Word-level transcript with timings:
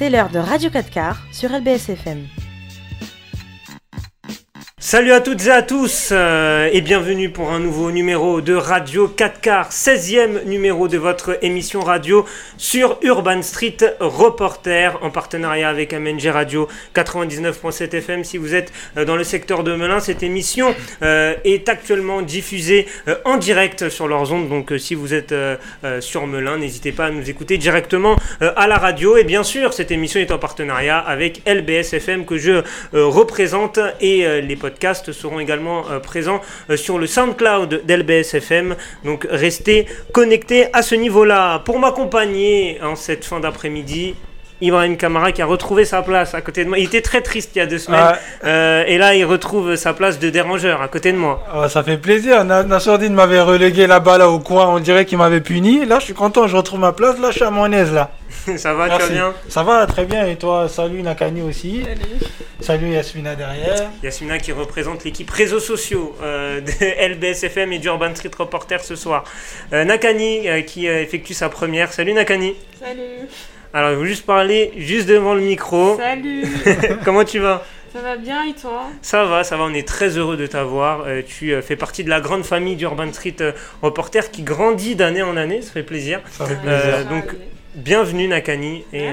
C'est 0.00 0.08
l'heure 0.08 0.30
de 0.30 0.38
Radio 0.38 0.70
4 0.70 0.88
quarts 0.88 1.18
sur 1.30 1.50
LBSFM. 1.50 2.39
Salut 4.90 5.12
à 5.12 5.20
toutes 5.20 5.46
et 5.46 5.52
à 5.52 5.62
tous 5.62 6.08
euh, 6.10 6.68
et 6.72 6.80
bienvenue 6.80 7.30
pour 7.30 7.52
un 7.52 7.60
nouveau 7.60 7.92
numéro 7.92 8.40
de 8.40 8.54
Radio 8.54 9.06
4 9.06 9.40
quarts, 9.40 9.70
16e 9.70 10.46
numéro 10.46 10.88
de 10.88 10.98
votre 10.98 11.38
émission 11.44 11.78
radio 11.82 12.26
sur 12.56 12.98
Urban 13.02 13.40
Street 13.42 13.76
Reporter 14.00 14.98
en 15.00 15.10
partenariat 15.10 15.68
avec 15.68 15.94
MNG 15.94 16.26
Radio 16.32 16.66
99.7 16.92 17.94
FM. 17.98 18.24
Si 18.24 18.36
vous 18.36 18.52
êtes 18.56 18.72
euh, 18.96 19.04
dans 19.04 19.14
le 19.14 19.22
secteur 19.22 19.62
de 19.62 19.76
Melun, 19.76 20.00
cette 20.00 20.24
émission 20.24 20.74
euh, 21.02 21.36
est 21.44 21.68
actuellement 21.68 22.20
diffusée 22.20 22.88
en 23.24 23.36
direct 23.36 23.90
sur 23.90 24.08
leurs 24.08 24.32
ondes. 24.32 24.48
Donc 24.48 24.72
si 24.76 24.96
vous 24.96 25.14
êtes 25.14 25.32
sur 26.00 26.26
Melun, 26.26 26.58
n'hésitez 26.58 26.90
pas 26.90 27.06
à 27.06 27.10
nous 27.10 27.30
écouter 27.30 27.58
directement 27.58 28.16
à 28.40 28.66
la 28.66 28.76
radio. 28.76 29.16
Et 29.16 29.22
bien 29.22 29.44
sûr, 29.44 29.72
cette 29.72 29.92
émission 29.92 30.18
est 30.18 30.32
en 30.32 30.38
partenariat 30.38 30.98
avec 30.98 31.42
LBS 31.46 31.94
FM 31.94 32.24
que 32.24 32.38
je 32.38 32.64
représente 32.92 33.78
et 34.00 34.40
les 34.42 34.56
podcasts 34.56 34.79
seront 35.12 35.40
également 35.40 35.90
euh, 35.90 35.98
présents 35.98 36.40
euh, 36.70 36.76
sur 36.76 36.98
le 36.98 37.06
SoundCloud 37.06 37.82
d'LBS 37.84 38.34
FM. 38.34 38.76
Donc 39.04 39.26
restez 39.30 39.86
connectés 40.12 40.66
à 40.72 40.82
ce 40.82 40.94
niveau-là. 40.94 41.60
Pour 41.60 41.78
m'accompagner 41.78 42.78
en 42.82 42.96
cette 42.96 43.24
fin 43.24 43.40
d'après-midi, 43.40 44.14
Ibrahim 44.60 44.96
Kamara 44.96 45.32
qui 45.32 45.42
a 45.42 45.46
retrouvé 45.46 45.84
sa 45.84 46.02
place 46.02 46.34
à 46.34 46.40
côté 46.40 46.64
de 46.64 46.68
moi. 46.68 46.78
Il 46.78 46.84
était 46.84 47.00
très 47.00 47.22
triste 47.22 47.50
il 47.54 47.58
y 47.58 47.62
a 47.62 47.66
deux 47.66 47.78
semaines. 47.78 48.14
Euh, 48.44 48.84
et 48.86 48.98
là, 48.98 49.14
il 49.14 49.24
retrouve 49.24 49.76
sa 49.76 49.94
place 49.94 50.18
de 50.18 50.30
dérangeur 50.30 50.82
à 50.82 50.88
côté 50.88 51.12
de 51.12 51.16
moi. 51.16 51.42
Ah, 51.52 51.68
ça 51.68 51.82
fait 51.82 51.96
plaisir. 51.96 52.44
Nassourdine 52.44 53.14
m'avait 53.14 53.40
relégué 53.40 53.86
là-bas, 53.86 54.18
là, 54.18 54.28
au 54.28 54.38
coin. 54.38 54.66
On 54.68 54.80
dirait 54.80 55.04
qu'il 55.04 55.18
m'avait 55.18 55.40
puni. 55.40 55.86
Là, 55.86 55.98
je 55.98 56.04
suis 56.04 56.14
content. 56.14 56.46
Je 56.46 56.56
retrouve 56.56 56.80
ma 56.80 56.92
place. 56.92 57.18
Là, 57.18 57.30
je 57.30 57.36
suis 57.36 57.44
à 57.44 57.50
mon 57.50 57.70
aise, 57.72 57.92
là. 57.92 58.10
ça 58.56 58.74
va, 58.74 58.88
tu 58.88 59.02
vas 59.02 59.08
bien 59.08 59.34
Ça 59.48 59.62
va, 59.62 59.86
très 59.86 60.04
bien. 60.04 60.26
Et 60.26 60.36
toi, 60.36 60.68
salut 60.68 61.02
Nakani 61.02 61.42
aussi. 61.42 61.82
Salut. 61.82 62.20
Salut 62.60 62.90
Yasmina 62.90 63.34
derrière. 63.34 63.90
Yasmina 64.02 64.38
qui 64.38 64.52
représente 64.52 65.04
l'équipe 65.04 65.30
réseaux 65.30 65.60
sociaux 65.60 66.14
euh, 66.22 66.60
de 66.60 66.70
LBSFM 67.14 67.72
et 67.72 67.78
du 67.78 67.88
Urban 67.88 68.14
Street 68.14 68.30
Reporter 68.38 68.84
ce 68.84 68.96
soir. 68.96 69.24
Euh, 69.72 69.84
Nakani 69.84 70.64
qui 70.66 70.86
effectue 70.86 71.34
sa 71.34 71.48
première. 71.48 71.92
Salut 71.92 72.12
Nakani. 72.12 72.54
Salut. 72.78 73.28
Alors, 73.72 73.92
je 73.92 73.96
veux 73.96 74.06
juste 74.06 74.26
parler 74.26 74.72
juste 74.76 75.08
devant 75.08 75.34
le 75.34 75.42
micro. 75.42 75.96
Salut 75.96 76.44
Comment 77.04 77.22
tu 77.22 77.38
vas? 77.38 77.64
Ça 77.92 78.00
va 78.00 78.16
bien 78.16 78.44
et 78.44 78.54
toi? 78.54 78.88
Ça 79.00 79.24
va, 79.24 79.44
ça 79.44 79.56
va, 79.56 79.64
on 79.64 79.74
est 79.74 79.86
très 79.86 80.16
heureux 80.18 80.36
de 80.36 80.46
t'avoir. 80.46 81.04
Euh, 81.06 81.22
tu 81.24 81.52
euh, 81.52 81.62
fais 81.62 81.76
partie 81.76 82.02
de 82.02 82.10
la 82.10 82.20
grande 82.20 82.44
famille 82.44 82.74
d'Urban 82.74 83.12
Street 83.12 83.36
euh, 83.40 83.52
Reporter 83.82 84.32
qui 84.32 84.42
grandit 84.42 84.96
d'année 84.96 85.22
en 85.22 85.36
année, 85.36 85.62
ça 85.62 85.70
fait 85.70 85.84
plaisir. 85.84 86.20
Ça 86.32 86.46
fait 86.46 86.56
plaisir. 86.56 87.06
donc, 87.08 87.36
bienvenue 87.76 88.26
Nakani. 88.26 88.84
Et 88.92 89.10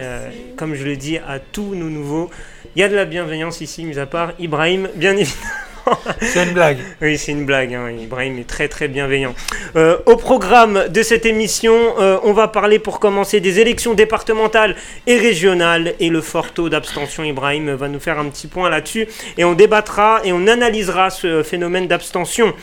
comme 0.58 0.74
je 0.74 0.86
le 0.86 0.96
dis 0.96 1.18
à 1.18 1.40
tous 1.40 1.76
nos 1.76 1.90
nouveaux, 1.90 2.32
il 2.76 2.82
y 2.82 2.84
a 2.84 2.90
de 2.90 2.96
la 2.96 3.06
bienveillance 3.06 3.62
ici, 3.62 3.84
mis 3.84 4.00
à 4.00 4.08
part 4.08 4.34
Ibrahim, 4.40 4.90
bien 4.96 5.12
évidemment. 5.18 5.67
c'est 6.22 6.44
une 6.44 6.54
blague. 6.54 6.78
Oui, 7.02 7.18
c'est 7.18 7.32
une 7.32 7.46
blague. 7.46 7.74
Hein. 7.74 7.92
Ibrahim 7.92 8.38
est 8.40 8.48
très 8.48 8.68
très 8.68 8.88
bienveillant. 8.88 9.34
Euh, 9.76 9.98
au 10.06 10.16
programme 10.16 10.88
de 10.90 11.02
cette 11.02 11.26
émission, 11.26 11.76
euh, 12.00 12.18
on 12.24 12.34
va 12.34 12.48
parler 12.48 12.80
pour 12.80 13.00
commencer 13.00 13.40
des 13.40 13.60
élections 13.60 13.94
départementales 13.94 14.76
et 15.06 15.18
régionales 15.18 15.94
et 16.00 16.10
le 16.10 16.22
fort 16.22 16.52
taux 16.52 16.70
d'abstention. 16.70 17.24
Ibrahim 17.24 17.74
va 17.74 17.88
nous 17.88 18.00
faire 18.00 18.20
un 18.20 18.26
petit 18.26 18.48
point 18.48 18.70
là-dessus 18.70 19.08
et 19.38 19.44
on 19.44 19.54
débattra 19.54 20.22
et 20.24 20.32
on 20.32 20.48
analysera 20.48 21.10
ce 21.10 21.44
phénomène 21.44 21.88
d'abstention. 21.88 22.54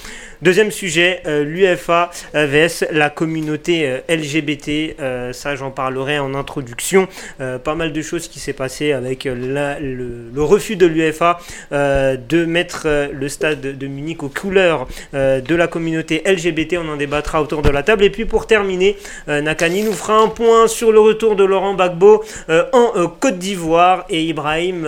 Deuxième 0.45 0.71
sujet, 0.71 1.23
euh, 1.27 1.43
l'UFA 1.43 2.11
vs 2.35 2.85
la 2.91 3.09
communauté 3.09 3.87
euh, 3.87 4.01
LGBT. 4.15 4.95
Euh, 5.01 5.33
ça, 5.33 5.57
j'en 5.57 5.71
parlerai 5.71 6.19
en 6.19 6.35
introduction. 6.35 7.09
pas 7.39 7.75
mal 7.75 7.95
de 7.95 8.03
choses 8.03 8.29
qui 8.29 8.41
s'est 8.41 8.53
passé 8.53 8.93
avec 8.93 9.25
le, 9.25 10.29
refus 10.37 10.77
de 10.77 10.85
l'UFA 10.85 11.39
de 11.73 12.45
mettre 12.45 12.87
le 13.13 13.29
stade 13.29 13.61
de 13.61 13.87
Munich 13.87 14.23
aux 14.23 14.29
couleurs 14.29 14.87
de 15.13 15.55
la 15.55 15.67
communauté 15.67 16.23
LGBT. 16.27 16.77
On 16.79 16.89
en 16.91 16.97
débattra 16.97 17.41
autour 17.41 17.63
de 17.63 17.71
la 17.71 17.83
table. 17.83 18.05
Et 18.05 18.11
puis 18.11 18.25
pour 18.25 18.47
terminer, 18.47 18.97
Nakani 19.27 19.83
nous 19.83 19.93
fera 19.93 20.19
un 20.19 20.29
point 20.29 20.67
sur 20.69 20.93
le 20.93 21.01
retour 21.01 21.37
de 21.37 21.45
Laurent 21.45 21.75
Gbagbo 21.75 22.25
en 22.73 23.09
Côte 23.21 23.39
d'Ivoire 23.39 24.05
et 24.11 24.23
Ibrahim 24.25 24.87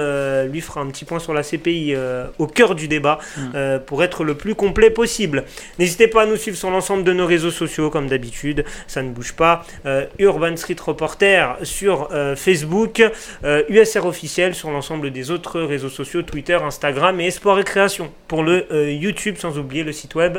lui 0.51 0.61
fera 0.61 0.81
un 0.81 0.89
petit 0.89 1.05
point 1.05 1.19
sur 1.19 1.33
la 1.33 1.43
CPI 1.43 1.95
au 2.39 2.47
cœur 2.47 2.75
du 2.75 2.89
débat 2.89 3.19
mm. 3.37 3.79
pour 3.87 4.05
être 4.05 4.25
le 4.25 4.35
plus 4.35 4.55
complet 4.55 4.91
possible. 4.91 5.46
N'hésitez 5.79 6.09
pas 6.09 6.23
à 6.23 6.27
nous 6.27 6.37
suivre 6.37 6.57
sur 6.57 6.71
l'ensemble 6.71 7.05
de 7.05 7.13
nos 7.13 7.27
réseaux 7.27 7.51
sociaux, 7.51 7.91
comme 7.91 8.09
d'habitude, 8.09 8.65
ça 8.87 9.03
ne 9.03 9.11
bouge 9.11 9.35
pas. 9.35 9.65
Euh, 9.85 10.07
Urban 10.19 10.57
Street 10.57 10.77
Reporter 10.81 11.57
sur 11.63 12.09
euh, 12.13 12.37
Facebook, 12.37 13.03
USR 13.43 14.05
euh, 14.05 14.09
officiel 14.09 14.55
sur 14.55 14.71
l'ensemble 14.71 15.11
des 15.11 15.31
autres 15.31 15.61
réseaux 15.61 15.89
sociaux, 15.89 16.23
Twitter, 16.23 16.59
Instagram 16.63 17.21
et 17.21 17.31
Sport 17.31 17.61
et 17.61 17.65
Création. 17.65 18.13
Pour 18.29 18.43
le 18.43 18.67
YouTube, 18.91 19.37
sans 19.39 19.59
oublier 19.59 19.85
le 19.85 19.93
site 19.93 20.15
web 20.15 20.39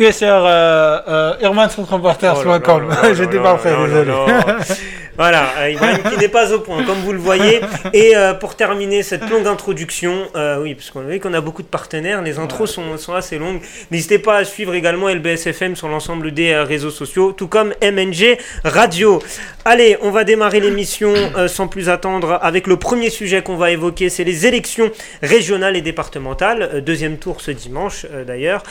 USR 0.00 0.24
euh, 0.24 1.34
Urban 1.42 1.68
Street 1.68 1.84
Reporter.com. 1.90 2.88
J'étais 3.12 3.38
parfait, 3.38 3.74
désolé. 3.86 4.12
Voilà, 5.20 5.52
euh, 5.58 5.70
Ibrahim 5.72 5.98
qui 6.10 6.16
n'est 6.16 6.28
pas 6.28 6.50
au 6.50 6.60
point, 6.60 6.82
comme 6.82 7.00
vous 7.00 7.12
le 7.12 7.18
voyez. 7.18 7.60
Et 7.92 8.16
euh, 8.16 8.32
pour 8.32 8.54
terminer 8.54 9.02
cette 9.02 9.28
longue 9.28 9.46
introduction, 9.46 10.14
euh, 10.34 10.62
oui, 10.62 10.74
parce 10.74 10.90
qu'on 10.90 11.02
voit 11.02 11.18
qu'on 11.18 11.34
a 11.34 11.42
beaucoup 11.42 11.60
de 11.62 11.68
partenaires, 11.68 12.22
les 12.22 12.38
intros 12.38 12.70
sont, 12.70 12.96
sont 12.96 13.12
assez 13.12 13.36
longues. 13.36 13.60
N'hésitez 13.90 14.18
pas 14.18 14.38
à 14.38 14.44
suivre 14.46 14.72
également 14.74 15.10
LBSFM 15.10 15.76
sur 15.76 15.88
l'ensemble 15.88 16.32
des 16.32 16.56
réseaux 16.56 16.90
sociaux, 16.90 17.32
tout 17.32 17.48
comme 17.48 17.74
MNG 17.82 18.38
Radio. 18.64 19.20
Allez, 19.66 19.98
on 20.00 20.10
va 20.10 20.24
démarrer 20.24 20.58
l'émission 20.58 21.12
sans 21.48 21.68
plus 21.68 21.90
attendre 21.90 22.38
avec 22.40 22.66
le 22.66 22.78
premier 22.78 23.10
sujet 23.10 23.42
qu'on 23.42 23.56
va 23.56 23.72
évoquer, 23.72 24.08
c'est 24.08 24.24
les 24.24 24.46
élections 24.46 24.90
régionales 25.22 25.76
et 25.76 25.82
départementales. 25.82 26.82
deuxième 26.82 27.18
tour 27.18 27.42
ce 27.42 27.50
dimanche 27.50 28.06
d'ailleurs. 28.26 28.62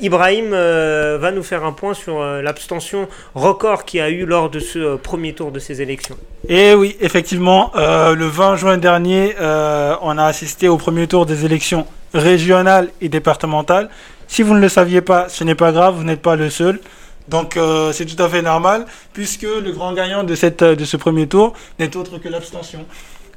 Ibrahim 0.00 0.53
va 0.54 1.30
nous 1.30 1.42
faire 1.42 1.64
un 1.64 1.72
point 1.72 1.94
sur 1.94 2.20
l'abstention 2.20 3.08
record 3.34 3.84
qui 3.84 4.00
a 4.00 4.10
eu 4.10 4.24
lors 4.24 4.50
de 4.50 4.58
ce 4.58 4.96
premier 4.96 5.32
tour 5.32 5.52
de 5.52 5.58
ces 5.58 5.82
élections. 5.82 6.16
Et 6.48 6.74
oui, 6.74 6.96
effectivement, 7.00 7.72
euh, 7.74 8.14
le 8.14 8.26
20 8.26 8.56
juin 8.56 8.76
dernier, 8.76 9.34
euh, 9.40 9.96
on 10.02 10.18
a 10.18 10.24
assisté 10.24 10.68
au 10.68 10.76
premier 10.76 11.06
tour 11.06 11.24
des 11.24 11.44
élections 11.44 11.86
régionales 12.12 12.90
et 13.00 13.08
départementales. 13.08 13.88
Si 14.28 14.42
vous 14.42 14.54
ne 14.54 14.60
le 14.60 14.68
saviez 14.68 15.00
pas, 15.00 15.28
ce 15.28 15.42
n'est 15.44 15.54
pas 15.54 15.72
grave, 15.72 15.94
vous 15.96 16.04
n'êtes 16.04 16.20
pas 16.22 16.36
le 16.36 16.50
seul. 16.50 16.80
Donc 17.28 17.56
euh, 17.56 17.92
c'est 17.92 18.04
tout 18.04 18.22
à 18.22 18.28
fait 18.28 18.42
normal, 18.42 18.84
puisque 19.14 19.42
le 19.44 19.72
grand 19.72 19.94
gagnant 19.94 20.24
de, 20.24 20.34
cette, 20.34 20.62
de 20.62 20.84
ce 20.84 20.98
premier 20.98 21.26
tour 21.26 21.54
n'est 21.78 21.96
autre 21.96 22.18
que 22.18 22.28
l'abstention. 22.28 22.84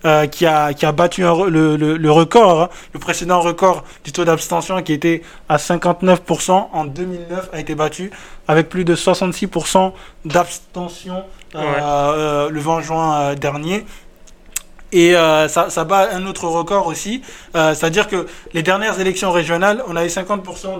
Euh, 0.06 0.28
qui, 0.28 0.46
a, 0.46 0.74
qui 0.74 0.86
a 0.86 0.92
battu 0.92 1.22
le, 1.22 1.76
le, 1.76 2.12
record, 2.12 2.62
hein. 2.62 2.70
le 2.94 3.00
précédent 3.00 3.42
record 3.42 3.84
du 4.04 4.12
taux 4.12 4.26
d'abstention 4.26 4.80
qui 4.84 4.94
était 4.94 5.24
à 5.50 5.58
59% 5.58 6.68
en 6.72 6.86
2009 6.86 7.50
a 7.52 7.60
été 7.60 7.74
battu 7.74 8.12
avec 8.48 8.70
plus 8.70 8.86
de 8.86 8.96
66% 8.96 9.94
d'abstention 10.26 11.24
euh, 11.56 11.60
euh, 11.60 12.50
le 12.50 12.60
20 12.60 12.82
juin 12.82 13.34
dernier. 13.36 13.86
Et 14.94 15.16
euh, 15.16 15.50
ça, 15.50 15.70
ça, 15.70 15.84
bat 15.84 16.10
un 16.14 16.26
autre 16.28 16.46
record 16.48 16.88
aussi. 16.88 17.22
Euh, 17.56 17.74
C'est-à-dire 17.74 18.08
que 18.08 18.26
les 18.54 18.64
dernières 18.64 19.00
élections 19.00 19.32
régionales, 19.32 19.84
on 19.88 19.96
a 19.98 20.06
eu 20.06 20.08
50% 20.08 20.80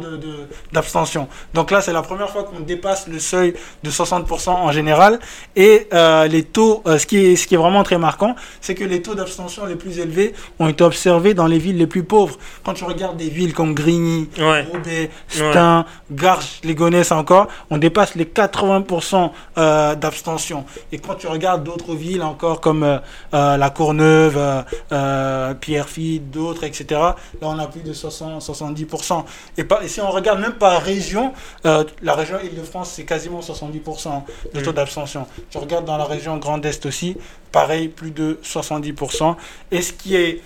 d'abstention. 0.72 1.24
De, 1.24 1.56
Donc 1.56 1.72
là, 1.72 1.82
c'est 1.82 1.92
la 1.92 2.02
première 2.02 2.30
fois 2.30 2.44
qu'on 2.44 2.62
dépasse 2.62 3.08
le 3.08 3.20
seuil 3.20 3.54
de 3.84 3.92
60% 3.92 4.50
en 4.50 4.72
général. 4.72 5.20
Et 5.58 5.90
euh, 5.94 6.28
les 6.28 6.44
taux, 6.44 6.84
ce, 6.86 7.06
qui 7.06 7.18
est, 7.18 7.36
ce 7.36 7.48
qui 7.48 7.56
est 7.56 7.58
vraiment 7.58 7.84
très 7.84 7.98
marquant, 7.98 8.36
c'est 8.62 8.76
que 8.76 8.86
les 8.86 9.02
taux 9.02 9.14
d'abstention 9.14 9.66
les 9.66 9.76
plus 9.76 10.00
élevés 10.00 10.34
ont 10.60 10.70
été 10.70 10.84
observés 10.86 11.34
dans 11.34 11.48
les 11.48 11.60
villes 11.60 11.78
les 11.78 11.88
plus 11.88 12.04
pauvres. 12.04 12.38
Quand 12.64 12.74
tu 12.74 12.86
regardes 12.86 13.18
des 13.18 13.30
villes 13.30 13.54
comme 13.54 13.74
Grigny, 13.74 14.30
ouais. 14.38 14.66
Roubaix, 14.72 15.10
Stein, 15.28 15.86
Garches, 16.12 16.62
Légonesse 16.64 17.12
encore, 17.12 17.48
on 17.70 17.78
dépasse 17.78 18.16
les 18.16 18.26
80% 18.26 19.32
euh, 19.58 19.96
d'abstention. 19.96 20.64
Et 20.94 21.00
quand 21.00 21.16
tu 21.16 21.28
regardes 21.28 21.66
d'autres 21.66 21.94
villes 21.94 22.24
encore 22.24 22.62
comme 22.62 23.02
la 23.34 23.70
Courneuve, 23.70 23.97
Neuve, 23.98 24.38
euh, 24.38 24.62
euh, 24.92 25.54
Pierrefitte, 25.54 26.32
d'autres, 26.32 26.64
etc. 26.64 26.86
Là, 26.90 27.16
on 27.42 27.60
a 27.60 27.68
plus 27.68 27.82
de 27.82 27.94
60, 27.94 28.42
70%. 28.42 29.26
Et, 29.58 29.66
si 29.88 30.02
on 30.02 30.12
regarde 30.12 30.40
même 30.40 30.54
par 30.54 30.82
région, 30.82 31.34
euh, 31.66 31.84
la 32.02 32.14
région 32.14 32.38
Île-de-France, 32.44 32.94
c'est 32.96 33.04
quasiment 33.04 33.42
70% 33.42 34.24
de 34.54 34.62
taux 34.62 34.72
mm. 34.72 34.74
d'abstention. 34.74 35.28
Je 35.52 35.58
regarde 35.58 35.86
dans 35.86 35.98
la 35.98 36.06
région 36.06 36.38
Grand 36.38 36.64
Est 36.66 36.86
aussi, 36.86 37.18
pareil, 37.52 37.88
plus 37.88 38.12
de 38.12 38.40
70%. 38.44 39.36
Et 39.72 39.82
ce 39.82 39.94
qui 39.94 40.16
est 40.16 40.42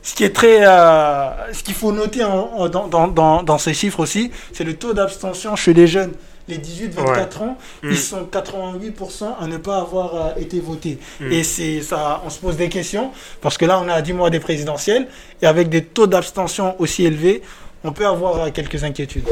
ce 0.00 0.14
qui 0.14 0.24
est 0.24 0.34
très, 0.34 0.60
ce 0.60 1.62
qu'il 1.62 1.74
faut 1.74 1.92
noter 1.92 2.20
dans, 2.20 2.88
dans, 2.88 3.42
dans, 3.42 3.58
ces 3.58 3.74
chiffres 3.74 4.00
aussi, 4.00 4.30
c'est 4.52 4.64
le 4.64 4.74
taux 4.74 4.94
d'abstention 4.94 5.54
chez 5.56 5.74
les 5.74 5.86
jeunes 5.86 6.12
les 6.48 6.58
18-24 6.58 7.42
ans, 7.42 7.58
ils 7.82 7.90
mm. 7.90 7.94
sont 7.96 8.28
88% 8.30 9.24
à 9.40 9.46
ne 9.46 9.56
pas 9.56 9.78
avoir 9.78 10.14
euh, 10.14 10.40
été 10.40 10.60
votés. 10.60 10.98
Mm. 11.20 11.32
Et 11.32 11.44
c'est 11.44 11.82
ça, 11.82 12.22
on 12.24 12.30
se 12.30 12.38
pose 12.38 12.56
des 12.56 12.68
questions, 12.68 13.12
parce 13.40 13.58
que 13.58 13.64
là, 13.64 13.80
on 13.84 13.88
a 13.88 14.00
10 14.02 14.12
mois 14.14 14.30
des 14.30 14.40
présidentielles, 14.40 15.06
et 15.42 15.46
avec 15.46 15.68
des 15.68 15.84
taux 15.84 16.06
d'abstention 16.06 16.74
aussi 16.80 17.04
élevés, 17.04 17.42
on 17.84 17.92
peut 17.92 18.06
avoir 18.06 18.40
euh, 18.40 18.50
quelques 18.50 18.82
inquiétudes. 18.84 19.28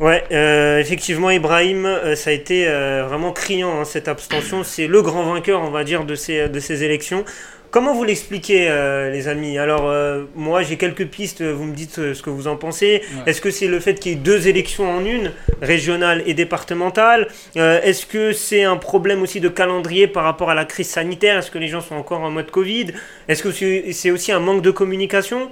Ouais, 0.00 0.22
euh, 0.30 0.78
effectivement, 0.78 1.30
Ibrahim, 1.30 1.88
ça 2.14 2.30
a 2.30 2.32
été 2.32 2.66
vraiment 2.66 3.32
criant 3.32 3.80
hein, 3.80 3.84
cette 3.84 4.06
abstention. 4.06 4.62
C'est 4.62 4.86
le 4.86 5.02
grand 5.02 5.24
vainqueur, 5.24 5.60
on 5.60 5.70
va 5.70 5.82
dire, 5.82 6.04
de 6.04 6.14
ces, 6.14 6.48
de 6.48 6.60
ces 6.60 6.84
élections. 6.84 7.24
Comment 7.70 7.92
vous 7.92 8.04
l'expliquez, 8.04 8.70
euh, 8.70 9.10
les 9.10 9.28
amis 9.28 9.58
Alors, 9.58 9.90
euh, 9.90 10.24
moi, 10.34 10.62
j'ai 10.62 10.78
quelques 10.78 11.06
pistes. 11.06 11.42
Vous 11.42 11.64
me 11.64 11.74
dites 11.74 11.98
euh, 11.98 12.14
ce 12.14 12.22
que 12.22 12.30
vous 12.30 12.46
en 12.46 12.56
pensez. 12.56 13.02
Est-ce 13.26 13.42
que 13.42 13.50
c'est 13.50 13.66
le 13.66 13.78
fait 13.78 13.94
qu'il 13.94 14.12
y 14.12 14.14
ait 14.14 14.18
deux 14.18 14.48
élections 14.48 14.90
en 14.90 15.04
une, 15.04 15.32
régionale 15.60 16.22
et 16.24 16.32
départementale 16.32 17.28
Est-ce 17.56 18.06
que 18.06 18.32
c'est 18.32 18.64
un 18.64 18.76
problème 18.76 19.22
aussi 19.22 19.40
de 19.40 19.48
calendrier 19.48 20.06
par 20.06 20.24
rapport 20.24 20.48
à 20.48 20.54
la 20.54 20.64
crise 20.64 20.88
sanitaire 20.88 21.36
Est-ce 21.36 21.50
que 21.50 21.58
les 21.58 21.68
gens 21.68 21.82
sont 21.82 21.96
encore 21.96 22.22
en 22.22 22.30
mode 22.30 22.50
Covid 22.50 22.92
Est-ce 23.28 23.42
que 23.42 23.52
c'est 23.92 24.10
aussi 24.10 24.32
un 24.32 24.40
manque 24.40 24.62
de 24.62 24.70
communication 24.70 25.50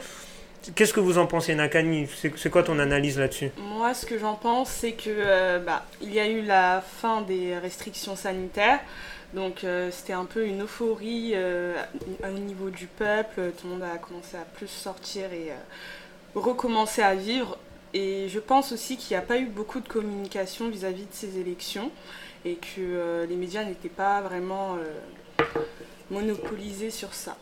Qu'est-ce 0.75 0.93
que 0.93 1.01
vous 1.01 1.19
en 1.19 1.27
pensez, 1.27 1.55
Nakani 1.55 2.09
C'est 2.35 2.51
quoi 2.51 2.63
ton 2.63 2.79
analyse 2.79 3.19
là-dessus 3.19 3.51
Moi, 3.59 3.95
ce 3.95 4.07
que 4.07 4.19
j'en 4.19 4.35
pense, 4.35 4.71
c'est 4.71 4.93
que 4.93 5.59
bah, 5.59 5.85
il 6.01 6.13
y 6.13 6.19
a 6.19 6.27
eu 6.27 6.43
la 6.43 6.83
fin 7.01 7.21
des 7.23 7.57
restrictions 7.59 8.17
sanitaires. 8.17 8.81
Donc 9.37 9.65
euh, 9.65 9.91
c'était 9.93 10.15
un 10.15 10.25
peu 10.25 10.47
une 10.47 10.63
euphorie 10.63 11.33
euh, 11.35 11.75
au 12.25 12.39
niveau 12.39 12.71
du 12.71 12.87
peuple, 12.87 13.53
tout 13.61 13.67
le 13.67 13.75
monde 13.75 13.83
a 13.83 13.99
commencé 13.99 14.35
à 14.39 14.47
plus 14.57 14.67
sortir 14.67 15.27
et 15.27 15.51
euh, 15.51 16.41
recommencer 16.41 17.03
à 17.03 17.15
vivre. 17.15 17.59
Et 17.93 18.29
je 18.31 18.39
pense 18.41 18.73
aussi 18.73 18.97
qu'il 18.97 19.15
n'y 19.15 19.23
a 19.23 19.27
pas 19.27 19.37
eu 19.37 19.45
beaucoup 19.45 19.81
de 19.81 19.89
communication 19.89 20.71
vis-à-vis 20.71 21.03
de 21.03 21.13
ces 21.13 21.39
élections 21.39 21.91
et 22.47 22.55
que 22.55 23.27
les 23.29 23.37
médias 23.37 23.65
n'étaient 23.65 23.89
pas 23.89 24.21
vraiment 24.23 24.77
monopolisés 26.11 26.91
sur 26.91 27.13
ça. 27.15 27.37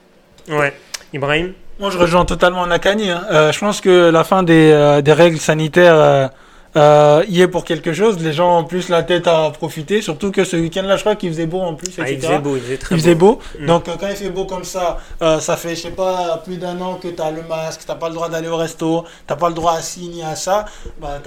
Ouais. 0.48 0.72
Ibrahim? 1.12 1.54
Moi 1.80 1.90
je 1.90 1.98
rejoins 1.98 2.24
totalement 2.24 2.66
Nakani. 2.66 3.10
Hein. 3.10 3.50
je 3.52 3.58
pense 3.58 3.80
que 3.80 4.10
la 4.10 4.22
fin 4.22 4.42
des, 4.42 5.00
des 5.02 5.12
règles 5.12 5.38
sanitaires 5.38 6.30
euh, 6.76 7.24
y 7.28 7.40
est 7.40 7.48
pour 7.48 7.64
quelque 7.64 7.92
chose. 7.92 8.18
Les 8.18 8.32
gens 8.32 8.58
ont 8.58 8.64
plus 8.64 8.88
la 8.88 9.02
tête 9.02 9.26
à 9.28 9.50
profiter. 9.50 10.02
Surtout 10.02 10.32
que 10.32 10.44
ce 10.44 10.56
week-end-là, 10.56 10.96
je 10.96 11.00
crois 11.02 11.14
qu'il 11.14 11.30
faisait 11.30 11.46
beau 11.46 11.60
en 11.60 11.74
plus. 11.74 11.92
Ah, 11.98 12.10
il 12.10 12.20
faisait 12.20 12.38
beau, 12.38 12.56
il 12.56 12.62
faisait 12.62 12.76
très 12.76 12.94
il 12.96 13.00
faisait 13.00 13.14
beau. 13.14 13.38
Mm. 13.60 13.66
Donc, 13.66 13.88
euh, 13.88 13.92
quand 13.98 14.08
il 14.08 14.16
fait 14.16 14.30
beau 14.30 14.44
comme 14.44 14.64
ça, 14.64 14.98
euh, 15.22 15.38
ça 15.38 15.56
fait, 15.56 15.76
je 15.76 15.82
sais 15.82 15.90
pas, 15.90 16.42
plus 16.44 16.56
d'un 16.56 16.80
an 16.80 16.94
que 16.94 17.08
tu 17.08 17.22
as 17.22 17.30
le 17.30 17.42
masque, 17.42 17.82
tu 17.86 17.94
pas 17.96 18.08
le 18.08 18.14
droit 18.14 18.28
d'aller 18.28 18.48
au 18.48 18.56
resto, 18.56 19.04
tu 19.28 19.36
pas 19.36 19.48
le 19.48 19.54
droit 19.54 19.74
à 19.74 19.82
signer 19.82 20.24
à 20.24 20.34
ça. 20.34 20.64
Bah, 21.00 21.20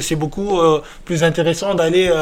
c'est 0.00 0.16
beaucoup 0.16 0.60
euh, 0.60 0.82
plus 1.04 1.24
intéressant 1.24 1.74
d'aller 1.74 2.12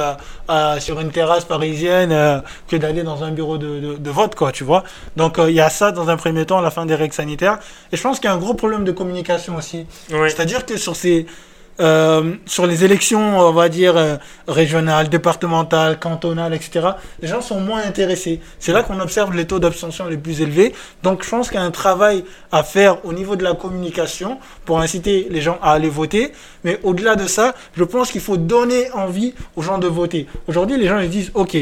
sur 0.79 1.01
une 1.01 1.11
terrasse 1.11 1.45
parisienne 1.45 2.43
que 2.69 2.77
d'aller 2.77 3.03
dans 3.03 3.25
un 3.25 3.31
bureau 3.31 3.59
de, 3.59 3.97
de, 3.97 4.11
vote, 4.11 4.35
quoi, 4.35 4.53
tu 4.53 4.65
vois. 4.65 4.85
Donc, 5.17 5.37
il 5.39 5.55
y 5.55 5.61
a 5.61 5.71
ça 5.71 5.91
dans 5.91 6.09
un 6.09 6.17
premier 6.17 6.47
temps, 6.47 6.59
à 6.59 6.63
la 6.63 6.71
fin 6.71 6.87
des 6.87 6.95
règles 6.95 7.15
sanitaires. 7.15 7.59
Et 7.91 7.97
je 7.97 8.03
pense 8.03 8.21
qu'il 8.21 8.29
y 8.29 8.33
a 8.33 8.35
un 8.35 8.39
gros 8.39 8.55
problème 8.55 8.85
de 8.85 8.93
communication 8.93 9.57
aussi. 9.57 9.87
C'est-à-dire 10.09 10.65
que 10.65 10.77
sur 10.77 10.95
ces 10.95 11.27
euh, 11.81 12.35
sur 12.47 12.67
les 12.67 12.85
élections, 12.85 13.39
on 13.41 13.53
va 13.53 13.69
dire, 13.69 13.97
euh, 13.97 14.17
régionales, 14.47 15.09
départementales, 15.09 15.99
cantonales, 15.99 16.55
etc., 16.55 16.91
les 17.21 17.29
gens 17.29 17.41
sont 17.41 17.61
moins 17.61 17.83
intéressés. 17.83 18.41
C'est 18.59 18.73
là 18.73 18.83
qu'on 18.83 19.01
observe 19.01 19.35
les 19.35 19.47
taux 19.47 19.59
d'abstention 19.59 20.07
les 20.07 20.17
plus 20.17 20.41
élevés. 20.43 20.75
Donc 21.03 21.25
je 21.25 21.31
pense 21.31 21.49
qu'il 21.49 21.59
y 21.59 21.63
a 21.63 21.65
un 21.65 21.71
travail 21.71 22.25
à 22.51 22.63
faire 22.63 23.05
au 23.05 23.13
niveau 23.13 23.37
de 23.37 23.45
la 23.45 23.55
communication 23.55 24.39
pour 24.65 24.81
inciter 24.81 25.29
les 25.31 25.41
gens 25.41 25.59
à 25.63 25.73
aller 25.73 25.89
voter. 25.89 26.33
Mais 26.65 26.79
au-delà 26.83 27.17
de 27.17 27.27
ça, 27.27 27.55
je 27.75 27.85
pense 27.85 28.11
qu'il 28.11 28.21
faut 28.21 28.37
donner 28.37 28.91
envie 28.93 29.35
aux 29.57 29.63
gens 29.63 29.79
de 29.79 29.87
voter. 29.89 30.27
Aujourd'hui, 30.49 30.79
les 30.79 30.89
gens 30.89 30.99
ils 30.99 31.11
disent, 31.11 31.31
OK, 31.35 31.57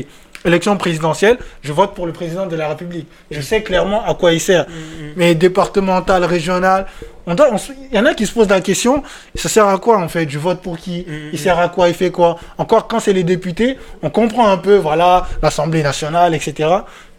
élection 0.45 0.77
présidentielle, 0.77 1.39
je 1.63 1.73
vote 1.73 1.95
pour 1.95 2.07
le 2.07 2.13
président 2.13 2.47
de 2.47 2.57
la 2.57 2.69
République. 2.69 3.07
Je 3.31 3.41
sais 3.41 3.63
clairement 3.63 4.05
à 4.05 4.15
quoi 4.15 4.33
il 4.33 4.41
sert. 4.41 4.67
Mais 5.17 5.35
départemental, 5.35 6.25
régional, 6.25 6.87
on 7.27 7.35
doit, 7.35 7.49
il 7.91 7.97
y 7.97 8.01
en 8.01 8.07
a 8.07 8.15
qui 8.15 8.27
se 8.27 8.33
posent 8.33 8.49
la 8.49 8.61
question, 8.61 9.03
ça 9.35 9.49
sert 9.49 9.69
à 9.69 9.79
quoi 9.79 9.99
en 9.99 10.09
fait? 10.09 10.29
Je 10.29 10.39
vote 10.39 10.63
pour 10.63 10.79
qui? 10.79 11.07
Il 11.33 11.39
sert 11.39 11.59
à 11.59 11.69
quoi? 11.69 11.89
Il 11.89 11.95
fait 11.95 12.11
quoi? 12.11 12.39
Encore 12.59 12.89
quand 12.89 12.99
c'est 12.99 13.13
les 13.13 13.25
députés, 13.25 13.77
on 14.03 14.11
comprend 14.11 14.49
un 14.49 14.57
peu, 14.57 14.77
voilà, 14.77 15.27
l'Assemblée 15.43 15.83
nationale, 15.83 16.35
etc. 16.35 16.69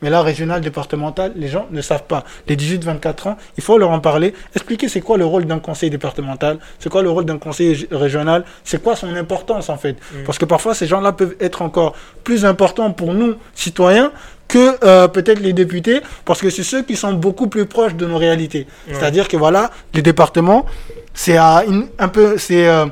Mais 0.02 0.10
là, 0.10 0.22
régional, 0.22 0.62
départemental, 0.62 1.34
les 1.36 1.48
gens 1.48 1.68
ne 1.72 1.82
savent 1.82 2.06
pas. 2.06 2.24
Les 2.48 2.56
18-24 2.56 3.30
ans, 3.30 3.38
il 3.58 3.64
faut 3.64 3.78
leur 3.78 3.92
en 3.92 4.00
parler, 4.00 4.34
expliquer 4.56 4.90
c'est 4.90 5.02
quoi 5.02 5.18
le 5.18 5.26
rôle 5.26 5.46
d'un 5.46 5.60
conseil 5.60 5.90
départemental, 5.90 6.58
c'est 6.80 6.90
quoi 6.90 7.04
le 7.04 7.10
rôle 7.10 7.26
d'un 7.26 7.38
conseil 7.38 7.88
régional, 7.92 8.44
c'est 8.64 8.82
quoi 8.82 8.96
son 8.96 9.14
importance 9.16 9.70
en 9.70 9.78
fait. 9.78 9.94
Mm. 9.94 10.24
Parce 10.26 10.38
que 10.38 10.46
parfois, 10.46 10.74
ces 10.74 10.88
gens-là 10.88 11.12
peuvent 11.12 11.36
être 11.40 11.62
encore 11.62 11.94
plus 12.24 12.46
importants 12.46 12.92
pour 12.92 13.14
nous, 13.14 13.36
citoyens, 13.54 14.12
que 14.48 14.78
euh, 14.84 15.08
peut-être 15.08 15.40
les 15.40 15.54
députés, 15.54 16.02
parce 16.26 16.42
que 16.42 16.50
c'est 16.50 16.64
ceux 16.64 16.82
qui 16.82 16.96
sont 16.96 17.14
beaucoup 17.14 17.48
plus 17.48 17.66
proches 17.66 17.96
de 17.96 18.06
nos 18.06 18.18
réalités. 18.18 18.68
C'est-à-dire 18.92 19.30
que 19.30 19.38
voilà, 19.38 19.72
les 19.94 20.02
départements, 20.02 20.66
c'est 21.14 21.38
un 21.38 22.08
peu, 22.12 22.38
c'est 22.38 22.68
euh, 22.68 22.86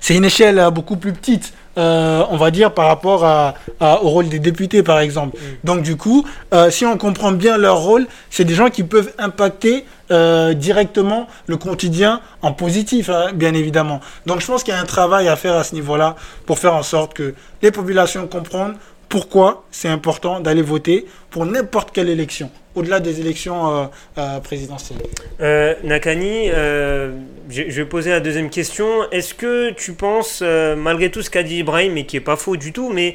c'est 0.00 0.16
une 0.16 0.24
échelle 0.24 0.60
beaucoup 0.72 0.96
plus 0.96 1.12
petite. 1.12 1.52
Euh, 1.78 2.22
on 2.28 2.36
va 2.36 2.50
dire 2.50 2.74
par 2.74 2.86
rapport 2.86 3.24
à, 3.24 3.54
au 3.80 4.10
rôle 4.10 4.28
des 4.28 4.38
députés 4.38 4.82
par 4.82 5.00
exemple. 5.00 5.36
Mm. 5.36 5.40
Donc 5.64 5.82
du 5.82 5.96
coup, 5.96 6.26
si 6.70 6.84
on 6.84 6.98
comprend 6.98 7.32
bien 7.32 7.56
leur 7.56 7.78
rôle, 7.78 8.06
c'est 8.30 8.44
des 8.44 8.54
gens 8.54 8.68
qui 8.68 8.82
peuvent 8.82 9.12
impacter 9.18 9.84
directement 10.10 11.26
le 11.46 11.56
quotidien 11.56 12.20
en 12.42 12.52
positif, 12.52 13.08
hein, 13.08 13.30
bien 13.34 13.54
évidemment. 13.54 14.00
Donc 14.26 14.40
je 14.40 14.46
pense 14.46 14.62
qu'il 14.62 14.74
y 14.74 14.76
a 14.76 14.80
un 14.80 14.84
travail 14.84 15.28
à 15.28 15.36
faire 15.36 15.54
à 15.54 15.64
ce 15.64 15.74
niveau-là 15.74 16.16
pour 16.44 16.58
faire 16.58 16.74
en 16.74 16.82
sorte 16.82 17.14
que 17.14 17.34
les 17.62 17.70
populations 17.70 18.26
comprennent 18.26 18.76
pourquoi 19.12 19.66
c'est 19.70 19.88
important 19.88 20.40
d'aller 20.40 20.62
voter 20.62 21.04
pour 21.28 21.44
n'importe 21.44 21.92
quelle 21.92 22.08
élection, 22.08 22.50
au-delà 22.74 22.98
des 22.98 23.20
élections 23.20 23.70
euh, 23.70 23.84
euh, 24.16 24.40
présidentielles. 24.40 25.00
Euh, 25.42 25.74
Nakani, 25.84 26.48
je, 26.48 27.62
vais 27.70 27.84
poser 27.84 28.08
la 28.08 28.20
deuxième 28.20 28.48
question. 28.48 28.86
Est-ce 29.10 29.34
que 29.34 29.72
tu 29.72 29.92
penses, 29.92 30.40
malgré 30.40 31.10
tout 31.10 31.20
ce 31.20 31.28
qu'a 31.28 31.42
dit 31.42 31.58
Ibrahim, 31.58 31.98
et 31.98 32.06
qui 32.06 32.16
n'est 32.16 32.20
pas 32.20 32.36
faux 32.36 32.56
du 32.56 32.72
tout, 32.72 32.88
mais 32.90 33.14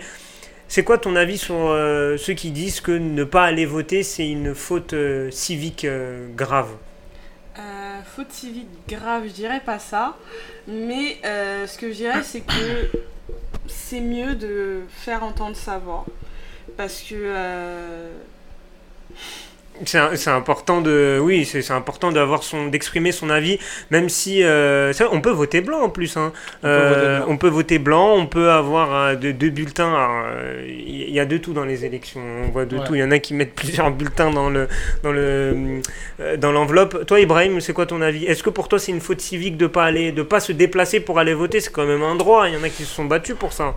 c'est 0.68 0.84
quoi 0.84 1.00
ton 1.00 1.16
avis 1.16 1.40
sur 1.40 1.56
ceux 2.20 2.34
qui 2.34 2.52
disent 2.52 2.80
que 2.80 2.92
ne 2.92 3.24
pas 3.24 3.46
aller 3.46 3.66
voter, 3.66 4.04
c'est 4.04 4.30
une 4.30 4.54
faute 4.54 4.94
civique 5.32 5.88
grave? 6.36 6.70
Faute 8.18 8.32
civique 8.32 8.68
grave, 8.88 9.26
je 9.28 9.32
dirais 9.32 9.62
pas 9.64 9.78
ça. 9.78 10.18
Mais 10.68 11.20
ce 11.22 11.78
que 11.78 11.90
je 11.90 11.98
dirais, 11.98 12.24
c'est 12.24 12.42
que 12.42 12.90
c'est 13.68 14.00
mieux 14.00 14.34
de 14.34 14.82
faire 14.90 15.24
entendre 15.24 15.56
sa 15.56 15.78
voix. 15.78 16.04
Parce 16.78 17.02
que 17.04 17.14
euh, 17.14 18.10
c'est 19.86 20.30
important 20.30 20.82
de 20.82 21.20
oui 21.22 21.46
c'est 21.46 21.72
important 21.72 22.12
d'avoir 22.12 22.44
son 22.44 22.68
d'exprimer 22.68 23.12
son 23.12 23.30
avis 23.30 23.60
même 23.92 24.10
si 24.10 24.44
euh, 24.44 24.92
on 25.12 25.22
peut 25.22 25.32
voter 25.32 25.62
blanc 25.62 25.82
en 25.82 25.90
plus 25.90 26.18
hein. 26.18 26.32
euh, 26.64 27.22
on, 27.28 27.38
peut 27.38 27.50
voter 27.50 27.80
blanc 27.80 28.16
on 28.16 28.28
peut 28.28 28.50
avoir 28.52 28.94
euh, 28.94 29.16
deux, 29.16 29.50
bulletins. 29.50 29.94
Il 30.68 31.12
y 31.12 31.20
a 31.20 31.26
de 31.26 31.38
tout 31.38 31.54
dans 31.54 31.66
les 31.66 31.86
élections. 31.86 32.22
On 32.46 32.50
voit 32.50 32.66
de 32.66 32.78
tout. 32.78 32.96
Il 32.96 33.00
y 33.00 33.04
en 33.04 33.12
a 33.12 33.20
qui 33.20 33.34
mettent 33.34 33.56
plusieurs 33.56 33.92
bulletins 33.92 34.32
dans 34.32 34.50
le 34.50 34.68
dans 35.04 35.12
le 35.12 35.82
dans 36.38 36.52
l'enveloppe. 36.52 37.06
Toi 37.06 37.20
Ibrahim 37.20 37.62
c'est 37.62 37.74
quoi 37.74 37.86
ton 37.86 38.02
avis? 38.02 38.26
Est-ce 38.26 38.44
que 38.44 38.50
pour 38.50 38.68
toi 38.68 38.80
c'est 38.80 38.92
une 38.92 39.02
faute 39.02 39.22
civique 39.22 39.58
de 39.58 39.68
pas 39.68 39.86
aller 39.86 40.12
de 40.12 40.24
pas 40.24 40.40
se 40.40 40.52
déplacer 40.52 41.00
pour 41.00 41.20
aller 41.20 41.34
voter? 41.34 41.60
C'est 41.60 41.72
quand 41.72 41.86
même 41.86 42.04
un 42.04 42.16
droit. 42.16 42.48
Il 42.48 42.56
y 42.56 42.58
en 42.58 42.64
a 42.64 42.70
qui 42.70 42.84
se 42.84 42.94
sont 42.94 43.06
battus 43.06 43.36
pour 43.38 43.54
ça. 43.54 43.74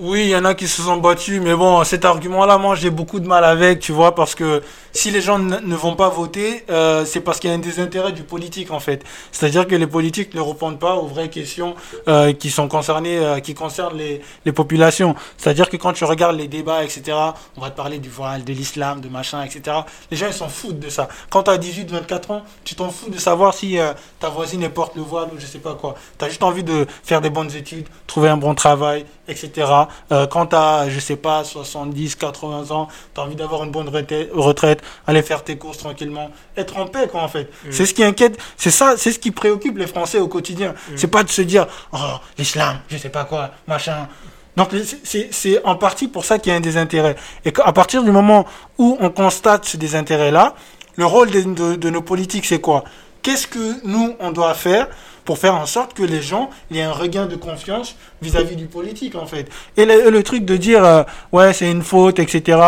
Oui, 0.00 0.22
il 0.24 0.30
y 0.30 0.36
en 0.36 0.44
a 0.44 0.54
qui 0.54 0.66
se 0.66 0.82
sont 0.82 0.96
battus, 0.96 1.40
mais 1.40 1.54
bon, 1.54 1.84
cet 1.84 2.04
argument-là, 2.04 2.58
moi, 2.58 2.74
j'ai 2.74 2.90
beaucoup 2.90 3.20
de 3.20 3.28
mal 3.28 3.44
avec, 3.44 3.78
tu 3.78 3.92
vois, 3.92 4.12
parce 4.12 4.34
que 4.34 4.60
si 4.94 5.10
les 5.10 5.20
gens 5.20 5.40
ne 5.40 5.76
vont 5.76 5.96
pas 5.96 6.08
voter, 6.08 6.64
euh, 6.70 7.04
c'est 7.04 7.20
parce 7.20 7.40
qu'il 7.40 7.50
y 7.50 7.52
a 7.52 7.56
un 7.56 7.60
désintérêt 7.60 8.12
du 8.12 8.22
politique, 8.22 8.70
en 8.70 8.78
fait. 8.78 9.04
C'est-à-dire 9.32 9.66
que 9.66 9.74
les 9.74 9.88
politiques 9.88 10.34
ne 10.34 10.40
répondent 10.40 10.78
pas 10.78 10.94
aux 10.94 11.06
vraies 11.06 11.28
questions 11.28 11.74
euh, 12.06 12.32
qui 12.32 12.48
sont 12.48 12.68
concernées, 12.68 13.18
euh, 13.18 13.40
qui 13.40 13.54
concernent 13.54 13.98
les, 13.98 14.20
les 14.44 14.52
populations. 14.52 15.16
C'est-à-dire 15.36 15.68
que 15.68 15.76
quand 15.76 15.92
tu 15.92 16.04
regardes 16.04 16.36
les 16.36 16.46
débats, 16.46 16.84
etc., 16.84 17.18
on 17.56 17.60
va 17.60 17.70
te 17.70 17.76
parler 17.76 17.98
du 17.98 18.08
voile, 18.08 18.44
de 18.44 18.52
l'islam, 18.52 19.00
de 19.00 19.08
machin, 19.08 19.42
etc. 19.42 19.78
Les 20.12 20.16
gens, 20.16 20.28
ils 20.28 20.32
s'en 20.32 20.48
foutent 20.48 20.78
de 20.78 20.88
ça. 20.88 21.08
Quand 21.28 21.42
tu 21.42 21.50
as 21.50 21.58
18, 21.58 21.90
24 21.90 22.30
ans, 22.30 22.42
tu 22.62 22.76
t'en 22.76 22.90
fous 22.90 23.10
de 23.10 23.18
savoir 23.18 23.52
si 23.52 23.76
ta 24.20 24.28
voisine 24.28 24.68
porte 24.68 24.94
le 24.94 25.02
voile 25.02 25.28
ou 25.34 25.40
je 25.40 25.46
sais 25.46 25.58
pas 25.58 25.74
quoi. 25.74 25.96
Tu 26.18 26.24
as 26.24 26.28
juste 26.28 26.42
envie 26.42 26.62
de 26.62 26.86
faire 27.02 27.20
des 27.20 27.30
bonnes 27.30 27.54
études, 27.54 27.86
trouver 28.06 28.28
un 28.28 28.36
bon 28.36 28.54
travail, 28.54 29.04
etc. 29.28 29.70
Euh, 30.12 30.26
quand 30.26 30.46
tu 30.46 30.56
as, 30.56 30.88
je 30.88 31.00
sais 31.00 31.16
pas, 31.16 31.44
70, 31.44 32.16
80 32.16 32.70
ans, 32.70 32.88
tu 33.14 33.20
as 33.20 33.24
envie 33.24 33.36
d'avoir 33.36 33.64
une 33.64 33.70
bonne 33.70 33.88
retraite, 33.88 34.82
aller 35.06 35.22
faire 35.22 35.44
tes 35.44 35.56
courses 35.56 35.78
tranquillement, 35.78 36.30
être 36.56 36.76
en 36.78 36.86
paix, 36.86 37.08
quoi, 37.10 37.22
en 37.22 37.28
fait. 37.28 37.50
Mm. 37.64 37.68
C'est 37.70 37.86
ce 37.86 37.94
qui 37.94 38.04
inquiète, 38.04 38.38
c'est 38.56 38.70
ça, 38.70 38.94
c'est 38.96 39.12
ce 39.12 39.18
qui 39.18 39.30
préoccupe 39.30 39.78
les 39.78 39.86
Français 39.86 40.18
au 40.18 40.28
quotidien. 40.28 40.70
Mm. 40.72 40.92
C'est 40.96 41.08
pas 41.08 41.22
de 41.22 41.30
se 41.30 41.42
dire, 41.42 41.66
oh, 41.92 41.98
l'islam, 42.38 42.80
je 42.88 42.96
sais 42.96 43.10
pas 43.10 43.24
quoi, 43.24 43.50
machin. 43.66 44.08
Donc 44.56 44.68
c'est 45.02 45.64
en 45.64 45.74
partie 45.74 46.06
pour 46.06 46.24
ça 46.24 46.38
qu'il 46.38 46.50
y 46.50 46.54
a 46.54 46.56
un 46.56 46.60
désintérêt. 46.60 47.16
Et 47.44 47.52
à 47.64 47.72
partir 47.72 48.04
du 48.04 48.12
moment 48.12 48.46
où 48.78 48.96
on 49.00 49.10
constate 49.10 49.64
ce 49.64 49.76
désintérêt-là, 49.76 50.54
le 50.96 51.06
rôle 51.06 51.30
de, 51.30 51.74
de 51.74 51.90
nos 51.90 52.02
politiques, 52.02 52.44
c'est 52.44 52.60
quoi? 52.60 52.84
Qu'est-ce 53.24 53.46
que 53.46 53.86
nous, 53.86 54.14
on 54.20 54.32
doit 54.32 54.52
faire 54.52 54.86
pour 55.24 55.38
faire 55.38 55.54
en 55.54 55.64
sorte 55.64 55.94
que 55.94 56.02
les 56.02 56.20
gens 56.20 56.50
aient 56.70 56.82
un 56.82 56.92
regain 56.92 57.24
de 57.24 57.36
confiance 57.36 57.96
vis-à-vis 58.20 58.54
du 58.54 58.66
politique, 58.66 59.14
en 59.14 59.24
fait? 59.24 59.50
Et 59.78 59.86
le, 59.86 60.22
truc 60.22 60.44
de 60.44 60.58
dire, 60.58 60.84
euh, 60.84 61.04
ouais, 61.32 61.54
c'est 61.54 61.70
une 61.70 61.82
faute, 61.82 62.18
etc. 62.18 62.60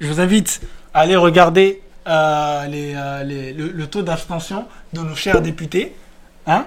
Je 0.00 0.08
vous 0.08 0.20
invite 0.20 0.60
à 0.94 1.00
aller 1.00 1.16
regarder 1.16 1.82
euh, 2.06 2.66
euh, 2.68 3.52
le, 3.52 3.86
taux 3.86 4.02
d'abstention 4.02 4.66
de 4.92 5.00
nos 5.00 5.14
chers 5.14 5.40
députés. 5.40 5.94
Hein, 6.46 6.64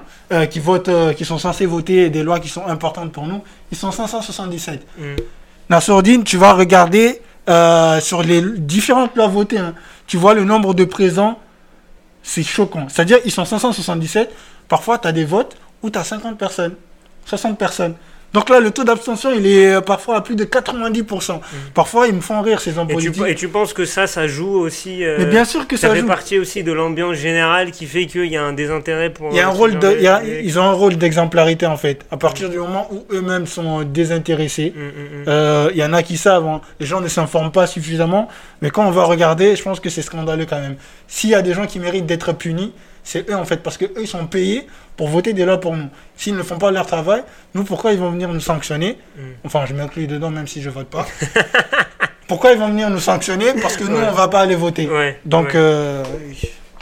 qui 0.52 0.60
votent, 0.60 1.16
qui 1.18 1.26
sont 1.26 1.40
censés 1.40 1.66
voter 1.66 2.10
des 2.12 2.24
lois 2.24 2.40
qui 2.40 2.48
sont 2.48 2.66
importantes 2.68 3.12
pour 3.12 3.26
nous, 3.26 3.44
ils 3.72 3.78
sont 3.78 3.92
577. 3.92 4.86
Mmh. 4.98 5.04
Nassourdine, 5.70 6.24
tu 6.24 6.38
vas 6.38 6.54
regarder 6.54 7.20
euh, 7.50 8.00
sur 8.00 8.24
les 8.24 8.42
différentes 8.42 9.16
lois 9.16 9.28
votées, 9.28 9.58
hein, 9.58 9.74
tu 10.08 10.16
vois 10.16 10.34
le 10.34 10.46
nombre 10.46 10.74
de 10.74 10.86
présents, 10.86 11.40
c'est 12.22 12.44
choquant. 12.44 12.88
C'est-à-dire, 12.88 13.18
ils 13.26 13.32
sont 13.32 13.44
577. 13.44 14.32
Parfois, 14.70 14.98
tu 14.98 15.10
as 15.10 15.12
des 15.12 15.26
votes 15.26 15.58
où 15.82 15.90
tu 15.90 16.00
as 16.00 16.06
50 16.06 16.38
personnes, 16.38 16.76
60 17.26 17.58
personnes. 17.58 17.96
Donc 18.34 18.50
là, 18.50 18.60
le 18.60 18.72
taux 18.72 18.84
d'abstention, 18.84 19.32
il 19.32 19.46
est 19.46 19.76
euh, 19.76 19.82
parfois 19.82 20.18
à 20.18 20.22
plus 20.22 20.36
de 20.36 20.44
90%. 20.44 21.40
Parfois, 21.74 22.08
ils 22.08 22.16
me 22.16 22.22
font 22.22 22.42
rire, 22.42 22.60
ces 22.62 22.78
hommes 22.78 22.90
Et 22.90 22.96
tu, 22.96 23.12
politiques. 23.12 23.28
et 23.28 23.36
tu 23.36 23.48
penses 23.48 23.74
que 23.74 23.86
ça, 23.86 24.08
ça 24.08 24.28
joue 24.28 24.58
aussi 24.60 25.04
euh, 25.04 25.18
Mais 25.20 25.26
bien 25.26 25.46
sûr 25.46 25.68
que 25.68 25.78
ça, 25.78 25.88
ça 25.90 25.94
fait 25.94 26.02
joue. 26.02 26.08
partie 26.08 26.40
aussi 26.40 26.64
de 26.64 26.72
l'ambiance 26.72 27.16
générale 27.16 27.72
qui 27.72 27.86
fait 27.86 28.06
qu'il 28.08 28.26
y 28.26 28.36
a 28.38 28.44
un 28.44 28.54
désintérêt 28.54 29.12
pour. 29.12 29.30
Il 29.32 29.38
y 29.38 29.40
a 29.40 29.48
un 29.48 29.52
euh, 29.52 29.54
rôle 29.54 29.78
de, 29.78 30.00
y 30.02 30.08
a- 30.08 30.24
ils 30.24 30.60
ont 30.60 30.64
un 30.64 30.72
rôle 30.74 30.96
d'exemplarité 30.98 31.66
en 31.68 31.78
fait. 31.78 32.06
À 32.12 32.18
partir 32.18 32.50
du 32.50 32.58
moment 32.58 32.88
où 32.92 33.06
eux-mêmes 33.12 33.46
sont 33.46 33.84
désintéressés, 33.84 34.74
Mm, 34.76 34.80
mm, 34.80 34.84
mm. 35.22 35.26
euh, 35.28 35.70
il 35.72 35.78
y 35.78 35.84
en 35.84 35.94
a 35.94 36.02
qui 36.04 36.18
savent. 36.18 36.48
hein. 36.48 36.62
Les 36.80 36.86
gens 36.86 37.02
ne 37.02 37.08
s'informent 37.08 37.52
pas 37.52 37.68
suffisamment. 37.68 38.28
Mais 38.62 38.70
quand 38.72 38.86
on 38.88 38.92
va 38.92 39.04
regarder, 39.04 39.56
je 39.56 39.62
pense 39.64 39.80
que 39.80 39.90
c'est 39.90 40.02
scandaleux 40.02 40.46
quand 40.50 40.60
même. 40.60 40.76
S'il 41.08 41.30
y 41.30 41.36
a 41.36 41.42
des 41.42 41.54
gens 41.54 41.66
qui 41.68 41.80
méritent 41.80 42.06
d'être 42.08 42.34
punis, 42.34 42.74
c'est 43.04 43.30
eux 43.30 43.36
en 43.36 43.46
fait, 43.46 43.58
parce 43.58 43.78
que 43.78 43.86
eux 43.86 43.94
ils 44.02 44.08
sont 44.08 44.26
payés 44.28 44.66
pour 44.98 45.10
voter 45.10 45.34
des 45.34 45.46
lois 45.46 45.60
pour 45.60 45.76
nous. 45.76 45.88
S'ils 46.16 46.36
ne 46.36 46.44
font 46.44 46.58
pas 46.58 46.72
leur 46.72 46.86
travail, 46.86 47.24
nous 47.54 47.64
pourquoi 47.64 47.92
ils 47.94 48.00
vont 48.00 48.12
venir 48.12 48.30
nous 48.30 48.40
sanctionner 48.40 48.98
Mm. 49.18 49.22
Enfin, 49.46 49.66
je 49.68 49.74
m'inclus 49.74 50.08
dedans 50.08 50.30
même 50.32 50.48
si 50.48 50.62
je 50.62 50.70
vote 50.70 50.88
pas. 50.88 51.06
pourquoi 52.28 52.52
ils 52.54 52.58
vont 52.60 52.70
venir 52.70 52.90
nous 52.90 53.00
sanctionner 53.00 53.48
Parce 53.62 53.76
que 53.78 53.84
nous 53.84 53.98
Ouais. 53.98 54.08
on 54.10 54.14
va 54.14 54.28
pas 54.28 54.40
aller 54.42 54.56
voter. 54.56 54.88
Ouais, 54.88 55.20
Donc 55.26 55.48
ouais. 55.48 55.52
euh, 55.56 56.04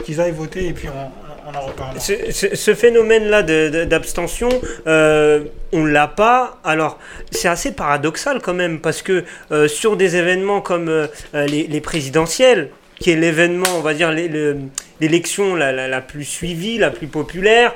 qu'ils 0.04 0.20
aillent 0.20 0.30
voter 0.32 0.68
et 0.68 0.72
puis 0.72 0.88
on, 0.88 1.50
on 1.50 1.54
en 1.56 1.60
reparle. 1.60 2.00
Ce, 2.00 2.12
ce- 2.32 2.54
ce 2.54 2.74
phénomène-là 2.74 3.42
d'abstention, 3.86 4.48
euh, 4.86 5.44
on 5.72 5.84
l'a 5.84 6.08
pas. 6.08 6.58
Alors, 6.64 6.98
c'est 7.30 7.48
assez 7.48 7.72
paradoxal 7.72 8.40
quand 8.40 8.54
même, 8.54 8.80
parce 8.80 9.02
que 9.02 9.24
euh, 9.50 9.68
sur 9.68 9.96
des 9.96 10.16
événements 10.16 10.60
comme 10.60 10.88
euh, 10.88 11.06
les, 11.34 11.66
les 11.66 11.80
présidentielles, 11.80 12.70
qui 13.02 13.10
est 13.10 13.16
l'événement, 13.16 13.66
on 13.76 13.80
va 13.80 13.94
dire, 13.94 14.10
l'é- 14.12 14.28
le- 14.28 14.56
l'élection 15.00 15.56
la, 15.56 15.72
la- 15.72 15.88
la 15.88 16.00
plus 16.00 16.24
suivie, 16.24 16.78
la 16.78 16.90
plus 16.90 17.08
populaire, 17.08 17.74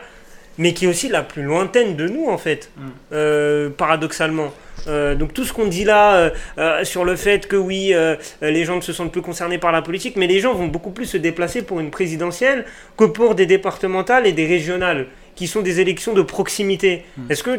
mais 0.59 0.73
qui 0.73 0.85
est 0.87 0.89
aussi 0.89 1.09
la 1.09 1.23
plus 1.23 1.43
lointaine 1.43 1.97
de 1.97 2.09
nous, 2.09 2.27
en 2.29 2.39
fait, 2.39 2.71
Mm. 2.77 2.81
euh, 3.13 3.69
paradoxalement. 3.71 4.53
Euh, 4.89 5.15
donc 5.17 5.35
tout 5.35 5.45
ce 5.45 5.53
qu'on 5.53 5.67
dit 5.67 5.83
là 5.85 6.31
euh, 6.59 6.85
sur 6.85 7.05
le 7.05 7.17
fait 7.17 7.49
que 7.49 7.57
oui, 7.57 7.93
les 8.41 8.65
gens 8.65 8.77
ne 8.77 8.81
se 8.81 8.93
sentent 8.93 9.11
plus 9.11 9.21
concernés 9.23 9.59
par 9.59 9.73
la 9.73 9.83
politique, 9.83 10.15
mais 10.17 10.29
les 10.29 10.39
gens 10.41 10.55
vont 10.55 10.69
beaucoup 10.69 10.91
plus 10.93 11.07
se 11.07 11.17
déplacer 11.17 11.63
pour 11.63 11.81
une 11.81 11.91
présidentielle 11.91 12.65
que 12.97 13.05
pour 13.05 13.35
des 13.35 13.47
départementales 13.47 14.27
et 14.29 14.33
des 14.33 14.47
régionales, 14.47 15.07
qui 15.35 15.49
sont 15.49 15.61
des 15.61 15.81
élections 15.81 16.15
de 16.15 16.23
proximité. 16.23 17.05
Est-ce 17.29 17.43
que 17.43 17.59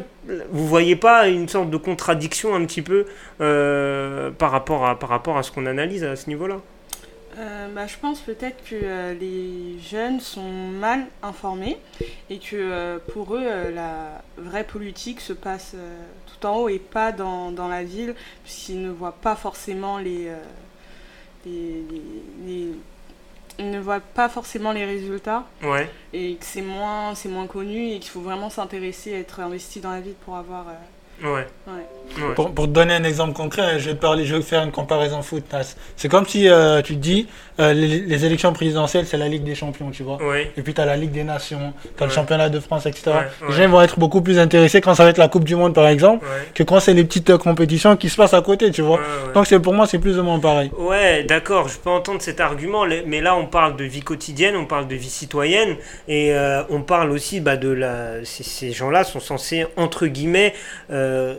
vous 0.52 0.66
voyez 0.68 0.96
pas 0.96 1.28
une 1.28 1.48
sorte 1.50 1.70
de 1.70 1.78
contradiction 1.78 2.56
un 2.56 2.64
petit 2.66 2.82
peu 2.82 3.06
par, 4.38 4.52
rapport 4.52 4.88
à, 4.88 4.98
par 4.98 5.10
rapport 5.10 5.38
à 5.38 5.44
ce 5.44 5.52
qu'on 5.52 5.66
analyse 5.66 6.04
à 6.06 6.16
ce 6.16 6.28
niveau-là? 6.30 6.58
Euh, 7.38 7.68
bah, 7.74 7.86
je 7.86 7.96
pense 7.98 8.20
peut-être 8.22 8.64
que 8.68 8.76
euh, 8.82 9.14
les 9.14 9.80
jeunes 9.80 10.20
sont 10.20 10.50
mal 10.50 11.06
informés 11.22 11.78
et 12.32 12.40
que 12.40 12.56
euh, 12.56 12.98
pour 13.14 13.36
eux, 13.36 13.48
la 13.74 14.24
vraie 14.38 14.64
politique 14.64 15.22
se 15.22 15.34
passe 15.34 15.76
tout 16.26 16.46
en 16.48 16.56
haut 16.58 16.70
et 16.70 16.80
pas 16.80 17.12
dans, 17.12 17.52
dans 17.52 17.68
la 17.68 17.84
ville, 17.84 18.16
puisqu'ils 18.44 18.82
ne 18.82 18.90
voient 18.90 19.12
pas 19.22 19.36
forcément 19.36 20.00
les, 20.00 20.32
les- 21.46 21.84
les- 21.92 22.02
les- 22.48 22.72
ils 23.60 23.72
ne 23.72 23.80
voient 23.80 24.00
pas 24.00 24.30
forcément 24.30 24.72
les 24.72 24.86
résultats 24.86 25.44
Ouais. 25.64 25.90
et 26.14 26.36
que 26.36 26.46
c'est 26.46 26.62
moins, 26.62 27.16
c'est 27.16 27.30
moins 27.30 27.48
connu 27.48 27.92
et 27.92 28.00
qu'il 28.00 28.12
faut 28.12 28.22
vraiment 28.22 28.50
s'intéresser 28.52 29.16
à 29.16 29.20
être 29.20 29.40
investi 29.40 29.80
dans 29.80 29.92
la 29.92 30.00
ville 30.02 30.14
pour 30.26 30.36
avoir. 30.38 30.66
Ouais. 31.24 31.48
ouais. 31.68 31.88
Ouais. 32.18 32.34
Pour, 32.36 32.54
pour 32.54 32.66
te 32.66 32.72
donner 32.72 32.94
un 32.94 33.04
exemple 33.04 33.34
concret, 33.34 33.80
je 33.80 33.90
vais, 33.90 33.96
te 33.96 34.02
parler, 34.02 34.26
je 34.26 34.36
vais 34.36 34.42
faire 34.42 34.64
une 34.64 34.72
comparaison 34.72 35.22
foot. 35.22 35.44
Nas. 35.52 35.76
C'est 35.96 36.10
comme 36.10 36.26
si 36.26 36.48
euh, 36.48 36.82
tu 36.82 36.96
te 36.96 37.00
dis 37.00 37.28
euh, 37.60 37.74
les, 37.74 38.00
les 38.00 38.26
élections 38.26 38.54
présidentielles, 38.54 39.06
c'est 39.06 39.18
la 39.18 39.28
Ligue 39.28 39.44
des 39.44 39.56
Champions, 39.56 39.92
tu 39.92 40.04
vois. 40.04 40.18
Et 40.56 40.62
puis 40.62 40.74
tu 40.74 40.82
as 40.82 40.86
la 40.86 40.96
Ligue 40.96 41.12
des 41.12 41.24
Nations, 41.24 41.74
tu 41.98 42.04
as 42.04 42.06
le 42.06 42.12
championnat 42.12 42.50
de 42.50 42.60
France, 42.60 42.86
etc. 42.86 43.04
Ouais, 43.08 43.48
Les 43.50 43.56
gens 43.56 43.70
vont 43.70 43.82
être 43.82 44.00
beaucoup 44.00 44.22
plus 44.22 44.40
intéressés 44.40 44.82
quand 44.82 44.96
ça 44.96 45.04
va 45.04 45.10
être 45.10 45.18
la 45.18 45.28
Coupe 45.28 45.44
du 45.44 45.56
Monde, 45.56 45.74
par 45.74 45.88
exemple, 45.88 46.26
que 46.54 46.64
quand 46.64 46.80
c'est 46.80 46.94
les 46.94 47.04
petites 47.04 47.30
euh, 47.30 47.38
compétitions 47.38 47.96
qui 47.98 48.10
se 48.10 48.16
passent 48.16 48.34
à 48.34 48.42
côté, 48.42 48.72
tu 48.72 48.82
vois. 48.82 49.00
Donc 49.34 49.48
c'est 49.48 49.60
pour 49.60 49.74
moi, 49.74 49.88
c'est 49.88 50.00
plus 50.00 50.20
ou 50.20 50.24
moins 50.24 50.40
pareil. 50.40 50.72
Ouais, 50.78 51.24
d'accord, 51.24 51.70
je 51.70 51.78
peux 51.78 51.90
entendre 51.90 52.22
cet 52.22 52.40
argument, 52.40 52.86
mais 53.06 53.22
là 53.22 53.36
on 53.36 53.46
parle 53.46 53.76
de 53.76 53.84
vie 53.84 54.02
quotidienne, 54.02 54.56
on 54.56 54.66
parle 54.66 54.88
de 54.88 54.96
vie 54.96 55.10
citoyenne, 55.10 55.76
et 56.08 56.34
on 56.70 56.82
parle 56.82 57.12
aussi 57.12 57.40
bah, 57.40 57.58
de 57.58 57.70
la. 57.70 58.24
Ces, 58.24 58.44
ces 58.44 58.72
gens-là 58.72 59.04
sont 59.04 59.20
censés, 59.20 59.66
entre 59.76 60.08
guillemets, 60.08 60.54
euh, 60.92 61.36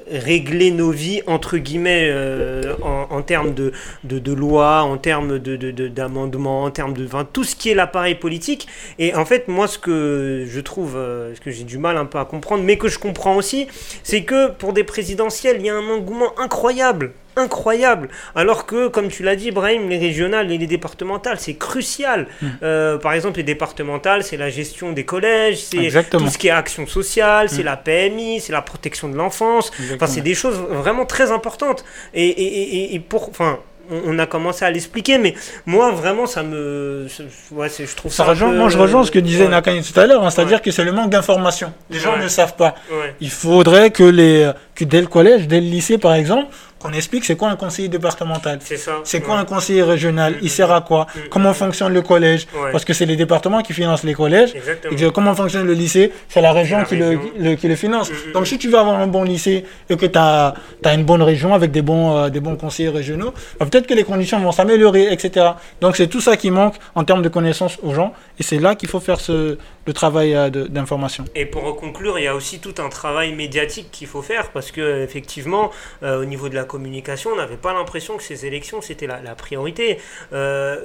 nos 0.70 0.90
vies, 0.90 1.22
entre 1.26 1.58
guillemets, 1.58 2.08
euh, 2.10 2.74
en, 2.82 3.22
termes 3.22 3.54
de, 3.54 3.72
de, 4.04 4.32
loi, 4.32 4.82
en 4.82 4.96
termes 4.96 5.38
de, 5.38 5.56
de, 5.56 5.88
d'amendements, 5.88 6.64
en 6.64 6.70
termes 6.70 6.94
de. 6.94 7.06
Enfin, 7.06 7.26
tout 7.30 7.44
ce 7.44 7.56
qui 7.56 7.70
est 7.70 7.74
l'appareil 7.74 8.14
politique. 8.14 8.66
Et 8.98 9.14
en 9.14 9.24
fait, 9.24 9.48
moi, 9.48 9.66
ce 9.66 9.78
que 9.78 10.44
je 10.46 10.60
trouve, 10.60 10.96
euh, 10.96 11.34
ce 11.34 11.40
que 11.40 11.50
j'ai 11.50 11.64
du 11.64 11.78
mal 11.78 11.96
un 11.96 12.04
peu 12.04 12.18
à 12.18 12.24
comprendre, 12.24 12.62
mais 12.64 12.76
que 12.76 12.88
je 12.88 12.98
comprends 12.98 13.36
aussi, 13.36 13.66
c'est 14.02 14.24
que 14.24 14.50
pour 14.50 14.72
des 14.72 14.84
présidentielles, 14.84 15.56
il 15.60 15.66
y 15.66 15.70
a 15.70 15.74
un 15.74 15.88
engouement 15.88 16.38
incroyable. 16.38 17.12
Incroyable. 17.38 18.08
Alors 18.34 18.66
que, 18.66 18.88
comme 18.88 19.08
tu 19.08 19.22
l'as 19.22 19.36
dit, 19.36 19.50
Brahim, 19.50 19.88
les 19.88 19.98
régionales 19.98 20.50
et 20.50 20.58
les 20.58 20.66
départementales, 20.66 21.38
c'est 21.38 21.54
crucial. 21.54 22.26
Euh, 22.62 22.98
par 22.98 23.12
exemple, 23.12 23.36
les 23.38 23.42
départementales, 23.44 24.24
c'est 24.24 24.36
la 24.36 24.50
gestion 24.50 24.92
des 24.92 25.04
collèges, 25.04 25.58
c'est 25.58 25.88
tout 26.10 26.28
ce 26.28 26.36
qui 26.38 26.48
est 26.48 26.50
action 26.50 26.86
sociale, 26.86 27.48
c'est 27.48 27.62
Mm. 27.62 27.66
la 27.66 27.76
PMI, 27.76 28.40
c'est 28.40 28.52
la 28.52 28.62
protection 28.62 29.08
de 29.08 29.16
l'enfance. 29.16 29.70
Enfin, 29.94 30.06
c'est 30.06 30.20
des 30.20 30.34
choses 30.34 30.56
vraiment 30.70 31.06
très 31.06 31.30
importantes. 31.30 31.84
Et, 32.14 32.26
et, 32.26 32.62
et, 32.92 32.94
et 32.94 33.00
pour. 33.00 33.28
Enfin, 33.28 33.58
on 33.90 34.18
a 34.18 34.26
commencé 34.26 34.66
à 34.66 34.70
l'expliquer, 34.70 35.16
mais 35.16 35.32
moi, 35.64 35.90
vraiment, 35.92 36.26
ça 36.26 36.42
me. 36.42 37.06
Ouais, 37.52 37.68
je 37.70 37.94
trouve 37.96 38.12
ça. 38.12 38.18
Ça 38.18 38.24
un 38.24 38.26
rejoint, 38.32 38.50
peu- 38.50 38.56
moi, 38.58 38.68
je 38.68 38.76
rejoins 38.76 39.02
ce 39.02 39.10
que 39.10 39.18
disait 39.18 39.44
ouais, 39.44 39.48
Nakani 39.50 39.82
tout 39.82 39.98
à 39.98 40.04
l'heure, 40.06 40.22
hein, 40.22 40.28
c'est-à-dire 40.28 40.58
Ouais. 40.58 40.62
que 40.62 40.70
c'est 40.70 40.84
le 40.84 40.92
manque 40.92 41.08
d'information. 41.08 41.72
Les 41.88 41.98
gens 41.98 42.18
ne 42.18 42.28
savent 42.28 42.54
pas. 42.56 42.74
Il 43.22 43.30
faudrait 43.30 43.90
que, 43.90 44.02
les, 44.04 44.50
que 44.74 44.84
dès 44.84 45.00
le 45.00 45.06
collège, 45.06 45.48
dès 45.48 45.60
le 45.62 45.66
lycée, 45.68 45.96
par 45.96 46.12
exemple, 46.12 46.48
qu'on 46.78 46.92
explique 46.92 47.24
c'est 47.24 47.36
quoi 47.36 47.48
un 47.50 47.56
conseiller 47.56 47.88
départemental. 47.88 48.58
C'est 48.62 48.76
ça. 48.76 48.92
C'est 49.04 49.20
quoi 49.20 49.34
ouais. 49.34 49.40
un 49.40 49.44
conseiller 49.44 49.82
régional 49.82 50.28
Mm, 50.28 50.38
Il 50.42 50.50
sert 50.50 50.70
à 50.72 50.80
quoi 50.80 51.06
mm, 51.14 51.18
Comment 51.30 51.50
mm. 51.50 51.54
fonctionne 51.54 51.92
le 51.92 52.02
collège 52.02 52.46
Ouais. 52.54 52.72
Parce 52.72 52.84
que 52.84 52.92
c'est 52.92 53.06
les 53.06 53.16
départements 53.16 53.62
qui 53.62 53.72
financent 53.72 54.04
les 54.04 54.14
collèges. 54.14 54.54
Exactement. 54.54 54.92
Et 54.92 54.96
que 54.96 55.08
comment 55.08 55.34
fonctionne 55.34 55.66
le 55.66 55.72
lycée 55.74 56.12
C'est 56.28 56.40
la 56.40 56.52
région, 56.52 56.78
la 56.78 56.84
qui, 56.84 56.94
région. 56.96 57.20
Le, 57.38 57.50
le- 57.50 57.54
qui 57.56 57.68
le 57.68 57.76
finance. 57.76 58.10
Mm, 58.10 58.14
mm, 58.30 58.32
Donc 58.32 58.42
mm. 58.42 58.46
si 58.46 58.58
tu 58.58 58.68
veux 58.68 58.78
avoir 58.78 58.98
un 58.98 59.06
bon 59.06 59.24
lycée 59.24 59.64
et 59.90 59.96
que 59.96 60.06
tu 60.06 60.18
as, 60.18 60.54
une 60.92 61.04
bonne 61.04 61.22
région 61.22 61.54
avec 61.54 61.70
des 61.70 61.82
bons, 61.82 62.16
euh, 62.16 62.28
des 62.28 62.40
bons 62.40 62.56
conseillers 62.56 62.88
régionaux, 62.90 63.32
bah, 63.58 63.66
peut-être 63.70 63.86
que 63.86 63.94
les 63.94 64.04
conditions 64.04 64.38
vont 64.40 64.52
s'améliorer, 64.52 65.12
etc. 65.12 65.46
Donc 65.80 65.96
c'est 65.96 66.06
tout 66.06 66.20
ça 66.20 66.36
qui 66.36 66.50
manque 66.50 66.74
en 66.94 67.04
termes 67.04 67.22
de 67.22 67.28
connaissances 67.28 67.78
aux 67.82 67.94
gens. 67.94 68.12
Et 68.38 68.42
c'est 68.42 68.58
là 68.58 68.74
qu'il 68.74 68.88
faut 68.88 69.00
faire 69.00 69.20
ce, 69.20 69.58
le 69.88 69.92
travail 69.94 70.34
euh, 70.34 70.50
d'information. 70.50 71.24
Et 71.34 71.46
pour 71.46 71.64
conclure, 71.76 72.18
il 72.18 72.24
y 72.24 72.28
a 72.28 72.34
aussi 72.34 72.60
tout 72.60 72.74
un 72.78 72.90
travail 72.90 73.32
médiatique 73.34 73.88
qu'il 73.90 74.06
faut 74.06 74.22
faire 74.22 74.50
parce 74.52 74.70
que 74.70 75.02
effectivement, 75.02 75.70
euh, 76.02 76.20
au 76.22 76.26
niveau 76.26 76.48
de 76.50 76.54
la 76.54 76.64
communication, 76.64 77.30
on 77.32 77.36
n'avait 77.36 77.56
pas 77.56 77.72
l'impression 77.72 78.16
que 78.18 78.22
ces 78.22 78.44
élections 78.44 78.80
c'était 78.82 79.06
la, 79.06 79.18
la 79.20 79.34
priorité. 79.34 79.98
Euh, 80.34 80.84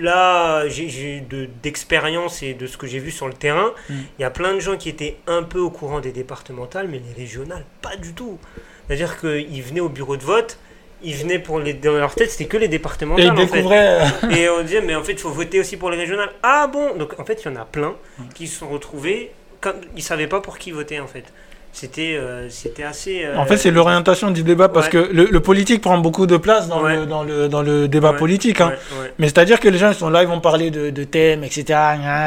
là, 0.00 0.66
j'ai- 0.68 0.88
j'ai 0.88 1.20
de- 1.20 1.48
d'expérience 1.62 2.42
et 2.42 2.54
de 2.54 2.66
ce 2.66 2.76
que 2.76 2.86
j'ai 2.86 2.98
vu 2.98 3.10
sur 3.12 3.28
le 3.28 3.34
terrain, 3.34 3.70
il 3.88 3.94
Mm. 3.96 3.98
y 4.20 4.24
a 4.24 4.30
plein 4.30 4.52
de 4.54 4.60
gens 4.60 4.76
qui 4.76 4.88
étaient 4.88 5.16
un 5.26 5.42
peu 5.44 5.60
au 5.60 5.70
courant 5.70 6.00
des 6.00 6.12
départementales, 6.12 6.88
mais 6.88 7.00
les 7.06 7.14
régionales, 7.22 7.64
pas 7.82 7.96
du 7.96 8.12
tout. 8.14 8.38
C'est-à-dire 8.86 9.20
qu'ils 9.20 9.62
venaient 9.62 9.80
au 9.80 9.88
bureau 9.88 10.16
de 10.16 10.22
vote. 10.24 10.58
Ils 11.02 11.14
venaient 11.16 11.38
pour 11.38 11.60
les 11.60 11.72
dans 11.74 11.92
leur 11.92 12.14
tête, 12.14 12.30
c'était 12.30 12.46
que 12.46 12.56
les 12.58 12.66
Et 12.66 12.68
départementales. 12.68 13.24
ils 13.26 13.30
en 13.30 13.46
fait. 13.46 13.62
euh, 13.72 14.30
Et 14.36 14.48
on 14.50 14.62
disait, 14.62 14.80
mais 14.82 14.94
en 14.94 15.02
fait, 15.02 15.12
il 15.12 15.18
faut 15.18 15.30
voter 15.30 15.58
aussi 15.60 15.76
pour 15.76 15.90
les 15.90 15.96
régionales. 15.96 16.30
Ah 16.42 16.66
bon? 16.66 16.94
Donc 16.96 17.18
en 17.18 17.24
fait, 17.24 17.42
il 17.42 17.46
y 17.46 17.48
en 17.48 17.56
a 17.56 17.64
plein 17.64 17.94
qui 18.34 18.46
se 18.46 18.58
sont 18.58 18.68
retrouvés, 18.68 19.32
comme, 19.60 19.76
ils 19.96 20.02
savaient 20.02 20.26
pas 20.26 20.40
pour 20.40 20.58
qui 20.58 20.72
voter 20.72 21.00
en 21.00 21.06
fait. 21.06 21.24
C'était 21.72 22.16
euh, 22.16 22.48
c'était 22.50 22.82
assez. 22.82 23.24
euh, 23.24 23.36
En 23.38 23.46
fait, 23.46 23.56
c'est 23.56 23.70
l'orientation 23.70 24.30
du 24.32 24.42
débat 24.42 24.68
parce 24.68 24.86
Ouais. 24.86 24.92
que 24.92 25.08
le, 25.12 25.26
le 25.26 25.40
politique 25.40 25.80
prend 25.80 25.98
beaucoup 25.98 26.26
de 26.26 26.36
place 26.36 26.68
dans, 26.68 26.82
Ouais. 26.82 26.96
le, 26.96 27.06
dans, 27.06 27.22
le, 27.22 27.48
dans 27.48 27.62
le 27.62 27.86
débat 27.86 28.10
ouais, 28.10 28.16
politique. 28.18 28.60
Hein. 28.60 28.72
Mais 29.18 29.28
c'est-à-dire 29.28 29.60
que 29.60 29.68
les 29.68 29.78
gens 29.78 29.88
ils 29.90 29.94
sont 29.94 30.10
là, 30.10 30.22
ils 30.22 30.28
vont 30.28 30.40
parler 30.40 30.70
de, 30.70 30.90
de 30.90 31.04
thèmes, 31.04 31.44
etc., 31.44 31.78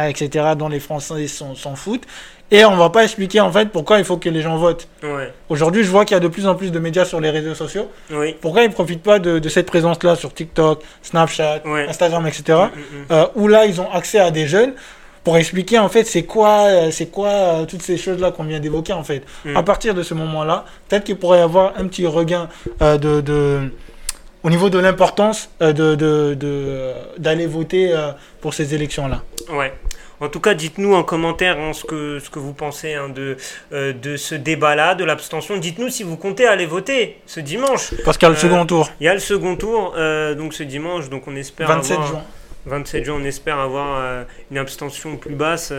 etc., 0.09 0.45
dont 0.57 0.69
les 0.69 0.79
Français 0.79 1.27
s'en 1.27 1.75
foutent. 1.75 2.05
Et 2.51 2.63
on 2.65 2.75
va 2.77 2.89
pas 2.91 3.03
expliquer 3.03 3.41
en 3.41 3.51
fait 3.51 3.69
pourquoi 3.69 3.97
il 3.97 4.05
faut 4.05 4.17
que 4.17 4.29
les 4.29 4.41
gens 4.41 4.57
votent. 4.57 4.87
Aujourd'hui, 5.49 5.83
je 5.83 5.89
vois 5.89 6.05
qu'il 6.05 6.13
y 6.15 6.17
a 6.17 6.21
de 6.21 6.27
plus 6.27 6.45
en 6.47 6.55
plus 6.55 6.71
de 6.71 6.79
médias 6.79 7.03
sur 7.05 7.19
les 7.19 7.29
réseaux 7.31 7.55
sociaux. 7.55 7.89
oui. 8.11 8.35
Pourquoi 8.39 8.63
ils 8.63 8.69
profitent 8.69 9.03
pas 9.03 9.19
de, 9.19 9.39
de 9.39 9.49
cette 9.49 9.65
présence-là 9.65 10.15
sur 10.15 10.33
TikTok, 10.33 10.81
Snapchat. 11.01 11.61
Instagram, 11.89 12.25
etc., 12.27 12.43
Mm, 12.49 12.53
mm, 12.53 12.99
mm. 12.99 13.05
euh, 13.11 13.25
où 13.35 13.47
là 13.47 13.65
ils 13.65 13.81
ont 13.81 13.91
accès 13.91 14.19
à 14.19 14.29
des 14.31 14.47
jeunes 14.47 14.73
pour 15.23 15.37
expliquer 15.37 15.79
en 15.79 15.89
fait 15.89 16.03
c'est 16.05 16.23
quoi, 16.23 16.65
euh, 16.67 16.91
c'est 16.91 17.07
quoi 17.07 17.29
euh, 17.29 17.65
toutes 17.65 17.81
ces 17.81 17.97
choses-là 17.97 18.31
qu'on 18.31 18.43
vient 18.43 18.59
d'évoquer 18.59 18.93
en 18.93 19.03
fait. 19.03 19.23
Mm. 19.45 19.55
À 19.57 19.63
partir 19.63 19.93
de 19.93 20.03
ce 20.03 20.13
moment-là, 20.13 20.65
peut-être 20.89 21.03
qu'il 21.05 21.15
pourrait 21.17 21.39
y 21.39 21.41
avoir 21.41 21.73
un 21.77 21.87
petit 21.87 22.05
regain 22.05 22.49
euh, 22.81 22.97
de, 22.97 23.21
de- 23.21 23.71
au 24.43 24.49
niveau 24.49 24.69
de 24.69 24.77
l'importance 24.79 25.49
euh, 25.61 25.71
de, 25.71 26.93
d'aller 27.17 27.45
voter 27.47 27.93
euh, 27.93 28.11
pour 28.41 28.53
ces 28.53 28.73
élections-là. 28.75 29.21
Ouais. 29.53 29.73
En 30.19 30.29
tout 30.29 30.39
cas, 30.39 30.53
dites-nous 30.53 30.93
en 30.93 31.03
commentaire 31.03 31.57
hein, 31.59 31.71
ce, 31.73 31.83
que, 31.83 32.19
ce 32.19 32.29
que 32.29 32.39
vous 32.39 32.53
pensez 32.53 32.93
hein, 32.93 33.09
de, 33.09 33.35
euh, 33.73 33.91
de 33.93 34.15
ce 34.15 34.35
débat-là, 34.35 34.95
de 34.95 35.03
l'abstention. 35.03 35.57
Dites-nous 35.57 35.89
si 35.89 36.03
vous 36.03 36.15
comptez 36.17 36.45
aller 36.45 36.65
voter 36.65 37.19
ce 37.25 37.39
dimanche. 37.41 37.93
Parce 38.05 38.17
qu'il 38.17 38.25
y 38.27 38.31
a 38.31 38.33
le 38.33 38.37
Euh, 38.37 38.39
second 38.39 38.65
tour. 38.65 38.89
Il 39.01 39.05
y 39.05 39.09
a 39.09 39.13
le 39.13 39.19
second 39.19 39.55
tour, 39.57 39.93
euh, 39.97 40.33
donc 40.35 40.53
ce 40.53 40.63
dimanche, 40.63 41.09
donc 41.09 41.23
on 41.27 41.35
espère 41.35 41.67
27 41.67 41.91
avoir- 41.97 42.07
juin. 42.07 42.21
27 42.65 43.03
juin, 43.03 43.15
on 43.19 43.23
espère 43.25 43.59
avoir 43.59 43.99
euh, 43.99 44.23
une 44.51 44.57
abstention 44.57 45.17
plus 45.17 45.35
basse 45.35 45.73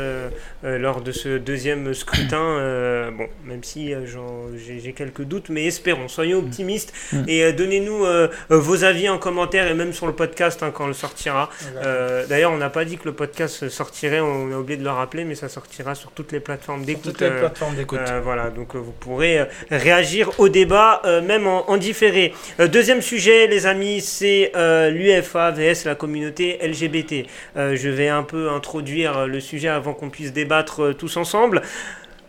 euh, 0.65 0.79
lors 0.79 1.01
de 1.01 1.13
ce 1.13 1.39
deuxième 1.39 1.93
scrutin. 1.95 2.41
euh, 2.59 3.11
bon, 3.11 3.27
même 3.45 3.63
si 3.63 3.93
euh, 3.95 4.07
j'en- 4.07 4.47
j'ai 4.57 4.93
quelques 4.93 5.23
doutes, 5.23 5.49
mais 5.49 5.67
espérons, 5.67 6.09
soyons 6.09 6.39
optimistes 6.39 6.93
Mm. 7.13 7.23
et 7.29 7.45
euh, 7.45 7.53
donnez-nous 7.53 8.05
vos 8.51 8.85
avis 8.85 9.09
en 9.09 9.19
commentaire 9.19 9.67
et 9.69 9.75
même 9.75 9.93
sur 9.93 10.07
le 10.07 10.13
podcast 10.15 10.63
hein, 10.63 10.71
quand 10.73 10.85
on 10.85 10.89
le 10.89 10.93
sortira. 10.93 11.51
Euh, 11.85 12.25
D'ailleurs, 12.27 12.53
on 12.53 12.57
n'a 12.57 12.71
pas 12.71 12.85
dit 12.85 12.97
que 12.97 13.05
le 13.05 13.13
podcast 13.13 13.69
sortirait, 13.69 14.21
on 14.21 14.51
a 14.53 14.57
oublié 14.57 14.77
de 14.79 14.85
le 14.85 14.91
rappeler, 14.91 15.25
mais 15.25 15.35
ça 15.35 15.49
sortira 15.49 15.95
sur 15.95 16.11
toutes 16.13 16.33
les 16.33 16.41
plateformes 16.41 16.85
d'écoute. 16.85 17.03
toutes 17.05 17.21
les 17.21 17.27
euh, 17.29 17.41
plateformes 17.41 17.75
d'écoute. 17.77 17.99
euh, 18.09 18.21
voilà, 18.23 18.51
donc 18.51 18.75
euh, 18.75 18.79
vous 18.79 18.93
pourrez 18.93 19.41
euh, 19.41 19.45
réagir 19.71 20.31
au 20.39 20.49
débat, 20.49 21.03
euh, 21.05 21.21
même 21.21 21.47
en, 21.47 21.69
en 21.71 21.77
différé. 21.77 22.33
Euh, 22.61 22.69
deuxième 22.69 23.03
sujet, 23.03 23.47
les 23.47 23.67
amis, 23.67 24.01
c'est 24.01 24.53
euh, 24.57 24.91
l'UFA 24.91 25.51
vs 25.51 25.85
la 25.85 25.95
communauté 25.95 26.59
LGBT. 26.63 27.27
Euh, 27.57 27.77
je 27.77 27.89
vais 27.89 28.09
un 28.09 28.23
peu 28.23 28.49
introduire 28.51 29.27
le 29.27 29.41
sujet 29.41 29.69
avant 29.69 29.93
qu'on 29.95 30.11
puisse 30.11 30.33
débattre 30.33 30.54
euh, 30.81 30.93
tous 30.95 31.17
ensemble. 31.17 31.63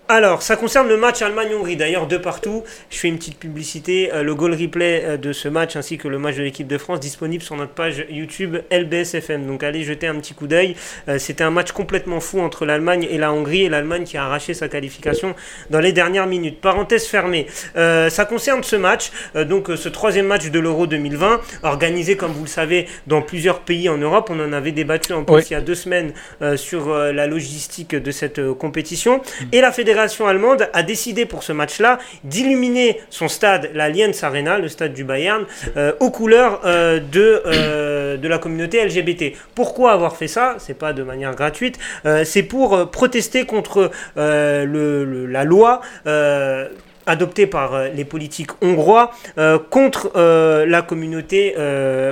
Alors, 0.07 0.43
ça 0.43 0.55
concerne 0.55 0.88
le 0.88 0.97
match 0.97 1.24
Allemagne-Hongrie, 1.24 1.77
d'ailleurs 1.77 2.05
de 2.05 2.17
partout. 2.17 2.63
Je 2.91 2.97
fais 3.00 3.07
une 3.07 3.17
petite 3.17 3.39
publicité, 3.39 4.12
euh, 4.13 4.21
le 4.21 4.35
goal 4.35 4.53
replay 4.53 5.01
euh, 5.03 5.17
de 5.17 5.33
ce 5.33 5.47
match 5.47 5.75
ainsi 5.75 5.97
que 5.97 6.07
le 6.07 6.19
match 6.19 6.35
de 6.35 6.43
l'équipe 6.43 6.67
de 6.67 6.77
France 6.77 7.00
disponible 7.00 7.41
sur 7.43 7.55
notre 7.55 7.71
page 7.71 8.05
YouTube 8.12 8.57
LBSFM. 8.71 9.47
Donc 9.47 9.63
allez 9.63 9.83
jeter 9.83 10.05
un 10.05 10.13
petit 10.19 10.35
coup 10.35 10.45
d'œil. 10.45 10.75
Euh, 11.09 11.17
C'était 11.17 11.43
un 11.43 11.50
match 11.50 11.71
complètement 11.71 12.19
fou 12.19 12.39
entre 12.39 12.67
l'Allemagne 12.67 13.07
et 13.09 13.17
la 13.17 13.33
Hongrie 13.33 13.63
et 13.63 13.69
l'Allemagne 13.69 14.03
qui 14.03 14.15
a 14.15 14.25
arraché 14.25 14.53
sa 14.53 14.67
qualification 14.67 15.33
dans 15.71 15.79
les 15.79 15.91
dernières 15.91 16.27
minutes. 16.27 16.62
Parenthèse 16.62 17.07
fermée. 17.07 17.47
Euh, 17.75 18.12
ça 18.12 18.25
concerne 18.25 18.62
ce 18.63 18.75
match, 18.75 19.09
donc 19.33 19.71
ce 19.75 19.89
troisième 19.89 20.27
match 20.27 20.51
de 20.51 20.59
l'Euro 20.59 20.85
2020, 20.85 21.41
organisé 21.63 22.15
comme 22.15 22.31
vous 22.31 22.43
le 22.43 22.47
savez 22.50 22.85
dans 23.07 23.24
plusieurs 23.24 23.62
pays 23.62 23.89
en 23.89 23.97
Europe. 23.97 24.29
On 24.31 24.39
en 24.39 24.53
avait 24.53 24.71
débattu 24.71 25.13
en 25.13 25.24
plus 25.24 25.33
Oui. 25.35 25.41
il 25.50 25.53
y 25.53 25.55
a 25.55 25.62
deux 25.62 25.74
semaines 25.74 26.13
euh, 26.43 26.57
sur 26.57 26.89
la 26.93 27.25
logistique 27.25 27.95
de 27.95 28.12
cette 28.12 28.53
compétition. 28.53 29.24
Et 29.51 29.62
la 29.62 29.71
fédération 29.71 29.94
allemande 29.99 30.69
a 30.73 30.83
décidé 30.83 31.25
pour 31.25 31.43
ce 31.43 31.51
match-là 31.53 31.99
d'illuminer 32.23 33.01
son 33.09 33.27
stade, 33.27 33.69
l'Allianz 33.73 34.23
Arena, 34.23 34.57
le 34.59 34.67
stade 34.67 34.93
du 34.93 35.03
Bayern, 35.03 35.45
euh, 35.77 35.93
aux 35.99 36.11
couleurs 36.11 36.61
euh, 36.65 36.99
de, 36.99 37.41
euh, 37.45 38.17
de 38.17 38.27
la 38.27 38.37
communauté 38.37 38.83
LGBT. 38.83 39.33
Pourquoi 39.55 39.91
avoir 39.91 40.15
fait 40.17 40.27
ça? 40.27 40.55
C'est 40.59 40.77
pas 40.77 40.93
de 40.93 41.03
manière 41.03 41.35
gratuite. 41.35 41.77
c'est 42.23 42.43
pour 42.43 42.89
protester 42.91 43.45
contre 43.45 43.91
le- 44.15 45.25
la 45.27 45.43
loi. 45.43 45.81
Adoptée 47.05 47.47
par 47.47 47.74
euh, 47.74 47.89
les 47.89 48.05
politiques 48.05 48.51
hongrois 48.62 49.12
euh, 49.38 49.59
contre 49.59 50.12
euh, 50.15 50.65
la 50.65 50.81
communauté 50.81 51.55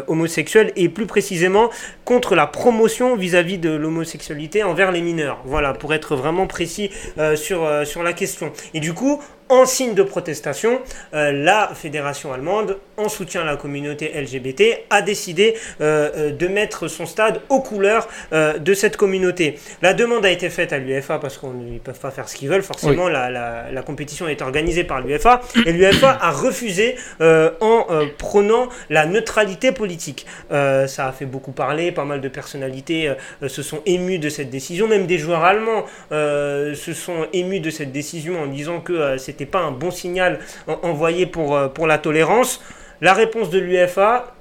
homosexuelle 0.08 0.72
et 0.76 0.90
plus 0.90 1.06
précisément 1.06 1.70
contre 2.06 2.36
la 2.36 2.48
promotion 2.48 3.16
vis-à-vis 3.16 3.58
de 3.58 3.70
l'homosexualité 3.70 4.64
envers 4.64 4.92
les 4.92 5.02
mineurs. 5.02 5.40
Voilà, 5.46 5.74
pour 5.74 5.94
être 5.94 6.16
vraiment 6.16 6.48
précis 6.48 6.90
sur, 7.36 7.68
sur 7.86 8.04
la 8.04 8.14
question. 8.14 8.52
Et 8.74 8.80
du 8.80 8.94
coup, 8.94 9.22
en 9.50 9.66
signe 9.66 9.94
de 9.94 10.04
protestation, 10.04 10.80
la 11.12 11.72
fédération 11.74 12.34
allemande, 12.34 12.78
en 12.98 13.10
soutien 13.10 13.42
à 13.42 13.46
la 13.46 13.56
communauté 13.58 14.12
LGBT, 14.16 14.86
a 14.90 15.02
décidé 15.02 15.56
euh, 15.82 16.10
euh, 16.16 16.32
de 16.32 16.48
mettre 16.48 16.88
son 16.88 17.06
stade 17.06 17.42
aux 17.50 17.62
couleurs 17.62 18.08
euh, 18.34 18.58
de 18.60 18.74
cette 18.74 18.98
communauté. 18.98 19.58
La 19.82 19.94
demande 19.94 20.26
a 20.26 20.32
été 20.32 20.50
faite 20.50 20.74
à 20.74 20.78
l'UEFA 20.78 21.20
parce 21.20 21.38
qu'ils 21.38 21.50
ne 21.74 21.80
peuvent 21.80 22.00
pas 22.00 22.12
faire 22.12 22.30
ce 22.30 22.36
qu'ils 22.36 22.50
veulent. 22.50 22.62
Forcément, 22.64 23.10
la, 23.10 23.30
la- 23.30 23.72
la 23.72 23.82
compétition 23.82 24.28
est 24.28 24.42
organisée 24.42 24.84
par 24.84 25.02
l'UEFA 25.02 25.42
et 25.66 25.72
l'UEFA 25.72 26.18
a 26.22 26.32
refusé 26.32 26.96
euh, 27.22 27.52
en 27.62 27.86
prônant 28.18 28.70
la 28.90 29.06
neutralité 29.06 29.72
politique. 29.72 30.26
Ça 30.50 31.08
a 31.08 31.12
fait 31.12 31.26
beaucoup 31.26 31.52
parler, 31.52 31.92
pas 31.92 32.06
mal 32.06 32.22
de 32.22 32.28
personnalités 32.28 33.12
se 33.48 33.62
sont 33.64 33.82
émues 33.86 34.20
de 34.20 34.30
cette 34.30 34.50
décision, 34.50 34.88
même 34.88 35.08
des 35.08 35.18
joueurs 35.18 35.44
allemands 35.44 35.86
se 36.12 36.94
sont 36.94 37.28
émus 37.34 37.60
de 37.60 37.70
cette 37.70 37.92
décision 37.92 38.42
en 38.42 38.48
disant 38.48 38.80
que 38.82 39.18
c'était 39.18 39.46
pas 39.46 39.60
un 39.60 39.72
bon 39.72 39.92
signal 39.92 40.40
en- 40.68 40.80
envoyé 40.84 41.26
pour, 41.26 41.60
pour 41.74 41.88
la 41.88 41.98
tolérance. 41.98 42.62
La 43.04 43.14
réponse 43.14 43.50
de 43.50 43.60
l'UEFA, 43.60 44.34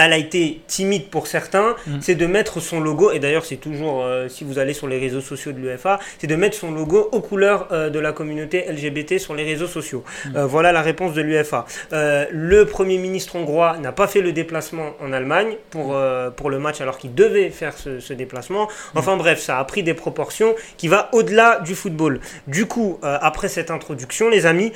elle 0.00 0.12
a 0.12 0.16
été 0.18 0.60
timide 0.66 1.08
pour 1.08 1.26
certains, 1.26 1.74
Mm. 1.86 1.98
c'est 2.00 2.14
de 2.14 2.26
mettre 2.26 2.60
son 2.60 2.80
logo, 2.80 3.10
et 3.12 3.18
d'ailleurs 3.18 3.44
c'est 3.44 3.56
toujours, 3.56 4.02
euh, 4.04 4.28
si 4.28 4.44
vous 4.44 4.58
allez 4.58 4.72
sur 4.74 4.86
les 4.88 4.98
réseaux 4.98 5.20
sociaux 5.20 5.52
de 5.52 5.58
l'UEFA, 5.58 5.98
c'est 6.18 6.26
de 6.26 6.36
mettre 6.36 6.56
son 6.56 6.70
logo 6.72 7.08
aux 7.12 7.20
couleurs 7.20 7.68
euh, 7.72 7.90
de 7.90 7.98
la 7.98 8.12
communauté 8.12 8.64
LGBT 8.70 9.18
sur 9.18 9.34
les 9.34 9.44
réseaux 9.44 9.66
sociaux. 9.66 10.04
Euh, 10.36 10.46
voilà 10.46 10.72
la 10.72 10.82
réponse 10.82 11.14
de 11.14 11.22
l'UEFA. 11.22 11.66
Euh, 11.92 12.26
le 12.30 12.64
Premier 12.66 12.98
ministre 12.98 13.36
hongrois 13.36 13.76
n'a 13.78 13.92
pas 13.92 14.06
fait 14.06 14.20
le 14.20 14.32
déplacement 14.32 14.92
en 15.00 15.12
Allemagne 15.12 15.56
pour, 15.70 15.96
pour 16.36 16.50
le 16.50 16.58
match 16.58 16.80
alors 16.80 16.98
qu'il 16.98 17.14
devait 17.14 17.50
faire 17.50 17.76
ce, 17.76 18.00
ce 18.00 18.12
déplacement. 18.12 18.68
Enfin 18.94 19.16
bref, 19.16 19.40
ça 19.40 19.58
a 19.58 19.64
pris 19.64 19.82
des 19.82 19.94
proportions 19.94 20.54
qui 20.76 20.88
va 20.88 21.08
au-delà 21.12 21.60
du 21.64 21.74
football. 21.74 22.20
Du 22.46 22.66
coup, 22.66 22.98
après 23.02 23.48
cette 23.48 23.70
introduction, 23.70 24.28
les 24.28 24.46
amis, 24.46 24.72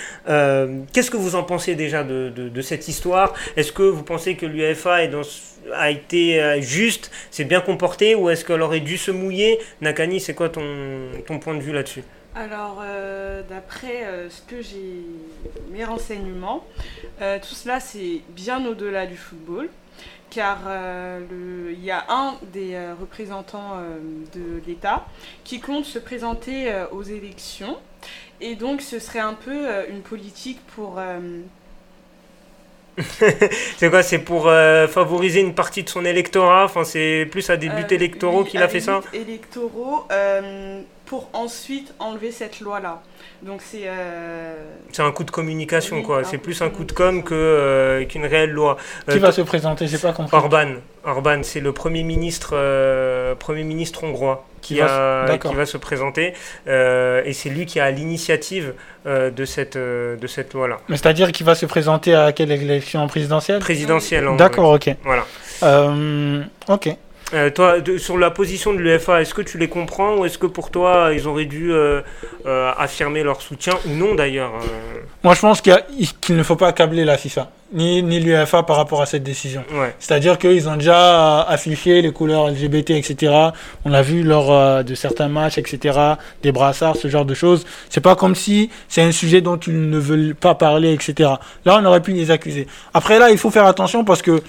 qu'est-ce 0.92 1.10
que 1.10 1.16
vous 1.16 1.34
en 1.34 1.42
pensez 1.42 1.74
déjà 1.74 2.02
de, 2.04 2.30
de- 2.34 2.48
de 2.48 2.62
cette 2.62 2.88
histoire? 2.88 3.34
Est-ce 3.56 3.72
que 3.72 3.82
vous 3.82 4.02
pensez 4.02 4.34
que 4.36 4.46
l'UEFA 4.46 5.04
est 5.04 5.08
a 5.72 5.90
été 5.90 6.42
euh, 6.42 6.60
juste, 6.60 7.10
s'est 7.30 7.44
bien 7.44 7.60
comporté, 7.60 8.14
ou 8.14 8.30
est-ce 8.30 8.44
qu'elle 8.44 8.62
aurait 8.62 8.80
dû 8.80 8.98
se 8.98 9.10
mouiller? 9.10 9.58
Nakani, 9.80 10.20
c'est 10.20 10.34
quoi 10.34 10.48
ton, 10.48 11.10
ton 11.26 11.38
point 11.38 11.54
de 11.54 11.60
vue 11.60 11.72
là-dessus? 11.72 12.02
Alors, 12.34 12.80
euh, 12.82 13.42
d'après 13.48 14.04
euh, 14.04 14.30
ce 14.30 14.40
que 14.42 14.62
j'ai, 14.62 15.02
mes 15.70 15.84
renseignements, 15.84 16.64
tout 17.18 17.54
cela 17.54 17.78
c'est 17.78 18.20
bien 18.30 18.66
au-delà 18.66 19.06
du 19.06 19.16
football, 19.16 19.68
car 20.30 20.58
il 21.30 21.84
y 21.84 21.90
a 21.90 22.04
un 22.08 22.34
des 22.52 22.76
représentants 22.98 23.76
de 24.34 24.60
l'État 24.66 25.06
qui 25.44 25.60
compte 25.60 25.84
se 25.84 26.00
présenter 26.00 26.72
aux 26.90 27.02
élections, 27.02 27.78
et 28.40 28.56
donc 28.56 28.80
ce 28.80 28.98
serait 28.98 29.20
un 29.20 29.34
peu 29.34 29.68
une 29.88 30.00
politique 30.00 30.58
pour 30.74 31.00
C'est 33.76 33.90
quoi 33.90 34.02
C'est 34.02 34.18
pour 34.18 34.48
euh, 34.48 34.86
favoriser 34.88 35.40
une 35.40 35.54
partie 35.54 35.82
de 35.82 35.88
son 35.88 36.04
électorat? 36.04 36.64
Enfin, 36.64 36.84
c'est 36.84 37.26
plus 37.30 37.48
à 37.50 37.56
des 37.56 37.70
buts 37.70 37.86
Euh, 37.86 37.88
électoraux 37.90 38.44
oui, 38.44 38.44
qu'il 38.44 38.62
a 38.62 38.68
fait 38.68 38.80
ça? 38.80 39.02
buts 39.02 39.08
électoraux 39.12 40.06
euh, 40.12 40.82
pour 41.06 41.28
ensuite 41.32 41.92
enlever 41.98 42.30
cette 42.32 42.60
loi-là. 42.60 43.02
Donc 43.42 43.60
c'est. 43.62 43.82
euh, 43.86 44.54
C'est 44.92 45.02
un 45.02 45.10
coup 45.12 45.24
de 45.24 45.30
communication, 45.30 45.96
Oui, 45.96 46.02
quoi. 46.02 46.24
C'est 46.24 46.38
plus 46.38 46.62
un 46.62 46.70
coup 46.70 46.84
de 46.84 46.92
com' 46.92 47.22
que, 47.22 47.34
euh, 47.34 48.04
qu'une 48.04 48.24
réelle 48.26 48.50
loi. 48.50 48.76
Euh, 49.08 49.12
Qui 49.12 49.18
va 49.18 49.32
se 49.32 49.42
présenter 49.42 49.86
J'ai 49.88 49.98
pas 49.98 50.12
compris. 50.12 50.36
Orban, 50.36 50.74
Orban, 51.04 51.40
c'est 51.42 51.60
le 51.60 51.72
premier 51.72 52.02
ministre, 52.02 52.50
euh, 52.54 53.34
premier 53.34 53.64
ministre 53.64 54.04
hongrois 54.04 54.46
qui, 54.60 54.74
Qui 54.74 54.80
va 54.80 54.88
se- 54.88 54.92
a- 54.92 55.24
d'accord. 55.26 55.50
qui 55.50 55.56
va 55.56 55.66
se 55.66 55.76
présenter, 55.76 56.34
euh, 56.68 57.22
et 57.24 57.32
c'est 57.32 57.48
lui 57.50 57.66
qui 57.66 57.80
a 57.80 57.90
l'initiative 57.90 58.74
euh, 59.06 59.30
de 59.30 59.44
cette, 59.44 59.74
euh, 59.74 60.16
de 60.16 60.26
cette 60.28 60.54
loi-là. 60.54 60.78
Mais 60.88 60.96
c'est-à-dire 60.96 61.32
qu'il 61.32 61.44
va 61.44 61.56
se 61.56 61.66
présenter 61.66 62.14
à 62.14 62.32
quelle 62.32 62.52
élection 62.52 63.04
présidentielle? 63.08 63.58
Présidentielle. 63.58 64.28
en 64.28 64.36
D'accord, 64.36 64.70
ok. 64.70 64.90
Voilà. 65.02 65.26
Euh, 65.64 66.42
ok. 66.68 66.90
Euh, 67.34 67.48
toi, 67.50 67.80
de- 67.80 67.96
sur 67.96 68.18
la 68.18 68.30
position 68.30 68.74
de 68.74 68.78
l'UEFA, 68.78 69.22
est-ce 69.22 69.32
que 69.32 69.40
tu 69.42 69.56
les 69.56 69.68
comprends 69.68 70.16
ou 70.16 70.24
est-ce 70.26 70.36
que 70.36 70.46
pour 70.46 70.70
toi, 70.70 71.10
ils 71.14 71.26
auraient 71.26 71.46
dû 71.46 71.72
euh, 71.72 72.02
euh, 72.46 72.70
affirmer 72.76 73.22
leur 73.22 73.40
soutien 73.40 73.72
ou 73.86 73.90
non 73.94 74.14
d'ailleurs 74.14 74.52
Moi, 75.24 75.34
je 75.34 75.40
pense 75.40 75.60
qu'il 75.62 75.72
a- 75.72 75.82
ne 76.28 76.42
faut 76.42 76.56
pas 76.56 76.68
accabler 76.68 77.04
la 77.06 77.16
FIFA, 77.16 77.50
ni, 77.72 78.02
ni 78.02 78.20
l'UEFA 78.20 78.64
par 78.64 78.76
rapport 78.76 79.00
à 79.00 79.06
cette 79.06 79.22
décision. 79.22 79.64
Ouais. 79.72 79.94
C'est-à-dire 79.98 80.36
qu'ils 80.36 80.68
ont 80.68 80.76
déjà 80.76 81.40
affiché 81.42 82.02
les 82.02 82.12
couleurs 82.12 82.48
LGBT, 82.50 82.90
etc. 82.90 83.32
On 83.86 83.88
l'a 83.90 84.02
vu 84.02 84.22
lors 84.22 84.84
de 84.84 84.94
certains 84.94 85.28
matchs, 85.28 85.56
etc. 85.56 85.98
Des 86.42 86.52
brassards, 86.52 86.96
ce 86.96 87.08
genre 87.08 87.24
de 87.24 87.34
choses. 87.34 87.64
C'est 87.88 88.02
pas 88.02 88.14
comme 88.14 88.34
si 88.34 88.68
c'est 88.88 89.02
un 89.02 89.12
sujet 89.12 89.40
dont 89.40 89.56
ils 89.56 89.88
ne 89.88 89.98
veulent 89.98 90.34
pas 90.34 90.54
parler, 90.54 90.92
etc. 90.92 91.30
Là, 91.64 91.78
on 91.80 91.84
aurait 91.86 92.02
pu 92.02 92.12
les 92.12 92.30
accuser. 92.30 92.66
Après, 92.92 93.18
là, 93.18 93.30
il 93.30 93.38
faut 93.38 93.50
faire 93.50 93.64
attention 93.66 94.04
parce 94.04 94.20
que 94.20 94.42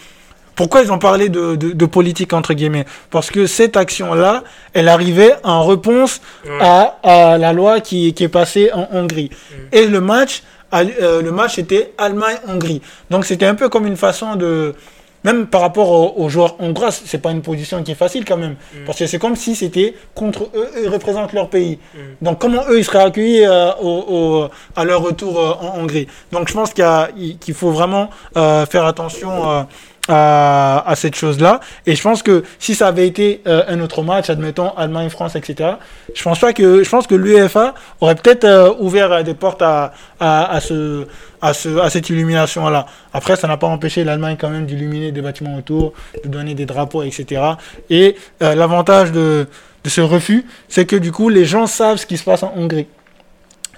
pourquoi 0.55 0.81
ils 0.81 0.91
ont 0.91 0.99
parlé 0.99 1.29
de, 1.29 1.55
de, 1.55 1.71
de 1.71 1.85
politique 1.85 2.33
entre 2.33 2.53
guillemets? 2.53 2.85
Parce 3.09 3.31
que 3.31 3.47
cette 3.47 3.75
action-là, 3.77 4.43
elle 4.73 4.87
arrivait 4.87 5.35
en 5.43 5.65
réponse 5.65 6.21
Ouais. 6.45 6.57
à, 6.61 6.97
à 7.03 7.37
la 7.37 7.53
loi 7.53 7.79
qui, 7.79 8.13
qui 8.13 8.23
est 8.25 8.29
passée 8.29 8.71
en 8.73 8.87
Hongrie. 8.93 9.29
Et 9.71 9.85
le 9.87 10.01
match, 10.01 10.43
euh, 10.73 11.21
le 11.21 11.31
match 11.31 11.57
était 11.57 11.93
Allemagne-Hongrie. 11.97 12.81
Donc 13.09 13.25
c'était 13.25 13.45
un 13.45 13.55
peu 13.55 13.69
comme 13.69 13.85
une 13.87 13.97
façon 13.97 14.35
de, 14.35 14.75
même 15.23 15.47
par 15.47 15.61
rapport 15.61 15.89
aux, 15.89 16.21
aux 16.23 16.29
joueurs 16.29 16.55
hongrois, 16.59 16.91
c'est 16.91 17.17
pas 17.21 17.31
une 17.31 17.41
position 17.41 17.81
qui 17.81 17.91
est 17.91 17.95
facile 17.95 18.25
quand 18.25 18.35
même, 18.37 18.55
Mm. 18.73 18.85
parce 18.85 18.99
que 18.99 19.05
c'est 19.07 19.19
comme 19.19 19.35
si 19.37 19.55
c'était 19.55 19.93
contre 20.13 20.43
eux, 20.53 20.69
eux, 20.75 20.81
ils 20.83 20.89
représentent 20.89 21.31
leur 21.33 21.49
pays. 21.49 21.79
Mm. 21.95 21.97
Donc 22.25 22.39
comment 22.39 22.63
eux 22.69 22.77
ils 22.79 22.83
seraient 22.85 23.03
accueillis 23.03 23.45
euh, 23.45 23.71
au, 23.81 24.05
au- 24.09 24.47
à 24.75 24.83
leur 24.83 25.01
retour 25.01 25.39
euh, 25.39 25.53
en 25.61 25.79
Hongrie? 25.79 26.07
Donc 26.33 26.49
je 26.49 26.53
pense 26.53 26.73
qu'il 26.73 27.53
faut 27.53 27.71
vraiment 27.71 28.09
euh, 28.35 28.65
faire 28.65 28.85
attention 28.85 29.65
à, 30.07 30.93
cette 30.95 31.15
chose-là. 31.15 31.59
Et 31.85 31.95
je 31.95 32.01
pense 32.01 32.23
que 32.23 32.43
si 32.59 32.75
ça 32.75 32.87
avait 32.87 33.07
été 33.07 33.41
euh, 33.47 33.63
un 33.67 33.79
autre 33.79 34.03
match, 34.03 34.29
admettons 34.29 34.71
Allemagne-France, 34.75 35.35
etc., 35.35 35.71
je 36.13 36.23
pense 36.23 36.39
pas 36.39 36.53
que 36.53 36.83
je 36.83 36.89
pense 36.89 37.07
que 37.07 37.15
l'UEFA 37.15 37.73
aurait 38.01 38.15
peut-être 38.15 38.43
euh, 38.43 38.73
ouvert 38.79 39.11
euh, 39.11 39.23
des 39.23 39.33
portes 39.33 39.61
à, 39.61 39.93
à, 40.19 40.59
ce 40.59 41.07
à, 41.41 41.53
ce, 41.53 41.77
à 41.79 41.89
cette 41.89 42.09
illumination-là. 42.09 42.85
Après, 43.13 43.35
ça 43.35 43.47
n'a 43.47 43.57
pas 43.57 43.67
empêché 43.67 44.03
l'Allemagne 44.03 44.37
quand 44.39 44.49
même 44.49 44.65
d'illuminer 44.65 45.11
des 45.11 45.21
bâtiments 45.21 45.55
autour, 45.57 45.93
de 46.23 46.29
donner 46.29 46.53
des 46.53 46.65
drapeaux, 46.65 47.03
etc. 47.03 47.41
Et 47.89 48.15
l'avantage 48.39 49.11
de 49.11 49.47
ce 49.85 49.99
refus, 50.01 50.45
c'est 50.69 50.85
que 50.85 50.95
du 50.95 51.11
coup, 51.11 51.27
les 51.27 51.43
gens 51.45 51.67
savent 51.67 51.97
ce 51.97 52.05
qui 52.05 52.17
se 52.17 52.23
passe 52.23 52.43
en 52.43 52.53
Hongrie. 52.55 52.87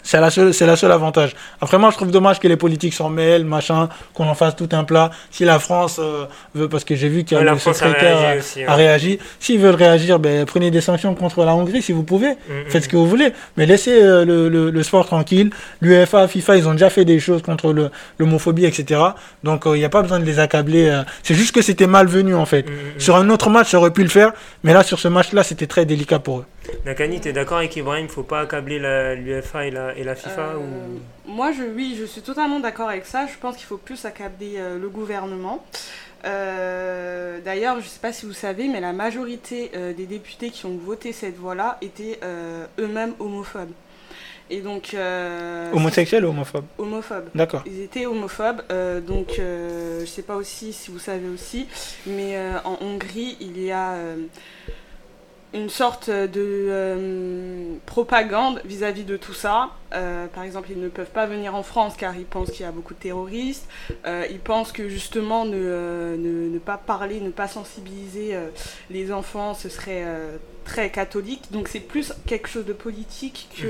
C'est 0.07 0.21
la 0.21 0.29
seule, 0.29 0.53
c'est 0.53 0.67
la 0.67 0.75
seule 0.75 0.91
avantage. 0.91 1.35
Après, 1.59 1.79
moi, 1.79 1.89
je 1.89 1.95
trouve 1.95 2.11
dommage 2.11 2.39
que 2.39 2.47
les 2.47 2.57
politiques 2.57 2.93
s'en 2.93 3.09
mêlent, 3.09 3.43
machin, 3.43 3.89
qu'on 4.13 4.27
en 4.27 4.35
fasse 4.35 4.55
tout 4.55 4.69
un 4.71 4.83
plat. 4.83 5.09
Si 5.31 5.45
la 5.45 5.57
France 5.57 5.99
euh, 5.99 6.25
veut, 6.53 6.69
parce 6.69 6.83
que 6.83 6.93
j'ai 6.95 7.09
vu 7.09 7.23
qu'il 7.23 7.35
y 7.37 7.41
a 7.41 7.43
le 7.43 7.49
a 7.49 7.57
secrétaire 7.57 8.19
réagi 8.19 8.63
euh, 8.63 8.67
a 8.67 8.69
ouais. 8.69 8.75
réagi. 8.75 9.19
S'ils 9.39 9.59
veulent 9.59 9.73
réagir, 9.73 10.19
ben, 10.19 10.45
prenez 10.45 10.69
des 10.69 10.81
sanctions 10.81 11.15
contre 11.15 11.43
la 11.43 11.55
Hongrie 11.55 11.81
si 11.81 11.91
vous 11.91 12.03
pouvez. 12.03 12.33
Mm, 12.33 12.69
Faites 12.69 12.83
ce 12.83 12.89
que 12.89 12.95
vous 12.97 13.07
voulez. 13.07 13.33
Mais 13.57 13.65
laissez 13.65 13.99
euh, 13.99 14.23
le, 14.25 14.47
le, 14.47 14.69
le 14.69 14.83
sport 14.83 15.07
tranquille. 15.07 15.49
L'UEFA, 15.81 16.27
FIFA, 16.27 16.57
ils 16.57 16.67
ont 16.67 16.73
déjà 16.73 16.91
fait 16.91 17.03
des 17.03 17.19
choses 17.19 17.41
contre 17.41 17.73
le- 17.73 17.89
l'homophobie, 18.19 18.65
etc. 18.65 19.01
Donc, 19.43 19.65
euh, 19.65 19.75
il 19.75 19.79
n'y 19.79 19.85
a 19.85 19.89
pas 19.89 20.03
besoin 20.03 20.19
de 20.19 20.25
les 20.25 20.37
accabler. 20.37 21.01
C'est 21.23 21.33
juste 21.33 21.55
que 21.55 21.63
c'était 21.63 21.87
malvenu, 21.87 22.35
en 22.35 22.45
fait. 22.45 22.69
Mm, 22.69 22.71
mm, 22.71 22.75
mm. 22.97 22.99
Sur 22.99 23.15
un 23.15 23.27
autre 23.31 23.49
match, 23.49 23.71
ça 23.71 23.79
aurait 23.79 23.91
pu 23.91 24.03
le 24.03 24.09
faire. 24.09 24.33
Mais 24.63 24.71
là, 24.73 24.83
sur 24.83 24.99
ce 24.99 25.07
match-là, 25.07 25.41
c'était 25.41 25.65
très 25.67 25.85
délicat 25.85 26.19
pour 26.19 26.39
eux. 26.39 26.45
Nakani, 26.85 27.19
t'es 27.21 27.31
d'accord 27.33 27.57
avec 27.59 27.75
Ibrahim? 27.75 28.07
Faut 28.07 28.23
pas 28.23 28.41
accabler 28.41 28.79
l'UEFA 29.15 29.65
et 29.67 29.71
la, 29.71 29.94
et 29.95 30.03
la 30.03 30.15
FIFA 30.15 30.41
Euh, 30.41 30.57
ou... 30.57 31.29
Moi, 31.31 31.51
je, 31.51 31.63
oui, 31.63 31.95
je 31.99 32.05
suis 32.05 32.21
totalement 32.21 32.59
d'accord 32.59 32.89
avec 32.89 33.05
ça. 33.05 33.27
Je 33.27 33.37
pense 33.39 33.55
qu'il 33.57 33.65
faut 33.65 33.77
plus 33.77 34.05
accabler 34.05 34.55
euh, 34.57 34.77
le 34.79 34.89
gouvernement. 34.89 35.63
Euh, 36.25 37.39
D'ailleurs, 37.43 37.75
je 37.79 37.85
ne 37.85 37.89
sais 37.89 37.99
pas 37.99 38.13
si 38.13 38.25
vous 38.25 38.33
savez, 38.33 38.67
mais 38.67 38.79
la 38.81 38.93
majorité 38.93 39.71
euh, 39.75 39.93
des 39.93 40.05
députés 40.05 40.49
qui 40.49 40.65
ont 40.65 40.77
voté 40.77 41.11
cette 41.11 41.37
voie-là 41.37 41.77
étaient 41.81 42.19
euh, 42.23 42.65
eux-mêmes 42.79 43.13
homophobes. 43.19 43.71
Et 44.49 44.61
donc, 44.61 44.93
euh, 44.93 45.71
Homosexuel 45.73 46.23
ou 46.23 46.29
homophobe 46.29 46.65
homophobes. 46.77 47.29
D'accord. 47.33 47.63
Ils 47.65 47.81
étaient 47.81 48.05
homophobes, 48.05 48.61
euh, 48.71 49.01
donc 49.01 49.39
euh, 49.39 49.97
je 49.97 50.01
ne 50.01 50.05
sais 50.07 50.21
pas 50.21 50.35
aussi 50.35 50.71
si 50.71 50.91
vous 50.91 50.99
savez 50.99 51.27
aussi, 51.29 51.67
mais 52.05 52.35
euh, 52.37 52.57
en 52.63 52.77
Hongrie, 52.81 53.37
il 53.41 53.59
y 53.59 53.71
a 53.71 53.93
euh, 53.93 54.17
une 55.55 55.69
sorte 55.69 56.09
de 56.09 56.29
euh, 56.35 57.75
propagande 57.85 58.61
vis-à-vis 58.65 59.03
de 59.05 59.17
tout 59.17 59.33
ça. 59.33 59.69
Euh, 59.93 60.27
par 60.27 60.43
exemple, 60.43 60.67
ils 60.71 60.79
ne 60.79 60.89
peuvent 60.89 61.09
pas 61.09 61.25
venir 61.25 61.55
en 61.55 61.63
France 61.63 61.93
car 61.97 62.15
ils 62.17 62.25
pensent 62.25 62.51
qu'il 62.51 62.61
y 62.65 62.69
a 62.69 62.71
beaucoup 62.71 62.93
de 62.93 62.99
terroristes. 62.99 63.67
Euh, 64.05 64.25
ils 64.29 64.39
pensent 64.39 64.71
que 64.71 64.89
justement 64.89 65.45
ne, 65.45 66.15
ne, 66.17 66.49
ne 66.49 66.59
pas 66.59 66.77
parler, 66.77 67.21
ne 67.21 67.29
pas 67.31 67.47
sensibiliser 67.47 68.35
les 68.89 69.11
enfants, 69.11 69.53
ce 69.53 69.69
serait 69.69 70.03
très 70.65 70.89
catholique. 70.89 71.51
Donc 71.51 71.67
c'est 71.69 71.79
plus 71.79 72.13
quelque 72.27 72.49
chose 72.49 72.65
de 72.65 72.73
politique 72.73 73.49
que 73.57 73.65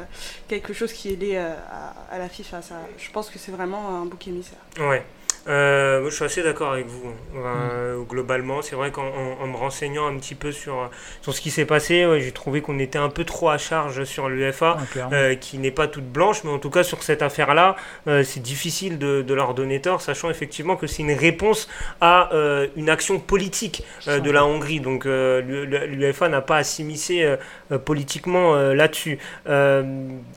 Mhm. 0.00 0.06
quelque 0.48 0.72
chose 0.72 0.92
qui 0.92 1.12
est 1.12 1.16
lié 1.16 1.36
à, 1.38 1.94
à 2.10 2.18
la 2.18 2.28
FIFA. 2.28 2.60
Ça, 2.62 2.74
je 2.98 3.10
pense 3.10 3.30
que 3.30 3.38
c'est 3.38 3.52
vraiment 3.52 3.88
un 4.02 4.04
bouc 4.04 4.28
émissaire. 4.28 4.58
Ouais. 4.78 5.04
Euh, 5.48 6.04
je 6.10 6.14
suis 6.14 6.24
assez 6.24 6.42
d'accord 6.42 6.72
avec 6.72 6.86
vous. 6.86 7.12
Enfin, 7.38 7.54
Mm. 7.54 7.68
euh, 7.72 8.00
globalement, 8.02 8.60
c'est 8.62 8.76
vrai 8.76 8.90
qu'en 8.90 9.04
en, 9.06 9.42
en 9.42 9.46
me 9.46 9.56
renseignant 9.56 10.06
un 10.06 10.16
petit 10.18 10.34
peu 10.34 10.52
sur, 10.52 10.90
sur 11.22 11.34
ce 11.34 11.40
qui 11.40 11.50
s'est 11.50 11.64
passé, 11.64 12.04
ouais, 12.06 12.20
j'ai 12.20 12.32
trouvé 12.32 12.60
qu'on 12.60 12.78
était 12.78 12.98
un 12.98 13.08
peu 13.08 13.24
trop 13.24 13.48
à 13.48 13.56
charge 13.58 14.04
sur 14.04 14.28
l'UEFA. 14.28 14.76
Ah, 14.78 15.08
euh, 15.12 15.34
qui 15.34 15.58
n'est 15.58 15.70
pas 15.70 15.86
toute 15.88 16.04
blanche, 16.04 16.44
mais 16.44 16.50
en 16.50 16.58
tout 16.58 16.70
cas 16.70 16.82
sur 16.82 17.02
cette 17.02 17.22
affaire-là, 17.22 17.76
euh, 18.06 18.22
c'est 18.22 18.40
difficile 18.40 18.98
de, 18.98 19.22
de 19.22 19.34
leur 19.34 19.54
donner 19.54 19.80
tort, 19.80 20.02
sachant 20.02 20.28
effectivement 20.30 20.76
que 20.76 20.86
c'est 20.86 21.02
une 21.02 21.12
réponse 21.12 21.68
à 22.00 22.32
euh, 22.34 22.66
une 22.76 22.90
action 22.90 23.18
politique 23.18 23.82
euh, 24.08 24.20
de 24.20 24.30
la 24.30 24.44
Hongrie. 24.44 24.80
Donc 24.80 25.06
euh, 25.06 25.40
l'U- 25.40 25.66
l'UEFA 25.96 26.28
n'a 26.28 26.42
pas 26.42 26.56
à 26.58 26.64
s'immiscer 26.64 27.22
euh, 27.22 27.36
euh, 27.72 27.78
politiquement 27.78 28.54
euh, 28.54 28.74
là-dessus. 28.74 29.18
Euh, 29.48 29.82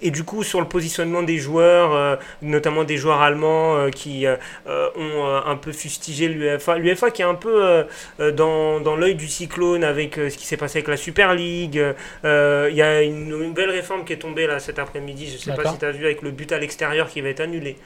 et 0.02 0.12
du 0.12 0.24
coup, 0.24 0.44
sur 0.44 0.62
le 0.62 0.68
positionnement 0.68 1.24
des 1.24 1.38
joueurs, 1.40 1.94
euh, 1.94 2.16
notamment 2.42 2.84
des 2.86 2.98
joueurs 2.98 3.22
allemands 3.22 3.76
euh, 3.76 3.90
qui 3.90 4.26
euh, 4.26 4.38
euh, 4.68 4.90
ont 4.96 5.26
euh, 5.28 5.40
un 5.46 5.56
peu 5.56 5.72
fustigé 5.72 6.28
l'UEFA, 6.28 6.78
l'UEFA 6.78 7.12
qui 7.12 7.22
est 7.22 7.26
un 7.26 7.36
peu 7.36 7.64
euh, 7.64 7.84
euh, 8.20 8.32
dans, 8.32 8.80
dans 8.80 8.96
l'œil 8.96 9.16
du 9.16 9.28
cyclone 9.28 9.84
avec 9.84 10.16
ce 10.16 10.36
qui 10.38 10.46
s'est 10.46 10.58
passé 10.58 10.80
avec 10.80 10.88
la 10.88 10.98
Super 10.98 11.34
League. 11.34 11.82
Il 12.24 12.76
y 12.76 12.82
a 12.82 13.02
une 13.02 13.28
nouvelle 13.28 13.70
réforme 13.70 14.06
qui 14.06 14.14
est 14.14 14.18
tombée 14.18 14.48
là 14.48 14.60
cet 14.60 14.80
après-midi, 14.80 15.30
je 15.32 15.38
sais 15.38 15.54
pas 15.54 15.70
si 15.72 15.78
tu 15.78 15.86
as 15.86 15.92
vu, 15.92 16.06
avec 16.06 16.22
le 16.22 16.32
but 16.32 16.52
à 16.52 16.60
l'extérieur 16.60 17.10
qui 17.10 17.22
va 17.22 17.30
être 17.30 17.42
annulé. 17.42 17.78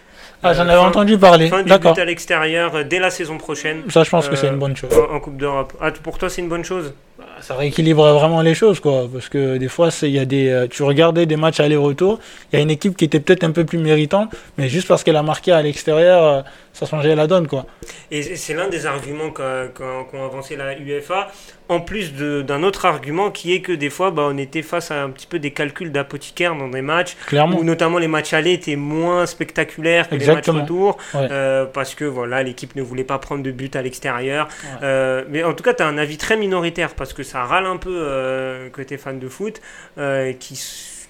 Ah, 0.43 0.53
j'en 0.53 0.63
avais 0.67 0.73
fin- 0.81 0.87
entendu 0.87 1.17
parler. 1.17 1.49
Fin 1.49 1.63
du 1.63 1.71
but 1.77 1.97
à 1.99 2.05
l'extérieur 2.05 2.85
dès 2.85 2.99
la 2.99 3.09
saison 3.09 3.37
prochaine. 3.37 3.83
Ça, 3.89 4.03
je 4.03 4.09
pense 4.09 4.27
que 4.29 4.35
c'est 4.35 4.47
une 4.47 4.59
bonne 4.59 4.75
chose. 4.75 4.91
En, 4.93 5.15
en 5.15 5.19
Coupe 5.19 5.37
d'Europe. 5.37 5.73
Ah, 5.81 5.91
pour 5.91 6.17
toi, 6.17 6.29
c'est 6.29 6.41
une 6.41 6.49
bonne 6.49 6.63
chose? 6.65 6.93
Ça 7.41 7.55
rééquilibre 7.55 8.03
vraiment 8.13 8.41
les 8.41 8.53
choses, 8.55 8.79
quoi. 8.79 9.07
Parce 9.11 9.29
que 9.29 9.57
des 9.57 9.67
fois, 9.69 9.91
c'est- 9.91 10.07
il 10.09 10.15
y 10.15 10.19
a 10.19 10.25
des, 10.25 10.49
euh, 10.49 10.67
tu 10.67 10.83
regardais 10.83 11.25
des 11.25 11.35
matchs 11.35 11.59
aller-retour, 11.59 12.19
il 12.51 12.55
y 12.57 12.59
a 12.59 12.61
une 12.63 12.71
équipe 12.71 12.95
qui 12.97 13.05
était 13.05 13.19
peut-être 13.19 13.43
un 13.43 13.51
peu 13.51 13.63
plus 13.65 13.77
méritante, 13.79 14.33
mais 14.57 14.69
juste 14.69 14.87
parce 14.87 15.03
qu'elle 15.03 15.15
a 15.15 15.23
marqué 15.23 15.51
à 15.51 15.61
l'extérieur, 15.61 16.23
euh, 16.23 16.41
ça 16.73 16.85
changeait 16.85 17.15
la 17.15 17.25
donne, 17.27 17.47
quoi. 17.47 17.65
Et 18.11 18.21
c'est- 18.21 18.53
l'un 18.53 18.67
des 18.69 18.85
arguments 18.85 19.31
qu'a 19.31 19.67
avancé 20.13 20.55
la 20.55 20.77
UEFA, 20.77 21.27
en 21.69 21.79
plus 21.81 22.13
d'un 22.13 22.63
autre 22.63 22.85
argument 22.85 23.29
qui 23.31 23.53
est 23.53 23.61
que 23.61 23.71
des 23.73 23.89
fois, 23.89 24.11
bah, 24.11 24.27
on 24.31 24.37
était 24.37 24.61
face 24.61 24.91
à 24.91 25.03
un 25.03 25.09
petit 25.09 25.27
peu 25.27 25.37
des 25.39 25.51
calculs 25.51 25.91
d'apothicaire 25.91 26.55
dans 26.55 26.67
des 26.69 26.81
matchs, 26.81 27.15
Clairement. 27.27 27.57
où 27.57 27.63
notamment 27.63 27.97
les 27.97 28.07
matchs 28.07 28.33
allés 28.33 28.53
étaient 28.53 28.75
moins 28.75 29.25
spectaculaires 29.25 30.07
que 30.09 30.15
Exactement. 30.15 30.57
les 30.57 30.61
matchs 30.61 30.69
retour, 30.71 30.97
Ouais. 31.15 31.27
euh, 31.31 31.65
parce 31.65 31.93
que 31.95 32.05
voilà, 32.05 32.43
l'équipe 32.43 32.75
ne 32.75 32.81
voulait 32.81 33.03
pas 33.03 33.17
prendre 33.19 33.43
de 33.43 33.51
but 33.51 33.75
à 33.75 33.81
l'extérieur. 33.81 34.47
Ouais. 34.47 34.79
Euh, 34.83 35.23
mais 35.29 35.43
en 35.43 35.53
tout 35.53 35.63
cas, 35.63 35.73
tu 35.73 35.83
as 35.83 35.87
un 35.87 35.97
avis 35.97 36.17
très 36.17 36.37
minoritaire, 36.37 36.93
parce 36.95 37.06
que 37.13 37.23
ça 37.23 37.43
râle 37.43 37.65
un 37.65 37.77
peu 37.77 37.93
euh, 37.93 38.69
côté 38.69 38.97
fan 38.97 39.19
de 39.19 39.29
foot, 39.29 39.61
euh, 39.97 40.33
qui, 40.33 40.55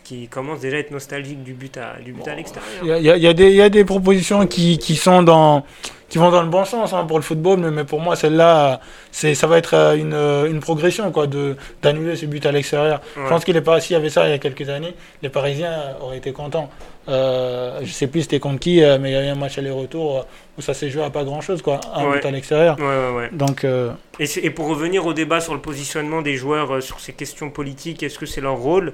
qui 0.08 0.28
commence 0.30 0.62
déjà 0.62 0.78
à 0.78 0.80
être 0.80 0.92
nostalgique 0.92 1.44
du 1.44 1.54
but 1.54 1.76
à, 1.78 2.00
du 2.02 2.14
but 2.14 2.26
à 2.30 2.36
l'extérieur. 2.36 2.72
Il 2.82 2.88
y 3.06 3.12
a, 3.12 3.18
y 3.18 3.28
a- 3.28 3.30
a 3.30 3.34
des, 3.34 3.50
il 3.50 3.56
y 3.56 3.62
a 3.62 3.68
des 3.70 3.84
propositions 3.84 4.48
qui, 4.48 4.78
qui 4.78 4.96
sont 4.96 5.22
dans, 5.22 5.66
qui 6.08 6.18
vont 6.18 6.32
dans 6.32 6.42
le 6.42 6.48
bon 6.48 6.64
sens 6.64 6.94
hein, 6.94 7.04
pour 7.06 7.18
le 7.18 7.24
football, 7.24 7.60
mais, 7.60 7.72
mais 7.72 7.84
pour 7.84 8.00
moi, 8.00 8.16
celle-là, 8.16 8.80
c'est, 9.12 9.36
ça 9.36 9.48
va 9.48 9.58
être 9.58 9.74
euh, 9.74 9.96
une, 9.98 10.14
euh, 10.14 10.50
une 10.50 10.62
progression, 10.62 11.12
quoi, 11.12 11.28
de, 11.28 11.58
d'annuler 11.82 12.16
ce 12.16 12.26
but 12.26 12.46
à 12.46 12.54
l'extérieur. 12.54 13.02
Ouais. 13.18 13.24
Je 13.26 13.30
pense 13.30 13.44
qu'il 13.44 13.58
est 13.58 13.62
pas, 13.62 13.82
s'il 13.82 13.96
y 13.96 13.98
avait 13.98 14.10
ça 14.10 14.26
il 14.28 14.32
y 14.32 14.34
a 14.34 14.38
quelques 14.38 14.70
années, 14.70 14.94
les 15.22 15.28
Parisiens 15.30 15.74
auraient 16.02 16.18
été 16.20 16.32
contents. 16.32 16.70
Euh, 17.10 17.80
je 17.84 17.92
sais 17.92 18.08
plus 18.08 18.22
c'était 18.22 18.40
contre 18.40 18.60
qui, 18.60 18.82
euh, 18.84 18.98
mais 19.02 19.10
il 19.12 19.14
y 19.14 19.18
avait 19.18 19.30
un 19.30 19.36
match 19.36 19.58
aller-retour 19.58 20.26
où 20.58 20.62
ça 20.62 20.74
s'est 20.74 20.90
joué 20.90 21.04
à 21.04 21.10
pas 21.10 21.24
grand-chose, 21.26 21.62
quoi, 21.62 21.80
un 21.94 22.06
Ouais. 22.06 22.20
but 22.20 22.26
à 22.28 22.32
l'extérieur. 22.32 22.78
Ouais, 22.80 22.86
ouais, 22.86 23.18
ouais. 23.18 23.30
Donc, 23.34 23.64
euh, 23.66 23.92
Et, 24.20 24.50
pour 24.52 24.68
revenir 24.68 25.06
au 25.06 25.14
débat 25.14 25.40
sur 25.42 25.54
le 25.54 25.62
positionnement 25.62 26.22
des 26.22 26.36
joueurs 26.36 26.76
euh, 26.76 26.82
sur 26.82 27.00
ces 27.02 27.14
questions 27.14 27.50
politiques, 27.50 28.04
est-ce 28.04 28.18
que 28.20 28.26
c'est 28.26 28.42
leur 28.42 28.56
rôle 28.58 28.94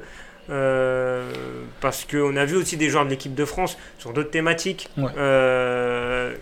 Euh, 0.49 1.31
Parce 1.81 2.05
qu'on 2.05 2.35
a 2.35 2.45
vu 2.45 2.55
aussi 2.57 2.77
des 2.77 2.89
joueurs 2.89 3.05
de 3.05 3.09
l'équipe 3.09 3.33
de 3.35 3.45
France 3.45 3.77
sur 3.97 4.11
d'autres 4.13 4.29
thématiques 4.31 4.89
Ouais. 4.97 5.09
euh, 5.17 6.33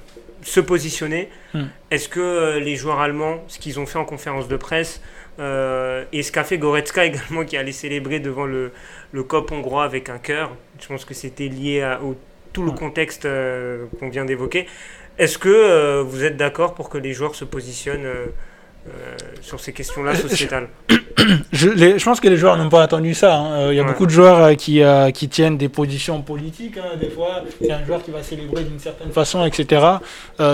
se 0.44 0.60
positionner. 0.60 1.30
Hmm. 1.54 1.66
Est-ce 1.92 2.10
que 2.10 2.20
euh, 2.20 2.60
les 2.60 2.76
joueurs 2.76 3.00
allemands, 3.00 3.44
ce 3.48 3.60
qu'ils 3.60 3.80
ont 3.80 3.86
fait 3.86 4.00
en 4.00 4.06
conférence 4.06 4.48
de 4.48 4.58
presse, 4.58 5.02
euh, 5.40 6.04
et 6.12 6.24
ce 6.24 6.32
qu'a 6.32 6.44
fait 6.44 6.58
Goretzka 6.58 7.06
également, 7.12 7.46
qui 7.46 7.58
allait 7.58 7.72
célébrer 7.72 8.20
devant 8.20 8.46
le, 8.46 8.72
le 9.12 9.24
COP 9.24 9.52
hongrois 9.52 9.84
avec 9.84 10.10
un 10.10 10.18
cœur, 10.18 10.56
je 10.82 10.88
pense 10.88 11.06
que 11.06 11.14
c'était 11.14 11.48
lié 11.48 11.82
à 11.84 12.02
au, 12.02 12.16
tout 12.54 12.64
le 12.66 12.72
contexte 12.72 13.26
euh, 13.26 13.86
qu'on 14.00 14.10
vient 14.10 14.26
d'évoquer. 14.26 14.66
Est-ce 15.20 15.38
que 15.38 15.50
euh, 15.50 16.02
vous 16.02 16.24
êtes 16.24 16.38
d'accord 16.38 16.74
pour 16.74 16.90
que 16.90 16.98
les 16.98 17.14
joueurs 17.14 17.36
se 17.36 17.46
positionnent 17.46 18.06
euh, 18.06 18.26
euh, 18.88 19.16
sur 19.42 19.60
ces 19.60 19.74
questions-là 19.74 20.14
je- 20.16 20.22
sociétales? 20.28 20.68
je, 21.52 21.70
les- 21.70 22.00
je 22.00 22.04
pense 22.06 22.20
que 22.20 22.28
les 22.28 22.38
joueurs 22.38 22.58
n'ont 22.58 22.70
pas 22.70 22.84
attendu 22.84 23.14
ça. 23.14 23.36
hein. 23.38 23.52
Euh, 23.54 23.74
Il 23.74 23.76
y 23.78 23.80
a 23.80 23.84
Ouais. 23.84 23.90
beaucoup 23.90 24.06
de 24.06 24.12
joueurs 24.12 24.40
euh, 24.44 24.54
qui, 24.54 24.82
euh, 24.84 25.12
qui 25.12 25.28
tiennent 25.30 25.58
des 25.58 25.70
positions 25.70 26.22
politiques. 26.22 26.78
hein. 26.78 26.98
Des 27.00 27.10
fois, 27.10 27.44
il 27.60 27.68
y 27.68 27.72
a 27.72 27.78
un 27.78 27.86
joueur 27.86 28.04
qui 28.04 28.12
va 28.12 28.22
célébrer 28.24 28.64
d'une 28.64 28.80
certaine 28.80 29.12
façon, 29.12 29.46
etc., 29.46 29.86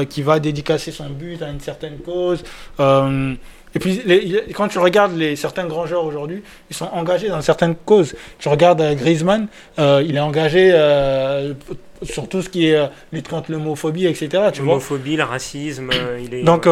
qui 0.10 0.22
va 0.22 0.39
dédicacer 0.39 0.91
son 0.91 1.10
but 1.10 1.41
à 1.41 1.50
une 1.50 1.60
certaine 1.60 1.98
cause. 2.00 2.43
Et 3.76 3.80
puis, 3.80 4.02
les- 4.06 4.46
quand 4.56 4.67
tu 4.70 4.80
regardes 4.80 5.15
les, 5.15 5.36
certains 5.36 5.65
grands 5.65 5.86
joueurs 5.86 6.06
aujourd'hui, 6.06 6.41
ils 6.70 6.76
sont 6.76 6.89
engagés 6.93 7.28
dans 7.30 7.41
certaines 7.41 7.76
causes. 7.76 8.15
Tu 8.39 8.48
regardes 8.50 8.82
Griezmann, 8.96 9.48
il 9.78 10.15
est 10.15 10.20
engagé 10.20 10.72
sur 12.04 12.28
tout 12.30 12.41
ce 12.41 12.50
qui 12.50 12.67
est 12.67 12.80
lutte 13.12 13.28
contre 13.28 13.52
l'homophobie, 13.52 14.06
etc. 14.08 14.43
L'homophobie, 14.60 15.15
le 15.17 15.24
racisme, 15.24 15.89
il 16.24 16.34
est. 16.34 16.43
donc, 16.43 16.67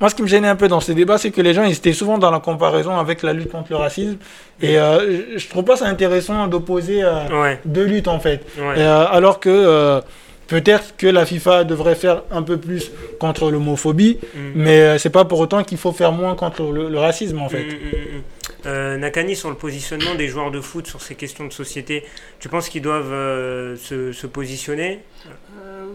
moi, 0.00 0.08
ce 0.08 0.14
qui 0.14 0.22
me 0.22 0.28
gênait 0.28 0.48
un 0.48 0.56
peu 0.56 0.68
dans 0.68 0.80
ces 0.80 0.94
débats, 0.94 1.18
c'est 1.18 1.30
que 1.30 1.40
les 1.40 1.52
gens 1.54 1.64
ils 1.64 1.72
étaient 1.72 1.92
souvent 1.92 2.18
dans 2.18 2.30
la 2.30 2.40
comparaison 2.40 2.96
avec 2.96 3.22
la 3.22 3.32
lutte 3.32 3.50
contre 3.50 3.70
le 3.70 3.76
racisme. 3.76 4.16
Et 4.62 4.78
euh, 4.78 5.36
je- 5.36 5.48
trouve 5.48 5.64
pas 5.64 5.76
ça 5.76 5.86
intéressant 5.86 6.46
d'opposer 6.46 7.02
euh, 7.02 7.42
ouais, 7.42 7.60
deux 7.64 7.84
luttes, 7.84 8.08
en 8.08 8.20
fait. 8.20 8.44
ouais. 8.58 8.78
Et, 8.78 8.82
euh, 8.82 9.06
alors 9.08 9.40
que 9.40 9.48
euh, 9.50 10.00
peut-être 10.46 10.96
que 10.96 11.06
la 11.06 11.26
FIFA 11.26 11.64
devrait 11.64 11.94
faire 11.96 12.22
un 12.30 12.42
peu 12.42 12.56
plus 12.56 12.90
contre 13.18 13.50
l'homophobie, 13.50 14.18
Mm. 14.34 14.38
mais 14.54 14.98
c'est 14.98 15.10
pas 15.10 15.24
pour 15.24 15.40
autant 15.40 15.64
qu'il 15.64 15.78
faut 15.78 15.92
faire 15.92 16.12
moins 16.12 16.34
contre 16.34 16.62
le, 16.72 16.88
le 16.88 16.98
racisme, 16.98 17.40
en 17.40 17.48
fait. 17.48 17.64
Mm, 17.64 18.68
mm, 18.68 18.70
mm, 18.70 18.96
Nakani, 19.00 19.34
sur 19.36 19.48
le 19.48 19.56
positionnement 19.56 20.14
des 20.14 20.28
joueurs 20.28 20.50
de 20.50 20.60
foot 20.60 20.86
sur 20.86 21.00
ces 21.00 21.14
questions 21.14 21.46
de 21.46 21.52
société, 21.52 22.04
tu 22.40 22.48
penses 22.48 22.68
qu'ils 22.68 22.82
doivent 22.82 23.76
se, 23.76 24.12
se 24.12 24.26
positionner? 24.26 25.00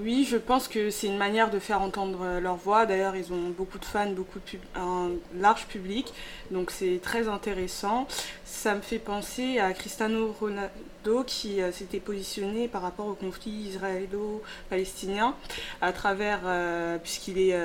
Oui, 0.02 0.28
je 0.30 0.38
pense 0.38 0.68
que 0.68 0.90
c'est 0.90 1.08
une 1.08 1.18
manière 1.18 1.50
de 1.50 1.60
faire 1.60 1.82
entendre 1.82 2.20
euh, 2.24 2.40
leur 2.40 2.56
voix. 2.56 2.86
D'ailleurs, 2.86 3.16
ils 3.16 3.32
ont 3.34 3.50
beaucoup 3.50 3.80
de 3.80 3.86
fans, 3.86 4.10
beaucoup 4.12 4.40
de 4.40 4.60
un 4.80 5.12
large 5.40 5.66
public, 5.68 6.14
donc 6.52 6.72
c'est 6.72 7.00
très 7.02 7.28
intéressant. 7.28 8.08
Ça 8.44 8.76
me 8.76 8.82
fait 8.82 9.00
penser 9.00 9.60
à 9.60 9.74
Cristiano 9.74 10.36
Ronaldo 10.40 11.24
qui 11.26 11.62
euh, 11.62 11.72
s'était 11.72 12.00
positionné 12.00 12.68
par 12.68 12.82
rapport 12.82 13.08
au 13.08 13.14
conflit 13.14 13.52
israélo-palestinien 13.52 15.36
à 15.82 15.92
travers, 15.92 16.42
puisqu'il 17.02 17.38
est 17.38 17.56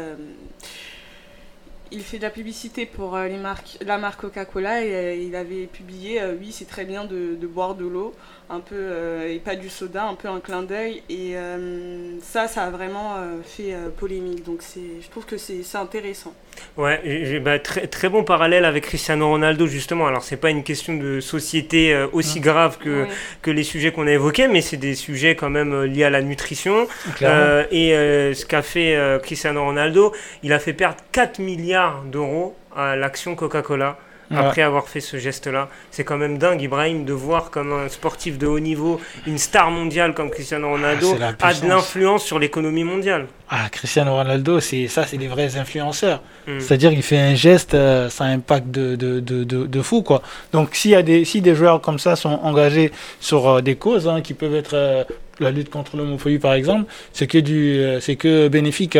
il 1.93 2.03
fait 2.03 2.19
de 2.19 2.23
la 2.23 2.31
publicité 2.31 2.87
pour 2.87 3.19
les 3.19 3.37
marques, 3.37 3.79
la 3.81 3.99
marque 3.99 4.21
Coca-Cola 4.21 4.85
et 4.85 5.25
il 5.25 5.35
avait 5.35 5.67
publié 5.67 6.23
Oui, 6.39 6.53
c'est 6.53 6.67
très 6.67 6.85
bien 6.85 7.05
de 7.05 7.47
boire 7.47 7.75
de 7.75 7.85
l'eau 7.85 8.15
un 8.51 8.61
peu 8.61 8.75
euh, 8.77 9.33
et 9.33 9.39
pas 9.39 9.55
du 9.55 9.69
soda, 9.69 10.05
un 10.05 10.15
peu 10.15 10.29
un 10.29 10.41
clin 10.41 10.63
d'œil. 10.63 11.03
Et 11.09 11.37
euh, 11.37 12.19
ça, 12.21 12.49
ça 12.49 12.65
a 12.65 12.71
vraiment 12.71 13.17
euh, 13.17 13.37
fait 13.45 13.75
polémique. 13.97 14.45
Donc 14.45 14.59
c'est, 14.61 14.81
je 15.01 15.09
trouve 15.09 15.25
que 15.25 15.37
c'est, 15.37 15.63
intéressant. 15.75 16.35
Ouais, 16.77 17.01
j'ai, 17.05 17.39
bah, 17.39 17.59
très, 17.61 17.87
très 17.87 18.09
bon 18.09 18.25
parallèle 18.25 18.65
avec 18.65 18.85
Cristiano 18.85 19.29
Ronaldo 19.29 19.67
justement. 19.67 20.07
Alors 20.09 20.25
c'est 20.25 20.37
pas 20.37 20.51
une 20.51 20.65
question 20.65 20.97
de 20.97 21.21
société 21.21 21.97
aussi 22.13 22.41
grave 22.41 22.79
que, 22.79 23.07
que 23.41 23.51
les 23.51 23.63
sujets 23.63 23.93
qu'on 23.93 24.07
a 24.07 24.13
évoqués, 24.13 24.49
mais 24.49 24.61
c'est 24.61 24.77
des 24.77 24.97
sujets 24.97 25.37
quand 25.37 25.49
même 25.49 25.85
liés 25.85 26.05
à 26.05 26.11
la 26.11 26.23
nutrition. 26.23 26.89
et 27.21 27.93
ce 28.35 28.45
qu'a 28.45 28.63
fait 28.63 29.21
Cristiano 29.23 29.65
Ronaldo, 29.65 30.13
il 30.43 30.53
a 30.53 30.59
fait 30.59 30.73
perdre 30.73 30.99
4 31.13 31.39
milliards 31.39 32.03
d'euros 32.03 32.57
à 32.75 32.97
l'action 32.97 33.37
Coca-Cola 33.37 33.97
après 34.39 34.63
avoir 34.63 34.89
fait 34.89 35.01
ce 35.01 35.17
geste-là. 35.17 35.69
C'est 35.91 36.05
quand 36.05 36.17
même 36.17 36.39
dingue, 36.39 36.63
Ibrahim, 36.63 37.05
de 37.05 37.13
voir 37.13 37.51
comme 37.51 37.73
un 37.73 37.89
sportif 37.89 38.39
de 38.39 38.47
haut 38.47 38.61
niveau, 38.61 39.01
une 39.27 39.39
star 39.39 39.71
mondiale 39.71 40.15
comme 40.15 40.31
Cristiano 40.31 40.69
Ronaldo, 40.69 41.17
ah, 41.21 41.35
a 41.41 41.55
de 41.55 41.67
l'influence 41.67 42.25
sur 42.25 42.39
l'économie 42.39 42.85
mondiale. 42.85 43.27
Ah, 43.49 43.69
Cristiano 43.71 44.15
Ronaldo, 44.15 44.61
c'est 44.61 44.87
ça, 44.87 45.05
c'est 45.07 45.17
des 45.17 45.27
vrais 45.27 45.57
influenceurs. 45.57 46.23
Hmm. 46.47 46.61
C'est-à-dire 46.61 46.91
qu'il 46.91 47.03
fait 47.03 47.19
un 47.19 47.35
geste, 47.35 47.75
euh, 47.75 48.09
ça 48.09 48.25
a 48.25 48.27
un 48.29 48.35
impact 48.35 48.71
de, 48.71 48.95
de, 48.95 49.19
de, 49.21 49.45
de, 49.45 49.83
fou, 49.83 50.03
quoi. 50.03 50.23
Donc, 50.53 50.75
s'il 50.77 50.93
y 50.93 50.95
a 50.95 51.03
des, 51.03 51.25
si 51.25 51.41
des 51.41 51.55
joueurs 51.55 51.81
comme 51.81 51.99
ça 51.99 52.15
sont 52.15 52.39
engagés 52.43 52.93
sur 53.19 53.49
euh, 53.49 53.61
des 53.61 53.75
causes 53.75 54.07
hein, 54.07 54.21
qui 54.21 54.35
peuvent 54.35 54.55
être 54.55 54.75
euh, 54.75 55.05
la 55.41 55.51
lutte 55.51 55.71
contre 55.71 55.97
l'homophobie, 55.97 56.39
par 56.39 56.53
exemple, 56.53 56.85
c'est 57.13 57.27
que 57.27 57.39
du, 57.39 57.83
c'est 58.01 58.17
que 58.17 58.49
bénéfique 58.49 58.97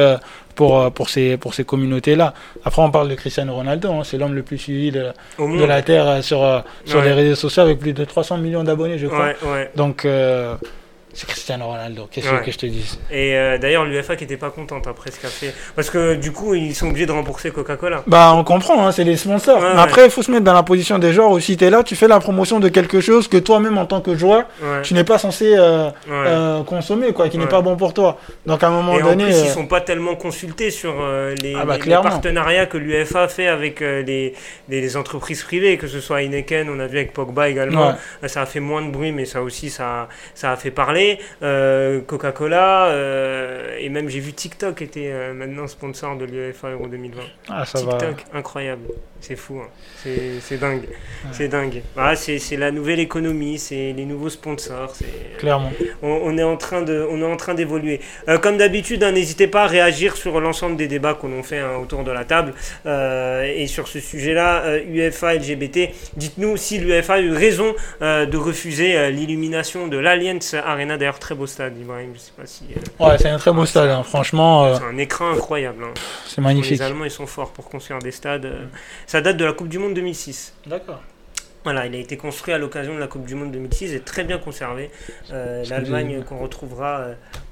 pour, 0.61 0.93
pour 0.93 1.09
ces, 1.09 1.39
pour 1.39 1.55
ces 1.55 1.65
communautés-là. 1.65 2.35
Après, 2.67 2.83
on 2.83 2.91
parle 2.91 3.09
de 3.09 3.15
Cristiano 3.15 3.55
Ronaldo, 3.55 3.91
hein, 3.93 4.03
c'est 4.05 4.19
l'homme 4.19 4.35
le 4.35 4.43
plus 4.43 4.59
suivi 4.59 4.91
de, 4.91 5.07
de 5.39 5.65
la 5.65 5.81
Terre 5.81 6.23
sur, 6.23 6.63
sur 6.85 7.01
les 7.01 7.13
réseaux 7.13 7.35
sociaux 7.35 7.63
avec 7.63 7.79
plus 7.79 7.95
de 7.95 8.05
300 8.05 8.37
millions 8.37 8.63
d'abonnés, 8.63 8.99
je 8.99 9.07
crois. 9.07 9.33
Donc, 9.75 10.07
c'est 11.13 11.27
Cristiano 11.27 11.67
Ronaldo, 11.67 12.09
qu'est-ce 12.11 12.29
que 12.29 12.53
je 12.53 12.59
te 12.59 12.67
dis 12.67 12.99
Et 13.11 13.35
euh, 13.37 13.59
d'ailleurs, 13.59 13.85
l'UFA 13.85 14.15
qui 14.15 14.25
n'était 14.25 14.37
pas 14.37 14.51
contente 14.51 14.87
après 14.87 15.11
ce 15.11 15.19
qu'a 15.19 15.29
fait. 15.29 15.53
Parce 15.75 15.91
que 15.91 16.15
du 16.15 16.31
coup, 16.31 16.55
ils 16.55 16.75
sont 16.75 16.89
obligés 16.89 17.07
de 17.07 17.13
rembourser 17.13 17.51
Coca-Cola. 17.51 18.05
Bah, 18.07 18.33
on 18.37 18.45
comprend, 18.45 18.87
hein, 18.87 18.93
c'est 18.93 19.03
les 19.03 19.17
sponsors. 19.17 19.61
Mais 19.61 19.81
après, 19.81 20.05
il 20.05 20.11
faut 20.11 20.23
se 20.23 20.31
mettre 20.31 20.45
dans 20.45 20.55
la 20.55 20.63
position 20.63 20.99
des 20.99 21.13
joueurs 21.13 21.31
aussi. 21.31 21.57
Tu 21.57 21.65
es 21.65 21.71
là, 21.71 21.83
tu 21.83 21.97
fais 21.97 22.07
la 22.07 22.21
promotion 22.21 22.61
de 22.61 22.69
quelque 22.69 23.01
chose 23.01 23.27
que 23.27 23.39
toi-même, 23.39 23.77
en 23.77 23.87
tant 23.87 24.01
que 24.01 24.17
joueur, 24.17 24.45
tu 24.83 24.95
n'es 24.95 25.05
pas 25.05 25.19
censé 25.19 25.55
euh, 25.57 25.91
euh, 26.09 26.63
consommer, 26.63 27.13
quoi, 27.13 27.29
qui 27.29 27.39
n'est 27.39 27.47
pas 27.47 27.61
bon 27.61 27.77
pour 27.77 27.93
toi. 27.93 28.19
Donc, 28.47 28.63
à 28.63 28.69
un 28.69 28.71
moment 28.71 28.99
donné. 28.99 29.25
En 29.25 29.27
plus, 29.27 29.41
ils 29.41 29.51
sont 29.51 29.67
pas 29.67 29.81
tellement 29.81 30.15
consultés 30.15 30.71
sur 30.71 30.95
les, 31.43 31.57
ah 31.57 31.65
bah, 31.65 31.79
partenariats 32.03 32.67
que 32.67 32.79
l'UFA 32.79 33.27
fait 33.27 33.49
avec 33.49 33.81
les, 33.81 34.35
les, 34.69 34.97
entreprises 34.97 35.43
privées, 35.43 35.77
que 35.77 35.87
ce 35.89 36.01
soit 36.01 36.23
Heineken, 36.23 36.69
on 36.71 36.79
a 36.79 36.87
vu 36.87 36.99
avec 36.99 37.13
Pogba 37.13 37.49
également. 37.49 37.95
Ça 38.27 38.43
a 38.43 38.47
fait 38.47 38.61
moins 38.61 38.83
de 38.83 38.91
bruit, 38.91 39.11
mais 39.11 39.25
ça 39.25 39.43
aussi, 39.43 39.71
ça, 39.71 40.09
ça 40.35 40.53
a 40.53 40.57
fait 40.57 40.71
parler. 40.71 41.00
Euh, 41.43 42.01
Coca-Cola, 42.01 42.87
euh, 42.87 43.77
et 43.79 43.89
même 43.89 44.09
j'ai 44.09 44.21
vu 44.21 44.33
TikTok 44.33 44.83
était 44.83 45.11
euh, 45.11 45.33
maintenant 45.33 45.67
sponsor 45.67 46.17
de 46.17 46.25
l'UEFA 46.25 46.71
Euro 46.71 46.87
2020. 46.87 47.23
Ah, 47.49 47.65
ça 47.65 47.79
TikTok, 47.79 48.25
incroyable. 48.35 48.89
C'est 49.21 49.37
fou, 49.37 49.61
hein. 49.61 49.69
c'est 50.03 50.59
dingue. 50.59 50.89
C'est 51.33 51.49
dingue. 51.49 51.83
Ah, 51.97 52.17
c'est 52.17 52.57
la 52.57 52.71
nouvelle 52.71 53.01
économie, 53.01 53.59
c'est 53.59 53.93
les 53.93 54.07
nouveaux 54.07 54.31
sponsors. 54.31 54.95
Clairement. 55.39 55.71
On, 56.03 56.39
est 56.39 56.43
en 56.43 56.57
train 56.57 56.81
de, 56.81 57.07
on 57.11 57.21
est 57.21 57.31
en 57.31 57.37
train 57.37 57.53
d'évoluer. 57.53 58.01
comme 58.41 58.57
d'habitude, 58.57 59.03
hein, 59.05 59.13
n'hésitez 59.13 59.47
pas 59.47 59.65
à 59.65 59.67
réagir 59.67 60.17
sur 60.17 60.41
l'ensemble 60.41 60.77
des 60.77 60.89
débats 60.89 61.13
qu'on 61.13 61.39
a 61.39 61.43
fait 61.43 61.59
hein, 61.59 61.77
autour 61.83 62.03
de 62.03 62.11
la 62.11 62.25
table. 62.25 62.55
et 62.87 63.67
sur 63.67 63.89
ce 63.89 64.01
sujet-là, 64.01 64.79
UEFA, 64.79 65.35
LGBT, 65.35 65.91
dites-nous 66.17 66.57
si 66.57 66.79
l'UEFA 66.79 67.15
a 67.15 67.21
eu 67.21 67.33
raison 67.33 67.75
de 68.01 68.37
refuser 68.37 69.11
l'illumination 69.11 69.87
de 69.87 69.99
l'Alliance 69.99 70.55
Arena 70.55 70.90
d'ailleurs, 70.97 71.19
très 71.19 71.35
beau 71.35 71.47
stade, 71.47 71.77
Ibrahim. 71.79 72.13
Je 72.15 72.19
sais 72.21 72.33
pas 72.37 72.47
si. 72.47 72.65
Euh, 72.77 73.05
ouais, 73.05 73.19
c'est 73.19 73.29
un 73.29 73.39
très 73.39 73.53
beau 73.53 73.67
stade, 73.67 73.91
hein. 73.91 74.03
franchement. 74.03 74.65
Euh, 74.65 74.77
c'est 74.77 74.85
un 74.85 74.99
écran 74.99 75.31
incroyable. 75.33 75.85
Hein. 75.85 75.95
C'est 76.27 76.41
magnifique. 76.41 76.73
Les 76.73 76.83
Allemands, 76.83 77.05
ils 77.05 77.11
sont 77.11 77.27
forts 77.27 77.53
pour 77.53 77.69
construire 77.69 77.99
des 78.01 78.13
stades. 78.13 78.47
Euh. 78.47 78.67
Ça 79.07 79.21
date 79.21 79.37
de 79.37 79.45
la 79.45 79.53
Coupe 79.53 79.69
du 79.69 79.79
Monde 79.79 79.95
2006. 79.95 80.55
D'accord. 80.67 81.01
Voilà, 81.65 81.85
il 81.85 81.95
a 81.95 81.99
été 81.99 82.17
construit 82.17 82.55
à 82.55 82.59
l'occasion 82.59 82.95
de 82.95 82.99
la 82.99 83.07
Coupe 83.07 83.27
du 83.27 83.35
Monde 83.35 83.53
2006 83.53 83.93
et 83.93 84.01
très 84.01 84.25
bien 84.25 84.39
conservé. 84.39 84.91
L'Allemagne 85.31 86.23
qu'on 86.27 86.39
retrouvera 86.39 87.09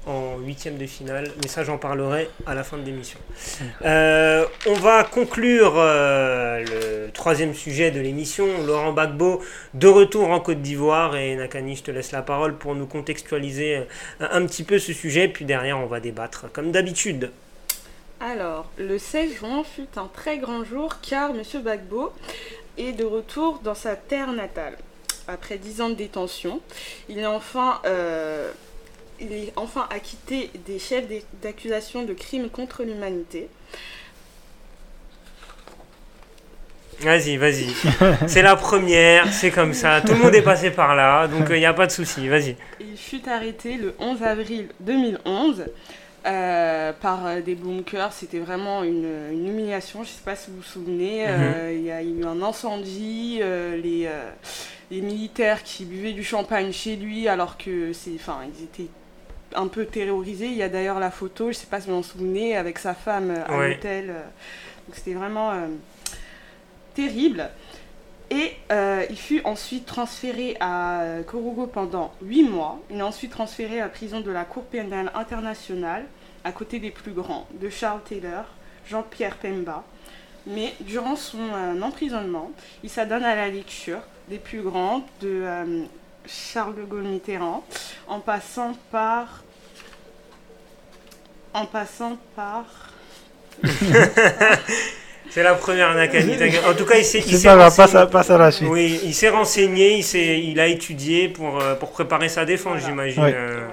en 0.07 0.39
huitième 0.39 0.77
de 0.77 0.87
finale, 0.87 1.29
mais 1.41 1.47
ça 1.47 1.63
j'en 1.63 1.77
parlerai 1.77 2.27
à 2.47 2.55
la 2.55 2.63
fin 2.63 2.77
de 2.77 2.83
l'émission. 2.83 3.19
on 3.83 4.73
va 4.81 5.03
conclure 5.03 5.75
le 5.75 7.09
troisième 7.11 7.53
sujet 7.53 7.91
de 7.91 7.99
l'émission, 7.99 8.47
Laurent 8.65 8.93
Gbagbo, 8.93 9.43
de 9.75 9.87
retour 9.87 10.31
en 10.31 10.39
Côte 10.39 10.61
d'Ivoire, 10.63 11.15
et 11.15 11.35
Nakani, 11.35 11.75
je 11.75 11.83
te 11.83 11.91
laisse 11.91 12.11
la 12.11 12.23
parole 12.23 12.55
pour 12.55 12.73
nous 12.73 12.87
contextualiser 12.87 13.83
un 14.19 14.45
petit 14.47 14.63
peu 14.63 14.79
ce 14.79 14.91
sujet, 14.91 15.27
puis 15.27 15.45
derrière 15.45 15.77
on 15.77 15.85
va 15.85 15.99
débattre 15.99 16.51
comme 16.51 16.71
d'habitude. 16.71 17.29
Alors, 18.21 18.69
le 18.77 18.97
16 18.97 19.37
juin 19.37 19.63
fut 19.63 19.87
un 19.95 20.09
très 20.13 20.39
grand 20.39 20.65
jour 20.65 20.97
car 21.01 21.29
M. 21.29 21.41
Bagbo 21.63 22.11
est 22.79 22.91
de 22.93 23.05
retour 23.05 23.59
dans 23.63 23.75
sa 23.75 23.95
terre 23.95 24.31
natale. 24.31 24.77
Après 25.27 25.57
dix 25.57 25.81
ans 25.81 25.89
de 25.89 25.95
détention, 25.95 26.61
il 27.07 27.19
est 27.19 27.25
enfin, 27.25 27.81
euh, 27.85 28.51
il 29.19 29.31
est 29.31 29.53
enfin 29.55 29.87
acquitté 29.91 30.49
des 30.65 30.79
chefs 30.79 31.05
d'accusation 31.41 32.03
de 32.03 32.13
crimes 32.13 32.49
contre 32.49 32.83
l'humanité. 32.83 33.47
Vas-y, 37.01 37.37
vas-y. 37.37 37.73
c'est 38.27 38.41
la 38.41 38.55
première, 38.55 39.31
c'est 39.31 39.51
comme 39.51 39.73
ça. 39.73 40.01
Tout 40.01 40.13
le 40.13 40.19
monde 40.19 40.35
est 40.35 40.41
passé 40.41 40.69
par 40.69 40.95
là, 40.95 41.27
donc 41.27 41.45
il 41.47 41.53
euh, 41.53 41.59
n'y 41.59 41.65
a 41.65 41.73
pas 41.73 41.87
de 41.87 41.91
souci. 41.91 42.27
Vas-y. 42.27 42.57
Il 42.81 42.97
fut 42.97 43.27
arrêté 43.29 43.77
le 43.77 43.95
11 43.99 44.23
avril 44.23 44.67
2011 44.81 45.65
euh, 46.25 46.93
par 46.93 47.25
euh, 47.25 47.41
des 47.41 47.55
bunkers. 47.55 48.13
C'était 48.13 48.39
vraiment 48.39 48.83
une, 48.83 49.31
humiliation. 49.31 50.03
Je 50.03 50.09
ne 50.09 50.13
sais 50.13 50.23
pas 50.23 50.35
si 50.35 50.51
vous 50.51 50.57
vous 50.57 50.63
souvenez. 50.63 51.27
Mhm. 51.27 51.71
Il 51.71 51.81
y 51.81 51.91
a 51.91 52.01
eu 52.01 52.23
un 52.25 52.41
incendie. 52.41 53.39
les, 53.41 54.09
les 54.91 55.01
militaires 55.01 55.63
qui 55.63 55.85
buvaient 55.85 56.13
du 56.13 56.23
champagne 56.23 56.71
chez 56.71 56.95
lui, 56.95 57.27
alors 57.27 57.57
que 57.57 57.93
c'est, 57.93 58.15
enfin, 58.15 58.39
ils 58.47 58.63
étaient 58.63 58.89
un 59.55 59.67
peu 59.67 59.85
terrorisés. 59.85 60.47
Il 60.47 60.57
y 60.57 60.63
a 60.63 60.69
d'ailleurs 60.69 60.99
la 60.99 61.11
photo, 61.11 61.45
je 61.45 61.49
ne 61.49 61.53
sais 61.53 61.67
pas 61.67 61.79
si 61.79 61.87
vous 61.87 61.93
vous 61.93 61.99
en 61.99 62.03
souvenez, 62.03 62.57
avec 62.57 62.79
sa 62.79 62.93
femme 62.93 63.31
à 63.47 63.67
l'hôtel. 63.67 64.07
Donc 64.07 64.95
c'était 64.95 65.13
vraiment 65.13 65.53
terrible. 66.95 67.49
Et 68.31 68.53
euh, 68.71 69.05
il 69.09 69.17
fut 69.17 69.41
ensuite 69.43 69.85
transféré 69.85 70.55
à 70.59 71.03
Korogo 71.25 71.65
pendant 71.65 72.13
8 72.21 72.43
mois. 72.43 72.79
Il 72.91 72.97
est 72.97 73.01
ensuite 73.01 73.31
transféré 73.31 73.79
à 73.79 73.85
la 73.85 73.89
prison 73.89 74.21
de 74.21 74.29
la 74.29 74.45
Cour 74.45 74.65
pénale 74.65 75.11
internationale, 75.15 76.05
à 76.43 76.51
côté 76.51 76.79
des 76.79 76.91
plus 76.91 77.11
grands, 77.11 77.47
de 77.59 77.69
Charles 77.69 78.01
Taylor, 78.03 78.45
Jean-Pierre 78.87 79.37
Pemba. 79.37 79.83
Mais 80.45 80.73
durant 80.81 81.15
son 81.15 81.39
euh, 81.53 81.81
emprisonnement, 81.81 82.51
il 82.83 82.89
s'adonne 82.89 83.23
à 83.23 83.35
la 83.35 83.49
lecture 83.49 84.01
des 84.29 84.37
plus 84.37 84.61
grands, 84.61 84.99
de 85.21 85.41
euh, 85.43 85.83
Charles 86.25 86.75
de 86.75 86.83
Gaulle 86.83 87.03
Mitterrand, 87.03 87.63
en 88.07 88.19
passant 88.19 88.73
par. 88.91 89.43
En 91.53 91.65
passant 91.65 92.17
par. 92.35 92.65
C'est 95.29 95.43
la 95.43 95.53
première 95.53 95.93
Nakani. 95.93 96.35
En 96.67 96.73
tout 96.73 96.85
cas, 96.85 96.97
il 96.97 97.05
s'est 97.05 97.19
renseigné. 97.53 98.67
Oui, 98.67 98.99
il 99.03 99.13
s'est 99.13 99.29
renseigné, 99.29 99.99
il, 99.99 100.49
il 100.49 100.59
a 100.59 100.67
étudié 100.67 101.29
pour, 101.29 101.59
euh, 101.59 101.75
pour 101.75 101.91
préparer 101.91 102.29
sa 102.29 102.45
défense, 102.45 102.81
j'imagine, 102.85 103.23
euh, 103.23 103.67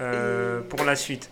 euh, 0.00 0.60
pour 0.68 0.84
la 0.84 0.94
suite. 0.94 1.28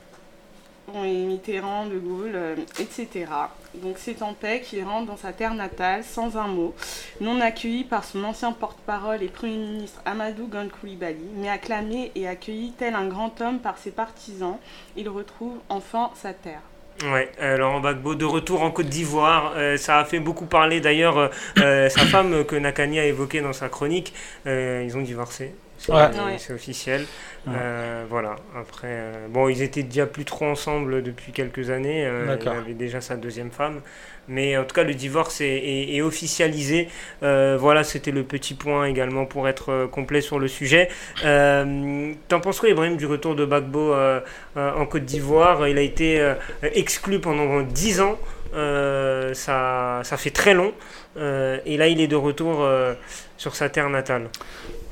Oui, 0.93 1.25
Mitterrand, 1.25 1.87
De 1.87 1.99
Gaulle, 1.99 2.37
etc. 2.81 3.27
Donc 3.75 3.97
c'est 3.99 4.23
en 4.23 4.35
paix 4.35 4.61
qu'il 4.61 4.83
rentre 4.83 5.07
dans 5.07 5.17
sa 5.17 5.33
terre 5.33 5.55
natale 5.55 6.03
sans 6.03 6.37
un 6.37 6.49
mot, 6.49 6.75
non 7.21 7.41
accueilli 7.41 7.85
par 7.85 8.05
son 8.05 8.25
ancien 8.25 8.51
porte-parole 8.51 9.23
et 9.23 9.29
Premier 9.29 9.57
ministre 9.57 10.01
Amadou 10.05 10.49
Gon 10.49 10.69
Koulibaly, 10.69 11.29
mais 11.37 11.49
acclamé 11.49 12.11
et 12.17 12.27
accueilli 12.27 12.73
tel 12.77 12.97
un 12.97 13.07
grand 13.07 13.41
homme 13.41 13.61
par 13.61 13.79
ses 13.79 13.93
partisans, 13.93 14.57
il 14.97 15.09
retrouve 15.09 15.59
enfin 15.69 16.11
sa 16.21 16.33
terre. 16.33 16.63
Ouais, 17.03 17.31
euh, 17.41 17.57
Laurent 17.57 17.81
Gbagbo 17.81 18.15
de 18.15 18.27
retour 18.27 18.63
en 18.63 18.71
Côte 18.71 18.89
d'Ivoire, 18.89 19.55
euh, 19.57 19.79
ça 19.79 19.99
a 19.99 20.05
fait 20.05 20.21
beaucoup 20.21 20.45
parler 20.45 20.81
d'ailleurs. 20.81 21.31
Euh, 21.59 21.89
sa 21.89 22.05
femme 22.05 22.45
que 22.45 22.57
Nakani 22.57 22.99
a 22.99 23.07
évoquée 23.07 23.41
dans 23.41 23.55
sa 23.55 23.71
chronique, 23.71 24.13
ils 24.45 24.93
ont 24.97 25.01
divorcé. 25.01 25.55
C'est 25.83 25.93
Ouais. 25.93 25.99
Ouais. 25.99 26.37
c'est 26.39 26.53
officiel. 26.53 27.07
Ouais. 27.47 27.55
Euh, 27.57 28.05
voilà. 28.09 28.37
Après, 28.55 28.89
euh, 28.91 29.27
bon, 29.31 29.49
ils 29.49 29.63
étaient 29.63 29.83
déjà 29.83 30.05
plus 30.07 30.27
trop 30.27 30.45
ensemble 30.45 31.03
depuis 31.03 31.33
quelques 31.33 31.71
années. 31.71 32.05
euh, 32.05 32.27
il 32.39 32.59
avait 32.59 32.75
déjà 32.75 33.01
sa 33.01 33.17
deuxième 33.17 33.51
femme. 33.51 33.81
Mais 34.29 34.59
en 34.59 34.65
tout 34.65 34.75
cas, 34.75 34.85
le 34.85 34.93
divorce 34.93 35.41
est, 35.41 35.47
est- 35.49 35.97
est 35.97 36.03
officialisé. 36.03 36.89
Euh, 37.23 37.57
voilà, 37.59 37.83
c'était 37.83 38.11
le 38.11 38.25
petit 38.25 38.53
point 38.55 38.85
également 38.85 39.25
pour 39.25 39.49
être 39.49 39.87
complet 39.87 40.21
sur 40.21 40.39
le 40.39 40.49
sujet. 40.49 40.89
Euh, 41.25 42.13
T'en 42.29 42.41
penses 42.41 42.61
quoi, 42.61 42.69
Ibrahim, 42.69 42.99
du 42.99 43.07
retour 43.07 43.35
de 43.35 43.47
Bagbo 43.47 43.95
euh, 43.95 44.21
euh, 44.59 44.73
en 44.75 44.85
Côte 44.85 45.07
d'Ivoire? 45.07 45.67
Il 45.67 45.79
a 45.79 45.83
été 45.83 46.21
euh, 46.21 46.35
exclu 46.63 47.21
pendant 47.21 47.63
10 47.63 48.03
ans. 48.03 48.19
Euh, 48.55 49.33
ça, 49.33 50.01
ça 50.05 50.17
fait 50.19 50.31
très 50.31 50.53
long. 50.53 50.73
Euh, 51.17 51.59
et 51.65 51.77
là, 51.79 51.89
il 51.89 52.01
est 52.03 52.07
de 52.09 52.17
retour 52.17 52.63
euh, 52.63 52.93
sur 53.39 53.57
sa 53.57 53.69
terre 53.71 53.89
natale. 53.89 54.29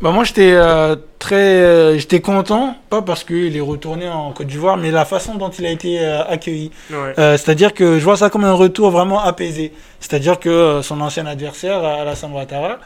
Bah 0.01 0.13
moi 0.13 0.23
j'étais 0.23 0.53
euh, 0.53 0.95
très 1.19 1.37
euh, 1.37 1.99
j'étais 1.99 2.21
content. 2.21 2.77
Pas 2.89 3.03
parce 3.03 3.25
qu'il 3.25 3.57
est 3.57 3.61
retourné 3.61 4.09
en 4.09 4.33
Côte 4.33 4.47
d'Ivoire 4.47 4.77
mais 4.77 4.93
la 4.93 5.05
façon 5.05 5.35
dont 5.35 5.51
il 5.51 5.67
a 5.67 5.71
été 5.71 5.99
euh, 6.01 6.25
accueilli. 6.25 6.71
Ouais. 6.91 7.15
C'est-à-dire 7.17 7.75
que 7.75 7.99
je 7.99 8.05
vois 8.05 8.17
ça 8.17 8.31
comme 8.31 8.45
un 8.45 8.53
retour 8.53 8.91
vraiment 8.91 9.21
apaisé. 9.21 9.73
C'est-à-dire 9.99 10.39
que 10.39 10.81
son 10.83 11.01
ancien 11.01 11.27
adversaire 11.27 11.85
Alassane 11.85 12.33
Ouattara 12.33 12.79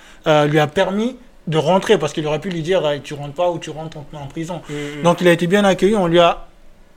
lui 0.47 0.59
a 0.59 0.67
permis 0.67 1.17
de 1.49 1.59
rentrer 1.59 1.99
parce 1.99 2.13
qu'il 2.13 2.27
aurait 2.27 2.39
pu 2.39 2.49
lui 2.49 2.63
dire 2.63 2.83
tu 3.03 3.15
rentres 3.15 3.35
pas 3.35 3.51
ou 3.51 3.59
tu 3.59 3.71
rentres 3.71 3.99
on 3.99 4.03
te 4.03 4.17
met 4.17 4.23
en 4.23 4.27
prison. 4.27 4.63
Mm, 4.71 5.03
donc 5.03 5.21
il 5.21 5.29
a 5.29 5.33
été 5.33 5.47
bien 5.47 5.65
accueilli. 5.65 5.97
On 5.97 6.07
lui 6.07 6.21
a 6.21 6.47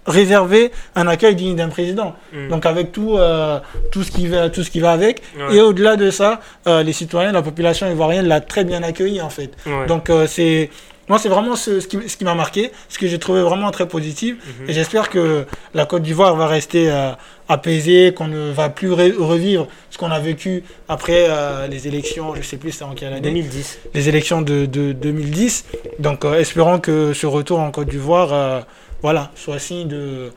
réservé 0.05 0.71
un 0.95 1.07
accueil 1.07 1.35
digne 1.35 1.55
d'un 1.55 1.69
président. 1.69 2.15
Mm, 2.33 2.49
donc 2.49 2.65
avec 2.65 2.91
tout 2.91 3.17
euh, 3.17 3.59
tout 3.91 4.03
ce 4.03 4.11
qui 4.11 4.27
va 4.27 4.49
tout 4.49 4.63
ce 4.63 4.69
qui 4.69 4.79
va 4.79 4.91
avec. 4.91 5.21
Ouais, 5.37 5.57
et 5.57 5.61
au-delà 5.61 5.95
de 5.95 6.09
ça 6.11 6.39
euh, 6.67 6.83
les 6.83 6.93
citoyens 6.93 7.31
la 7.31 7.41
population 7.41 7.89
ivoirienne 7.89 8.27
l'a 8.27 8.41
très 8.41 8.63
bien 8.63 8.83
accueilli 8.83 9.21
en 9.21 9.29
fait. 9.29 9.51
Ouais. 9.65 9.85
donc 9.87 10.09
euh, 10.09 10.27
c'est 10.27 10.69
moi 11.07 11.19
c'est 11.19 11.29
vraiment 11.29 11.55
ce, 11.55 11.79
ce 11.79 11.87
qui, 11.87 11.97
ce 12.09 12.17
qui 12.17 12.23
m'a 12.23 12.35
marqué, 12.35 12.71
ce 12.89 12.97
que 12.97 13.07
j'ai 13.07 13.19
trouvé 13.19 13.41
vraiment 13.41 13.71
très 13.71 13.87
positif. 13.87 14.35
Mhm. 14.35 14.69
Et 14.69 14.73
j'espère 14.73 15.09
que 15.09 15.45
la 15.73 15.85
Côte 15.85 16.03
d'Ivoire 16.03 16.35
va 16.35 16.47
rester 16.47 16.91
euh, 16.91 17.11
apaisée, 17.47 18.13
qu'on 18.15 18.27
ne 18.27 18.51
va 18.51 18.69
plus 18.69 18.91
revivre 18.91 19.67
ce 19.89 19.97
qu'on 19.97 20.11
a 20.11 20.19
vécu 20.19 20.63
après 20.89 21.27
euh, 21.29 21.67
les 21.67 21.87
élections, 21.87 22.33
je 22.35 22.41
sais 22.41 22.57
plus 22.57 22.71
c'était 22.71 22.85
en 22.85 22.93
quelle 22.93 23.13
année, 23.13 23.21
2010. 23.21 23.79
les 23.93 24.09
élections 24.09 24.41
de, 24.41 24.65
de 24.65 24.93
2010. 24.93 25.65
Donc 25.99 26.25
euh, 26.25 26.39
espérons 26.39 26.79
que 26.79 27.13
ce 27.13 27.27
retour 27.27 27.59
en 27.59 27.71
Côte 27.71 27.89
d'Ivoire, 27.89 28.65
voilà, 29.01 29.31
soit 29.35 29.59
signe 29.59 29.87
de 29.87 30.31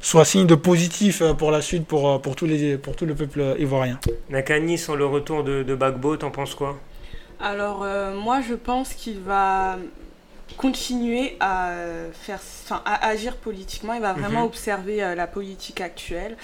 soit 0.00 0.24
signe 0.24 0.46
de 0.46 0.54
positif 0.54 1.22
pour 1.38 1.50
la 1.50 1.62
suite 1.62 1.86
pour, 1.86 2.20
pour, 2.20 2.36
tous 2.36 2.46
les, 2.46 2.76
pour 2.76 2.94
tout 2.94 3.06
le 3.06 3.14
peuple 3.14 3.56
ivoirien. 3.58 3.98
Nakani, 4.28 4.78
sur 4.78 4.94
le 4.94 5.06
retour 5.06 5.42
de, 5.42 5.62
de 5.62 5.74
Bagbo, 5.74 6.16
t'en 6.16 6.30
penses 6.30 6.54
quoi? 6.54 6.78
Alors 7.42 7.82
euh, 7.82 8.14
moi 8.14 8.40
je 8.40 8.54
pense 8.54 8.92
qu'il 8.94 9.18
va 9.20 9.78
continuer 10.56 11.36
à 11.40 11.72
faire, 12.12 12.40
enfin 12.64 12.82
à 12.84 13.06
agir 13.08 13.36
politiquement. 13.36 13.94
Il 13.94 14.00
va 14.02 14.12
vraiment 14.12 14.40
Mhm. 14.40 14.46
observer 14.46 15.02
euh, 15.02 15.14
la 15.14 15.26
politique 15.26 15.80
actuelle. 15.80 16.36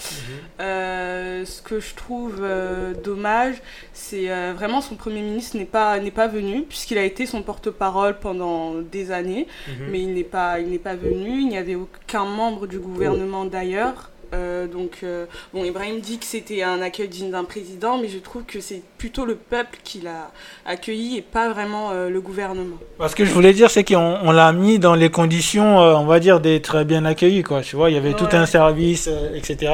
Euh, 0.60 1.44
ce 1.44 1.60
que 1.60 1.80
je 1.80 1.94
trouve 1.94 2.38
euh, 2.40 2.94
dommage, 2.94 3.56
c'est 3.92 4.28
vraiment 4.52 4.80
son 4.80 4.94
premier 4.94 5.20
ministre 5.22 5.56
n'est 5.58 5.64
pas 5.66 5.98
n'est 5.98 6.10
pas 6.12 6.28
venu 6.28 6.62
puisqu'il 6.62 6.98
a 6.98 7.04
été 7.04 7.26
son 7.26 7.42
porte-parole 7.42 8.18
pendant 8.18 8.74
des 8.80 9.10
années, 9.10 9.48
Mhm. 9.68 9.86
mais 9.90 10.00
il 10.00 10.14
n'est 10.14 10.24
pas 10.24 10.60
il 10.60 10.68
n'est 10.70 10.78
pas 10.78 10.94
venu. 10.94 11.40
Il 11.40 11.48
n'y 11.48 11.58
avait 11.58 11.74
aucun 11.74 12.24
membre 12.24 12.66
du 12.66 12.78
gouvernement 12.78 13.44
d'ailleurs. 13.44 14.10
Euh, 14.34 14.66
donc, 14.66 14.98
euh, 15.02 15.26
bon, 15.54 15.64
Ibrahim 15.64 16.00
dit 16.00 16.18
que 16.18 16.24
c'était 16.24 16.62
un 16.62 16.80
accueil 16.82 17.08
digne 17.08 17.30
d'un 17.30 17.44
président, 17.44 17.98
mais 17.98 18.08
je 18.08 18.18
trouve 18.18 18.42
que 18.44 18.60
c'est 18.60 18.82
plutôt 18.98 19.24
le 19.24 19.36
peuple 19.36 19.78
qui 19.84 20.00
l'a 20.00 20.30
accueilli 20.64 21.16
et 21.16 21.22
pas 21.22 21.48
vraiment 21.50 21.90
euh, 21.90 22.08
le 22.08 22.20
gouvernement. 22.20 22.76
Parce 22.98 23.14
que 23.14 23.24
je 23.24 23.32
voulais 23.32 23.52
dire, 23.52 23.70
c'est 23.70 23.84
qu'on 23.84 24.18
on 24.22 24.32
l'a 24.32 24.52
mis 24.52 24.78
dans 24.78 24.94
les 24.94 25.10
conditions, 25.10 25.78
on 25.78 26.06
va 26.06 26.20
dire, 26.20 26.40
d'être 26.40 26.82
bien 26.82 27.04
accueilli, 27.04 27.42
quoi. 27.42 27.62
Tu 27.62 27.76
vois, 27.76 27.90
il 27.90 27.94
y 27.94 27.98
avait 27.98 28.14
tout 28.14 28.28
un 28.32 28.46
service, 28.46 29.08
etc. 29.34 29.72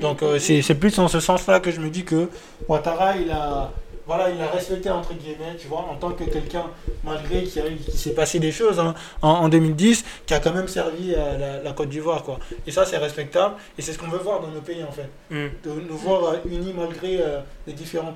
Donc, 0.00 0.20
c'est 0.38 0.62
c'est 0.62 0.74
plus 0.74 0.98
en 0.98 1.08
ce 1.08 1.20
sens-là 1.20 1.60
que 1.60 1.70
je 1.70 1.80
me 1.80 1.88
dis 1.88 2.04
que 2.04 2.28
Ouattara, 2.68 3.16
il 3.16 3.30
a, 3.30 3.72
voilà, 4.06 4.30
il 4.30 4.40
a 4.40 4.48
respecté, 4.48 4.90
entre 4.90 5.14
guillemets, 5.14 5.56
tu 5.58 5.68
vois, 5.68 5.86
en 5.90 5.94
tant 5.94 6.10
que 6.10 6.24
quelqu'un, 6.24 6.66
malgré 7.02 7.42
qu'il 7.42 7.78
s'est 7.94 8.14
passé 8.14 8.38
des 8.38 8.52
choses 8.52 8.78
hein, 8.78 8.94
en, 9.22 9.30
en 9.30 9.48
2010, 9.48 10.04
qui 10.26 10.34
a 10.34 10.40
quand 10.40 10.52
même 10.52 10.68
servi 10.68 11.14
à 11.14 11.38
la, 11.38 11.62
la 11.62 11.72
Côte 11.72 11.88
d'Ivoire, 11.88 12.22
quoi. 12.22 12.38
Et 12.66 12.70
ça, 12.70 12.84
c'est 12.84 12.98
respectable. 12.98 13.54
Et 13.78 13.82
c'est 13.82 13.92
ce 13.92 13.98
qu'on 13.98 14.08
veut 14.08 14.18
voir 14.18 14.40
dans 14.40 14.48
nos 14.48 14.60
pays, 14.60 14.82
en 14.82 14.92
fait. 14.92 15.08
Mm. 15.30 15.48
De 15.64 15.70
nous 15.88 15.96
voir 15.96 16.24
euh, 16.24 16.36
unis 16.50 16.74
malgré 16.76 17.20
euh, 17.20 17.40
les 17.66 17.72
différends 17.72 18.14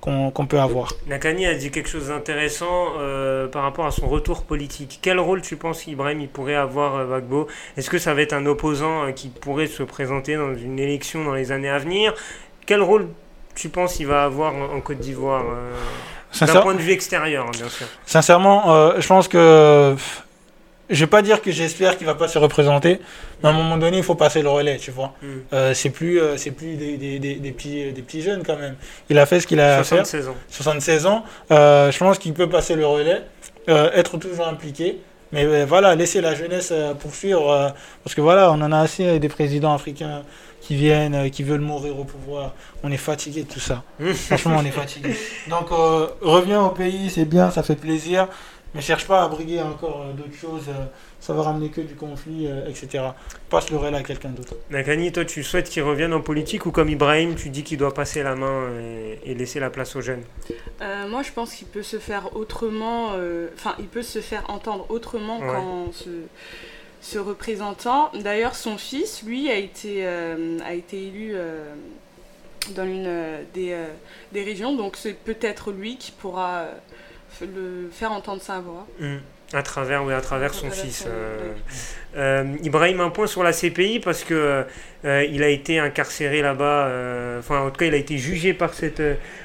qu'on 0.00 0.46
peut 0.46 0.58
avoir. 0.58 0.92
Nakani 1.06 1.46
a 1.46 1.54
dit 1.54 1.70
quelque 1.70 1.88
chose 1.88 2.08
d'intéressant 2.08 2.94
euh, 2.98 3.46
par 3.48 3.62
rapport 3.62 3.86
à 3.86 3.90
son 3.90 4.08
retour 4.08 4.42
politique. 4.42 4.98
Quel 5.02 5.20
rôle 5.20 5.42
tu 5.42 5.56
penses 5.56 5.82
qu'Ibrahim 5.82 6.20
il 6.20 6.28
pourrait 6.28 6.54
avoir 6.54 6.96
euh, 6.96 7.46
Est-ce 7.76 7.90
que 7.90 7.98
ça 7.98 8.14
va 8.14 8.22
être 8.22 8.32
un 8.32 8.46
opposant 8.46 9.04
euh, 9.04 9.12
qui 9.12 9.28
pourrait 9.28 9.66
se 9.66 9.82
présenter 9.82 10.36
dans 10.36 10.54
une 10.54 10.78
élection 10.78 11.24
dans 11.24 11.34
les 11.34 11.52
années 11.52 11.68
à 11.68 11.78
venir? 11.78 12.14
Quel 12.66 12.82
rôle 12.82 13.08
tu 13.54 13.68
penses 13.68 13.94
qu'il 13.94 14.06
va 14.06 14.24
avoir 14.24 14.54
en, 14.54 14.80
Côte 14.80 14.98
d'Ivoire 14.98 15.44
euh, 15.44 16.46
D'un 16.46 16.60
point 16.60 16.74
de 16.74 16.80
vue 16.80 16.92
extérieur, 16.92 17.46
hein, 17.46 17.52
bien 17.52 17.68
sûr. 17.68 17.86
Sincèrement, 18.06 18.74
euh, 18.74 19.00
je 19.00 19.06
pense 19.06 19.28
que. 19.28 19.96
Je 20.90 20.98
vais 20.98 21.06
pas 21.06 21.22
dire 21.22 21.40
que 21.40 21.52
j'espère 21.52 21.96
qu'il 21.96 22.06
va 22.06 22.16
pas 22.16 22.26
se 22.26 22.36
représenter, 22.36 23.00
mais 23.42 23.48
à 23.48 23.52
un 23.52 23.54
moment 23.54 23.76
donné, 23.76 23.98
il 23.98 24.02
faut 24.02 24.16
passer 24.16 24.42
le 24.42 24.48
relais, 24.48 24.76
tu 24.76 24.90
vois. 24.90 25.14
Mm. 25.22 25.26
Euh, 25.52 25.72
c'est 25.72 25.90
plus, 25.90 26.20
euh, 26.20 26.36
c'est 26.36 26.50
plus 26.50 26.74
des, 26.74 26.96
des, 26.96 27.20
des, 27.20 27.36
des 27.36 27.52
petits, 27.52 27.92
des 27.92 28.02
petits 28.02 28.22
jeunes 28.22 28.42
quand 28.44 28.56
même. 28.56 28.74
Il 29.08 29.16
a 29.20 29.24
fait 29.24 29.38
ce 29.38 29.46
qu'il 29.46 29.60
a 29.60 29.78
à 29.78 29.84
faire. 29.84 30.04
76 30.04 30.28
ans. 30.28 30.36
76 30.48 31.06
ans. 31.06 31.24
Euh, 31.52 31.92
je 31.92 31.98
pense 31.98 32.18
qu'il 32.18 32.34
peut 32.34 32.48
passer 32.48 32.74
le 32.74 32.84
relais, 32.86 33.22
être 33.68 34.18
toujours 34.18 34.48
impliqué. 34.48 34.98
Mais 35.32 35.64
voilà, 35.64 35.94
laisser 35.94 36.20
la 36.20 36.34
jeunesse 36.34 36.72
poursuivre. 36.98 37.72
parce 38.02 38.16
que 38.16 38.20
voilà, 38.20 38.50
on 38.50 38.60
en 38.60 38.72
a 38.72 38.80
assez 38.80 39.20
des 39.20 39.28
présidents 39.28 39.72
africains 39.72 40.22
qui 40.60 40.74
viennent, 40.76 41.14
euh, 41.14 41.28
qui 41.28 41.42
veulent 41.42 41.60
mourir 41.60 41.98
au 41.98 42.04
pouvoir. 42.04 42.54
On 42.82 42.90
est 42.92 42.96
fatigué 42.96 43.42
de 43.44 43.48
tout 43.48 43.60
ça. 43.60 43.82
Franchement, 44.14 44.56
on 44.58 44.64
est 44.64 44.70
fatigué. 44.70 45.14
Donc, 45.48 45.72
euh, 45.72 46.06
reviens 46.20 46.62
au 46.62 46.70
pays, 46.70 47.10
c'est 47.10 47.24
bien, 47.24 47.50
ça 47.50 47.62
fait 47.62 47.76
plaisir. 47.76 48.28
Mais 48.72 48.80
cherche 48.80 49.04
pas 49.08 49.24
à 49.24 49.28
briguer 49.28 49.60
encore 49.60 50.02
euh, 50.06 50.12
d'autres 50.12 50.36
choses. 50.40 50.68
euh, 50.68 50.84
ça 51.18 51.32
va 51.34 51.42
ramener 51.42 51.70
que 51.70 51.80
du 51.80 51.96
conflit, 51.96 52.46
euh, 52.46 52.68
etc. 52.68 53.02
Passe 53.50 53.68
le 53.70 53.76
relais 53.76 53.98
à 53.98 54.02
quelqu'un 54.04 54.28
d'autre. 54.30 54.54
Nakani, 54.70 55.10
toi, 55.10 55.24
tu 55.24 55.42
souhaites 55.42 55.68
qu'il 55.68 55.82
revienne 55.82 56.12
en 56.14 56.20
politique 56.20 56.66
ou 56.66 56.70
comme 56.70 56.88
Ibrahim, 56.88 57.34
tu 57.34 57.48
dis 57.50 57.64
qu'il 57.64 57.78
doit 57.78 57.92
passer 57.92 58.22
la 58.22 58.36
main 58.36 58.68
et, 58.80 59.18
et 59.24 59.34
laisser 59.34 59.58
la 59.58 59.70
place 59.70 59.96
aux 59.96 60.00
jeunes? 60.00 60.22
Euh, 60.80 61.08
moi, 61.08 61.22
je 61.24 61.32
pense 61.32 61.52
qu'il 61.52 61.66
peut 61.66 61.82
se 61.82 61.98
faire 61.98 62.34
autrement, 62.36 63.08
euh, 63.16 63.48
enfin, 63.54 63.74
il 63.80 63.86
peut 63.86 64.02
se 64.02 64.20
faire 64.20 64.44
entendre 64.48 64.86
autrement 64.88 65.40
Ouais. 65.40 65.48
qu'en 65.48 65.92
se, 65.92 66.08
se 67.00 67.18
représentant. 67.18 68.10
D'ailleurs, 68.14 68.54
son 68.54 68.76
fils, 68.76 69.22
lui, 69.22 69.50
a 69.50 69.56
été, 69.56 70.06
euh, 70.06 70.58
élu 70.92 71.32
euh, 71.34 71.74
dans 72.74 72.84
l'une 72.84 73.06
euh, 73.06 73.42
des, 73.54 74.42
régions, 74.42 74.74
donc 74.74 74.96
c'est 74.96 75.14
peut-être 75.14 75.72
lui 75.72 75.96
qui 75.96 76.12
pourra 76.12 76.66
le 77.40 77.88
faire 77.90 78.12
entendre 78.12 78.42
sa 78.42 78.60
voix. 78.60 78.86
Mm. 78.98 79.16
À 79.52 79.62
travers, 79.62 80.04
oui, 80.04 80.14
à 80.14 80.20
travers 80.20 80.54
son 80.54 80.70
fils. 80.70 81.04
euh. 81.08 81.52
Euh, 82.16 82.44
Ibrahim, 82.64 83.00
un 83.00 83.10
point 83.10 83.28
sur 83.28 83.44
la 83.44 83.52
CPI 83.52 84.00
parce 84.00 84.24
que 84.24 84.64
euh, 85.04 85.24
il 85.32 85.44
a 85.44 85.48
été 85.48 85.78
incarcéré 85.78 86.42
là-bas. 86.42 86.64
euh, 86.88 87.38
Enfin, 87.38 87.60
en 87.60 87.70
tout 87.70 87.76
cas, 87.78 87.86
il 87.86 87.94
a 87.94 87.98
été 87.98 88.18
jugé 88.18 88.52
par 88.52 88.74
cette 88.74 89.00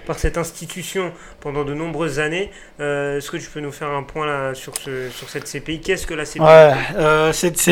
par 0.08 0.18
cette 0.18 0.38
institution 0.40 1.12
pendant 1.42 1.64
de 1.64 1.76
nombreuses 1.76 2.20
années. 2.20 2.50
Euh, 2.80 3.18
Est-ce 3.20 3.30
que 3.30 3.38
tu 3.38 3.48
peux 3.52 3.60
nous 3.60 3.72
faire 3.72 3.90
un 3.90 4.02
point 4.02 4.26
là 4.26 4.56
sur 4.56 4.74
ce 4.78 5.10
sur 5.12 5.30
cette 5.30 5.46
CPI 5.48 5.80
Qu'est-ce 5.80 6.08
que 6.08 6.16
la 6.16 6.26
CPI 6.26 6.40
Ouais, 6.42 6.72
euh, 6.98 7.32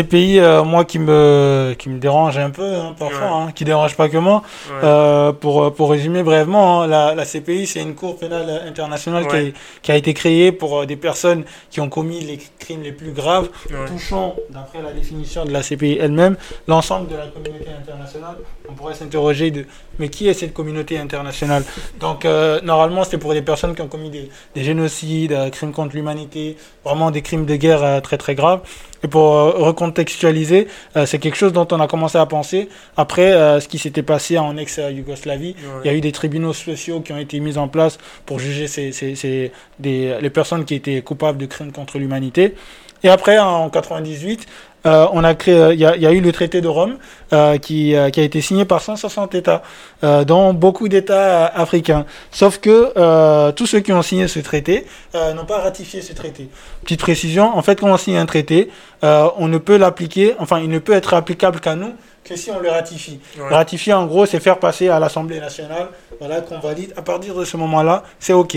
pays, 0.09 0.39
euh, 0.39 0.63
moi, 0.63 0.85
qui 0.85 0.99
me, 0.99 1.73
qui 1.77 1.89
me 1.89 1.97
dérange 1.97 2.37
un 2.37 2.51
peu, 2.51 2.63
hein, 2.75 2.95
parfois, 2.97 3.29
hein, 3.31 3.51
qui 3.53 3.65
dérange 3.65 3.95
pas 3.95 4.09
que 4.09 4.17
moi. 4.17 4.43
Ouais. 4.69 4.75
Euh, 4.83 5.31
pour, 5.33 5.73
pour 5.73 5.89
résumer 5.89 6.21
brièvement, 6.21 6.83
hein, 6.83 6.87
la, 6.87 7.15
la 7.15 7.25
CPI, 7.25 7.65
c'est 7.65 7.81
une 7.81 7.95
cour 7.95 8.17
pénale 8.19 8.61
internationale 8.67 9.25
qui, 9.27 9.35
a, 9.35 9.39
Ouais. 9.39 9.53
qui 9.81 9.91
a 9.91 9.95
été 9.95 10.13
créée 10.13 10.51
pour 10.51 10.85
des 10.85 10.95
personnes 10.97 11.43
qui 11.71 11.81
ont 11.81 11.89
commis 11.89 12.22
les 12.23 12.39
crimes 12.59 12.81
les 12.81 12.91
plus 12.91 13.11
graves, 13.11 13.49
Ouais. 13.69 13.85
touchant, 13.87 14.35
d'après 14.49 14.81
la 14.81 14.91
définition 14.93 15.45
de 15.45 15.51
la 15.51 15.61
CPI 15.61 15.97
elle-même, 15.99 16.35
l'ensemble 16.67 17.07
de 17.09 17.15
la 17.15 17.27
communauté 17.27 17.67
internationale. 17.69 18.35
On 18.69 18.73
pourrait 18.73 18.93
s'interroger 18.95 19.51
de, 19.51 19.65
mais 19.99 20.09
qui 20.09 20.27
est 20.27 20.33
cette 20.33 20.53
communauté 20.53 20.97
internationale? 20.97 21.63
Donc, 21.99 22.25
euh, 22.25 22.59
normalement, 22.61 23.03
c'est 23.03 23.17
pour 23.17 23.33
des 23.33 23.41
personnes 23.41 23.75
qui 23.75 23.81
ont 23.81 23.87
commis 23.87 24.09
des, 24.09 24.29
des 24.55 24.63
génocides, 24.63 25.31
euh, 25.33 25.49
crimes 25.49 25.71
contre 25.71 25.95
l'humanité, 25.95 26.57
vraiment 26.83 27.11
des 27.11 27.21
crimes 27.21 27.45
de 27.45 27.55
guerre 27.55 27.83
euh, 27.83 27.99
très 28.01 28.17
très 28.17 28.35
graves. 28.35 28.61
Et 29.03 29.07
pour 29.09 29.33
euh, 29.35 29.49
recontextualiser, 29.51 30.67
euh, 30.95 31.05
c'est 31.05 31.19
quelque 31.19 31.35
chose 31.35 31.51
dont 31.53 31.67
on 31.71 31.79
a 31.79 31.87
commencé 31.87 32.17
à 32.17 32.25
penser 32.25 32.69
après 32.97 33.33
euh, 33.33 33.59
ce 33.59 33.67
qui 33.67 33.77
s'était 33.77 34.03
passé 34.03 34.37
en 34.37 34.55
ex-Yougoslavie. 34.57 35.55
Il 35.83 35.87
y 35.87 35.89
a 35.89 35.93
eu 35.93 36.01
des 36.01 36.11
tribunaux 36.11 36.53
spéciaux 36.53 37.01
qui 37.01 37.11
ont 37.13 37.17
été 37.17 37.39
mis 37.39 37.57
en 37.57 37.67
place 37.67 37.97
pour 38.25 38.39
juger 38.39 38.67
ces, 38.67 38.91
ces- 38.91 39.15
ces- 39.15 39.51
des, 39.79 40.17
les 40.21 40.29
personnes 40.29 40.65
qui 40.65 40.75
étaient 40.75 41.01
coupables 41.01 41.37
de 41.37 41.45
crimes 41.45 41.71
contre 41.71 41.97
l'humanité. 41.99 42.55
Et 43.03 43.09
après, 43.09 43.37
en 43.39 43.69
98, 43.69 44.45
euh, 44.85 45.07
on 45.13 45.23
a 45.23 45.33
créé, 45.35 45.73
il 45.73 45.79
y, 45.79 45.85
a, 45.85 45.95
y 45.95 46.05
a 46.05 46.11
eu 46.11 46.19
le 46.21 46.31
traité 46.31 46.59
de 46.61 46.67
Rome 46.67 46.97
euh, 47.31 47.57
qui, 47.57 47.95
euh, 47.95 48.09
qui 48.09 48.19
a 48.19 48.23
été 48.23 48.41
signé 48.41 48.65
par 48.65 48.81
160 48.81 49.33
États, 49.35 49.61
euh, 50.03 50.23
dont 50.25 50.53
beaucoup 50.53 50.87
d'États 50.89 51.45
africains. 51.47 52.05
Sauf 52.31 52.57
que 52.59 52.91
euh, 52.97 53.51
tous 53.51 53.65
ceux 53.65 53.79
qui 53.79 53.93
ont 53.93 54.01
signé 54.01 54.27
ce 54.27 54.39
traité 54.39 54.85
euh, 55.15 55.33
n'ont 55.33 55.45
pas 55.45 55.59
ratifié 55.59 56.01
ce 56.01 56.13
traité. 56.13 56.49
Petite 56.83 56.99
précision, 56.99 57.55
en 57.57 57.61
fait, 57.61 57.79
quand 57.79 57.91
on 57.91 57.97
signe 57.97 58.17
un 58.17 58.25
traité, 58.25 58.69
euh, 59.03 59.27
on 59.37 59.47
ne 59.47 59.57
peut 59.57 59.77
l'appliquer, 59.77 60.35
enfin, 60.39 60.59
il 60.59 60.69
ne 60.69 60.79
peut 60.79 60.93
être 60.93 61.13
applicable 61.13 61.59
qu'à 61.59 61.75
nous 61.75 61.93
que 62.23 62.37
si 62.37 62.49
on 62.51 62.59
le 62.61 62.69
ratifie. 62.69 63.19
Ouais. 63.37 63.49
Ratifier, 63.49 63.91
en 63.91 64.05
gros, 64.05 64.25
c'est 64.25 64.39
faire 64.39 64.57
passer 64.57 64.87
à 64.87 64.97
l'Assemblée 64.97 65.41
nationale, 65.41 65.89
voilà, 66.19 66.39
qu'on 66.39 66.57
valide. 66.59 66.93
À 66.95 67.01
partir 67.01 67.35
de 67.35 67.43
ce 67.43 67.57
moment-là, 67.57 68.03
c'est 68.17 68.31
OK. 68.31 68.55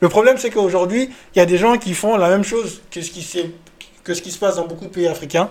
Le 0.00 0.08
problème, 0.08 0.36
c'est 0.38 0.50
qu'aujourd'hui, 0.50 1.10
il 1.34 1.38
y 1.40 1.42
a 1.42 1.46
des 1.46 1.58
gens 1.58 1.76
qui 1.78 1.94
font 1.94 2.16
la 2.16 2.28
même 2.28 2.44
chose 2.44 2.80
que 2.92 3.02
ce 3.02 3.10
qui, 3.10 3.22
s'est- 3.22 3.50
que 4.08 4.14
ce 4.14 4.22
qui 4.22 4.30
se 4.32 4.38
passe 4.38 4.56
dans 4.56 4.66
beaucoup 4.66 4.86
de 4.86 4.90
pays 4.90 5.06
africains. 5.06 5.50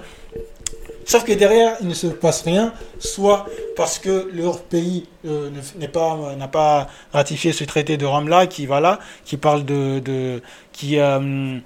Sauf 1.06 1.24
que 1.24 1.32
derrière, 1.32 1.78
il 1.80 1.88
ne 1.88 1.94
se 1.94 2.08
passe 2.08 2.42
rien, 2.42 2.74
soit 3.00 3.46
parce 3.78 3.98
que 4.00 4.30
leur 4.34 4.62
pays 4.64 5.06
euh, 5.26 5.50
pas 5.94 6.36
n'a 6.38 6.50
pas 6.50 6.88
ratifié 7.14 7.54
ce 7.54 7.64
traité 7.64 7.96
de 7.96 8.06
Rome-là, 8.06 8.48
qui 8.48 8.66
voilà, 8.66 9.00
qui 9.24 9.38
parle 9.38 9.64
de, 9.64 10.00
de 10.00 10.42
qui 10.74 11.00
euh, 11.00 11.60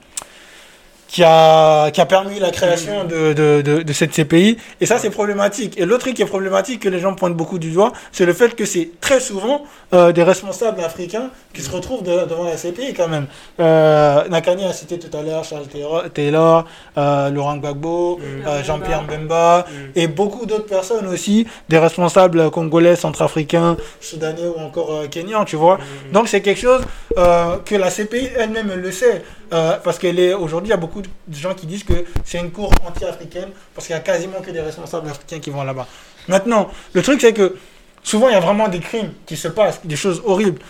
qui 1.11 1.23
a, 1.25 1.91
qui 1.91 1.99
a 1.99 2.05
permis 2.05 2.39
la 2.39 2.51
création 2.51 3.03
de, 3.03 3.33
de, 3.33 3.61
de, 3.61 3.81
de 3.81 3.93
cette 3.93 4.13
CPI. 4.13 4.55
Et 4.79 4.85
ça, 4.85 4.97
c'est 4.97 5.09
problématique. 5.09 5.77
Et 5.77 5.83
l'autre 5.85 6.03
truc 6.03 6.13
qui 6.15 6.21
est 6.21 6.25
problématique, 6.37 6.79
que 6.83 6.87
les 6.89 6.99
gens 6.99 7.13
pointent 7.15 7.35
beaucoup 7.35 7.59
du 7.59 7.71
doigt, 7.71 7.91
c'est 8.13 8.25
le 8.25 8.31
fait 8.31 8.55
que 8.55 8.63
c'est 8.63 8.91
très 9.01 9.19
souvent 9.19 9.63
euh, 9.93 10.13
des 10.13 10.23
responsables 10.23 10.79
africains 10.81 11.29
qui 11.53 11.61
se 11.61 11.69
retrouvent 11.69 12.01
de- 12.03 12.25
devant 12.31 12.45
la 12.45 12.55
CPI 12.55 12.93
quand 12.93 13.09
même. 13.09 13.27
Euh, 13.59 14.25
Nakani 14.29 14.63
a 14.63 14.71
cité 14.71 14.97
tout 14.99 15.15
à 15.17 15.21
l'heure 15.21 15.43
Charles 15.43 15.67
Taylor, 16.13 16.65
euh, 16.97 17.29
Laurent 17.29 17.57
Gbagbo, 17.57 18.17
Mm. 18.17 18.47
euh, 18.47 18.63
Jean-Pierre 18.63 19.03
Mbemba, 19.03 19.65
Mm. 19.67 19.73
et 19.99 20.07
beaucoup 20.07 20.45
d'autres 20.45 20.65
personnes 20.67 21.07
aussi, 21.07 21.45
des 21.67 21.77
responsables 21.77 22.49
congolais, 22.51 22.95
centrafricains, 22.95 23.75
soudanais 23.99 24.47
ou 24.55 24.59
encore 24.61 24.91
euh, 24.93 25.07
kenyans, 25.07 25.43
tu 25.43 25.57
vois. 25.57 25.75
Mm. 25.77 26.13
Donc 26.13 26.29
c'est 26.29 26.41
quelque 26.41 26.61
chose 26.61 26.81
euh, 27.17 27.57
que 27.65 27.75
la 27.75 27.89
CPI 27.89 28.29
elle-même 28.37 28.69
elle 28.71 28.81
le 28.81 28.91
sait. 28.91 29.23
Euh, 29.53 29.77
parce 29.83 29.99
qu'elle 29.99 30.19
est 30.19 30.33
aujourd'hui, 30.33 30.69
il 30.69 30.71
y 30.71 30.73
a 30.73 30.77
beaucoup 30.77 31.01
de 31.01 31.35
gens 31.35 31.53
qui 31.53 31.65
disent 31.65 31.83
que 31.83 32.05
c'est 32.23 32.39
une 32.39 32.51
cour 32.51 32.71
anti-africaine 32.87 33.49
parce 33.75 33.87
qu'il 33.87 33.95
y 33.95 33.99
a 33.99 34.01
quasiment 34.01 34.41
que 34.41 34.51
des 34.51 34.61
responsables 34.61 35.09
africains 35.09 35.39
qui 35.39 35.49
vont 35.49 35.63
là-bas. 35.63 35.87
Maintenant, 36.27 36.69
le 36.93 37.01
truc 37.01 37.19
c'est 37.21 37.33
que 37.33 37.55
souvent 38.03 38.29
il 38.29 38.33
y 38.33 38.37
a 38.37 38.39
vraiment 38.39 38.67
des 38.67 38.79
crimes 38.79 39.11
qui 39.25 39.35
se 39.35 39.47
passent, 39.47 39.81
des 39.83 39.95
choses 39.95 40.21
horribles. 40.25 40.61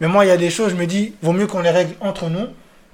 Mais 0.00 0.08
moi, 0.08 0.24
il 0.24 0.28
y 0.28 0.32
a 0.32 0.36
des 0.36 0.50
choses, 0.50 0.70
je 0.70 0.74
me 0.74 0.86
dis, 0.86 1.14
vaut 1.22 1.32
mieux 1.32 1.46
qu'on 1.46 1.60
les 1.60 1.70
règle 1.70 1.94
entre 2.00 2.28
nous 2.28 2.48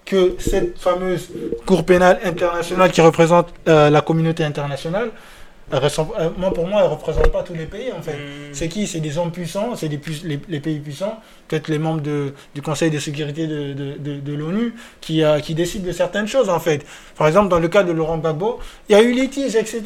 que 0.05 0.37
cette 0.39 0.79
fameuse 0.79 1.31
Cour 1.67 1.85
pénale 1.85 2.19
internationale 2.25 2.91
qui 2.91 3.01
représente 3.01 3.49
euh, 3.67 3.89
la 3.89 4.01
communauté 4.03 4.45
internationale. 4.45 5.11
Euh, 5.73 6.31
moi, 6.39 6.53
pour 6.53 6.67
moi, 6.67 6.81
elle 6.81 6.89
ne 6.89 6.93
représente 6.93 7.29
pas 7.29 7.43
tous 7.43 7.55
les 7.55 7.67
pays, 7.67 7.93
en 7.93 8.01
fait. 8.01 8.15
Mm. 8.15 8.53
C'est 8.53 8.69
qui? 8.69 8.87
C'est 8.87 9.01
des 9.01 9.19
hommes 9.19 9.31
puissants, 9.31 9.77
c'est 9.77 9.89
les, 9.89 10.41
les 10.49 10.61
pays 10.61 10.79
puissants, 10.79 11.21
peut-être 11.47 11.69
les 11.69 11.79
membres 11.79 12.01
de, 12.01 12.33
du 12.55 12.63
Conseil 12.63 12.91
de 12.91 12.99
sécurité 12.99 13.47
de, 13.47 13.75
de, 13.75 13.93
de, 13.99 14.21
de 14.21 14.33
l'ONU 14.33 14.75
qui, 15.01 15.23
euh, 15.23 15.41
qui 15.41 15.55
décident 15.55 15.87
de 15.87 15.93
certaines 15.93 16.27
choses 16.27 16.49
en 16.49 16.59
fait. 16.59 16.87
Par 17.17 17.27
exemple, 17.27 17.49
dans 17.49 17.59
le 17.59 17.69
cas 17.69 17.83
de 17.83 17.93
Laurent 17.93 18.17
Gbagbo, 18.19 18.61
il 18.89 18.93
y 18.93 18.95
a 18.95 19.03
eu 19.03 19.13
litige, 19.13 19.57
etc. 19.57 19.83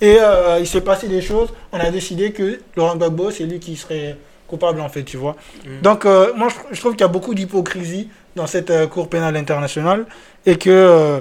Et 0.00 0.16
euh, 0.20 0.58
il 0.60 0.66
s'est 0.66 0.80
passé 0.80 1.08
des 1.08 1.22
choses. 1.22 1.48
On 1.72 1.78
a 1.80 1.90
décidé 1.90 2.30
que 2.30 2.60
Laurent 2.76 2.94
Gbagbo, 2.94 3.30
c'est 3.32 3.44
lui 3.44 3.58
qui 3.58 3.74
serait 3.76 4.16
coupable 4.46 4.80
en 4.80 4.88
fait, 4.88 5.02
tu 5.02 5.16
vois. 5.16 5.34
Mm. 5.64 5.80
Donc, 5.82 6.04
euh, 6.04 6.32
moi, 6.36 6.48
je, 6.50 6.76
je 6.76 6.80
trouve 6.80 6.92
qu'il 6.92 7.00
y 7.00 7.04
a 7.04 7.08
beaucoup 7.08 7.34
d'hypocrisie 7.34 8.08
dans 8.36 8.46
cette 8.46 8.70
euh, 8.70 8.86
Cour 8.86 9.08
pénale 9.08 9.36
internationale 9.36 10.06
et 10.44 10.56
que 10.56 11.20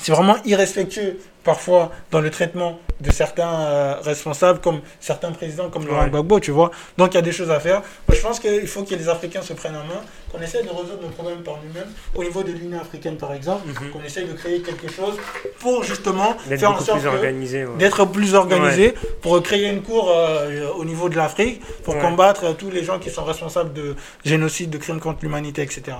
c'est 0.00 0.10
vraiment 0.10 0.36
irrespectueux 0.44 1.18
parfois 1.44 1.92
dans 2.10 2.20
le 2.20 2.30
traitement 2.30 2.80
de 3.00 3.10
certains 3.10 3.60
euh, 3.60 3.94
responsables, 4.02 4.60
comme 4.60 4.80
certains 5.00 5.32
présidents, 5.32 5.68
comme 5.70 5.86
Laurent 5.86 6.02
Ouais. 6.04 6.08
Gbagbo, 6.10 6.40
tu 6.40 6.50
vois. 6.50 6.70
Donc 6.98 7.12
il 7.12 7.16
y 7.16 7.18
a 7.18 7.22
des 7.22 7.32
choses 7.32 7.50
à 7.50 7.60
faire. 7.60 7.82
Moi, 8.08 8.16
je 8.16 8.20
pense 8.22 8.40
qu'il 8.40 8.66
faut 8.66 8.82
que 8.84 8.94
les 8.94 9.08
Africains 9.08 9.42
se 9.42 9.52
prennent 9.52 9.76
en 9.76 9.84
main, 9.84 10.00
qu'on 10.32 10.40
essaie 10.40 10.62
de 10.62 10.68
résoudre 10.68 11.02
nos 11.02 11.08
problèmes 11.08 11.42
par 11.42 11.58
nous-mêmes, 11.64 11.90
au 12.14 12.22
niveau 12.24 12.42
de 12.42 12.52
l'Union 12.52 12.80
africaine 12.80 13.16
par 13.16 13.32
exemple, 13.32 13.66
Mhm. 13.68 13.90
qu'on 13.90 14.02
essaie 14.02 14.24
de 14.24 14.32
créer 14.32 14.60
quelque 14.62 14.90
chose 14.90 15.14
pour 15.58 15.82
justement 15.84 16.36
faire 16.48 16.70
en 16.72 16.80
sorte 16.80 17.02
ouais. 17.04 17.34
d'être 17.78 18.04
plus 18.06 18.34
organisé 18.34 18.94
pour 19.20 19.42
créer 19.42 19.68
une 19.70 19.82
cour 19.82 20.10
euh, 20.14 20.68
au 20.76 20.84
niveau 20.84 21.08
de 21.08 21.16
l'Afrique 21.16 21.60
pour 21.84 21.98
combattre 21.98 22.44
euh, 22.44 22.52
tous 22.52 22.70
les 22.70 22.82
gens 22.84 22.98
qui 22.98 23.10
sont 23.10 23.24
responsables 23.24 23.72
de 23.72 23.94
génocide, 24.24 24.70
de 24.70 24.78
crimes 24.78 25.00
contre 25.00 25.18
l'humanité, 25.22 25.62
etc. 25.62 25.96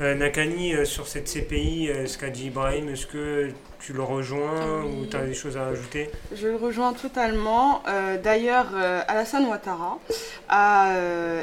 Nakani, 0.00 0.86
sur 0.86 1.06
cette 1.06 1.28
CPI, 1.28 1.90
ce 2.06 2.16
qu'a 2.18 2.30
dit 2.30 2.46
Ibrahim, 2.46 2.88
est-ce 2.88 3.06
que 3.06 3.50
tu 3.80 3.92
le 3.92 4.02
rejoins 4.02 4.84
ou 4.84 5.06
tu 5.06 5.16
as 5.16 5.24
des 5.24 5.34
choses 5.34 5.56
à 5.56 5.66
ajouter 5.66 6.10
Je 6.34 6.48
le 6.48 6.56
rejoins 6.56 6.92
totalement. 6.92 7.82
Euh, 7.88 8.18
D'ailleurs, 8.18 8.68
euh, 8.74 9.02
Alassane 9.08 9.46
Ouattara 9.46 9.98
a, 10.48 10.90
euh, 10.90 11.42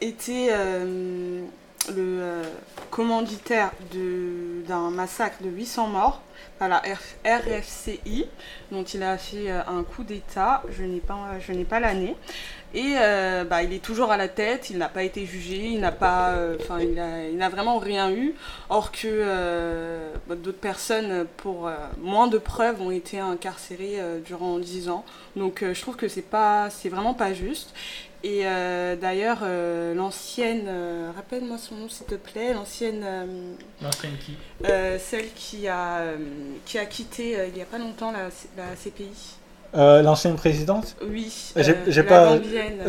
été 0.00 0.50
le 1.94 2.42
commanditaire 2.90 3.70
d'un 3.92 4.90
massacre 4.90 5.42
de 5.42 5.48
800 5.48 5.88
morts 5.88 6.20
par 6.58 6.68
la 6.68 6.78
RF 6.78 7.16
RFCI, 7.24 8.26
dont 8.72 8.82
il 8.82 9.02
a 9.02 9.16
fait 9.16 9.50
un 9.50 9.82
coup 9.84 10.04
d'État. 10.04 10.62
Je 10.70 10.84
n'ai 10.84 11.00
pas, 11.00 11.38
je 11.40 11.52
n'ai 11.52 11.64
pas 11.64 11.80
l'année. 11.80 12.16
Et 12.74 12.96
euh, 12.98 13.44
bah, 13.44 13.62
il 13.62 13.72
est 13.72 13.82
toujours 13.82 14.10
à 14.12 14.16
la 14.18 14.28
tête, 14.28 14.68
il 14.70 14.76
n'a 14.78 14.88
pas 14.88 15.02
été 15.02 15.24
jugé, 15.24 15.56
il 15.66 15.80
n'a 15.80 15.92
pas, 15.92 16.30
euh, 16.32 16.56
enfin, 16.60 16.78
il 16.80 16.98
a- 16.98 17.28
il 17.28 17.36
n'a 17.36 17.48
vraiment 17.48 17.78
rien 17.78 18.10
eu. 18.10 18.34
Or 18.68 18.92
que 18.92 19.06
euh, 19.06 20.12
bah, 20.26 20.34
d'autres 20.34 20.58
personnes, 20.58 21.26
pour 21.38 21.70
moins 22.02 22.26
de 22.26 22.38
preuves, 22.38 22.82
ont 22.82 22.90
été 22.90 23.18
incarcérées 23.18 23.98
durant 24.24 24.58
10 24.58 24.88
ans. 24.90 25.04
Donc 25.36 25.64
je 25.72 25.80
trouve 25.80 25.96
que 25.96 26.08
c'est 26.08 26.22
pas, 26.22 26.68
c'est 26.70 26.88
vraiment 26.90 27.14
pas 27.14 27.32
juste. 27.32 27.72
Et 28.24 28.42
d'ailleurs, 29.00 29.44
l'ancienne, 29.94 30.68
rappelle-moi 31.14 31.58
son 31.58 31.76
nom 31.76 31.88
s'il 31.88 32.06
te 32.06 32.16
plaît, 32.16 32.52
l'ancienne, 32.52 33.02
euh, 33.04 33.52
euh, 34.64 34.98
celle 34.98 35.32
qui 35.34 35.68
a, 35.68 36.02
qui 36.64 36.78
a 36.78 36.86
quitté 36.86 37.38
il 37.52 37.56
y 37.56 37.62
a 37.62 37.66
pas 37.66 37.78
longtemps 37.78 38.10
la, 38.10 38.24
la 38.56 38.74
CPI. 38.74 39.36
Euh, 39.76 40.00
L'ancienne 40.00 40.36
présidente 40.36 40.96
Oui, 41.06 41.30
J'ai- 41.56 41.72
euh, 41.72 41.74
j'ai 41.88 42.02
la 42.02 42.08
pas- 42.08 42.38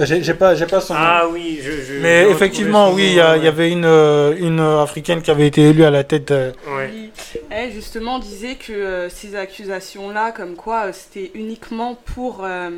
J'ai 0.06 0.34
pas, 0.34 0.56
j'ai 0.56 0.66
pas 0.66 0.80
son 0.80 0.94
nom. 0.94 1.00
Ah 1.04 1.24
oui, 1.32 1.60
je. 1.62 1.72
je 1.72 2.00
Mais 2.02 2.24
je 2.24 2.30
effectivement, 2.30 2.92
oui, 2.94 3.08
il 3.08 3.14
y, 3.16 3.20
avait 3.20 3.72
une, 3.72 3.84
euh, 3.86 4.34
une 4.40 4.60
africaine 4.62 5.22
qui 5.22 5.30
avait 5.30 5.48
été 5.48 5.62
élue 5.70 5.84
à 5.84 5.92
la 5.92 6.04
tête. 6.06 6.32
Ouais. 6.32 6.54
Oui. 6.94 7.12
Elle 7.50 7.72
justement 7.74 8.20
disait 8.20 8.56
que 8.56 8.72
euh, 8.72 9.10
ces 9.10 9.36
accusations-là, 9.36 10.32
comme 10.32 10.56
quoi 10.56 10.94
c'était 10.94 11.32
uniquement 11.36 11.98
pour 12.16 12.42
euh, 12.46 12.70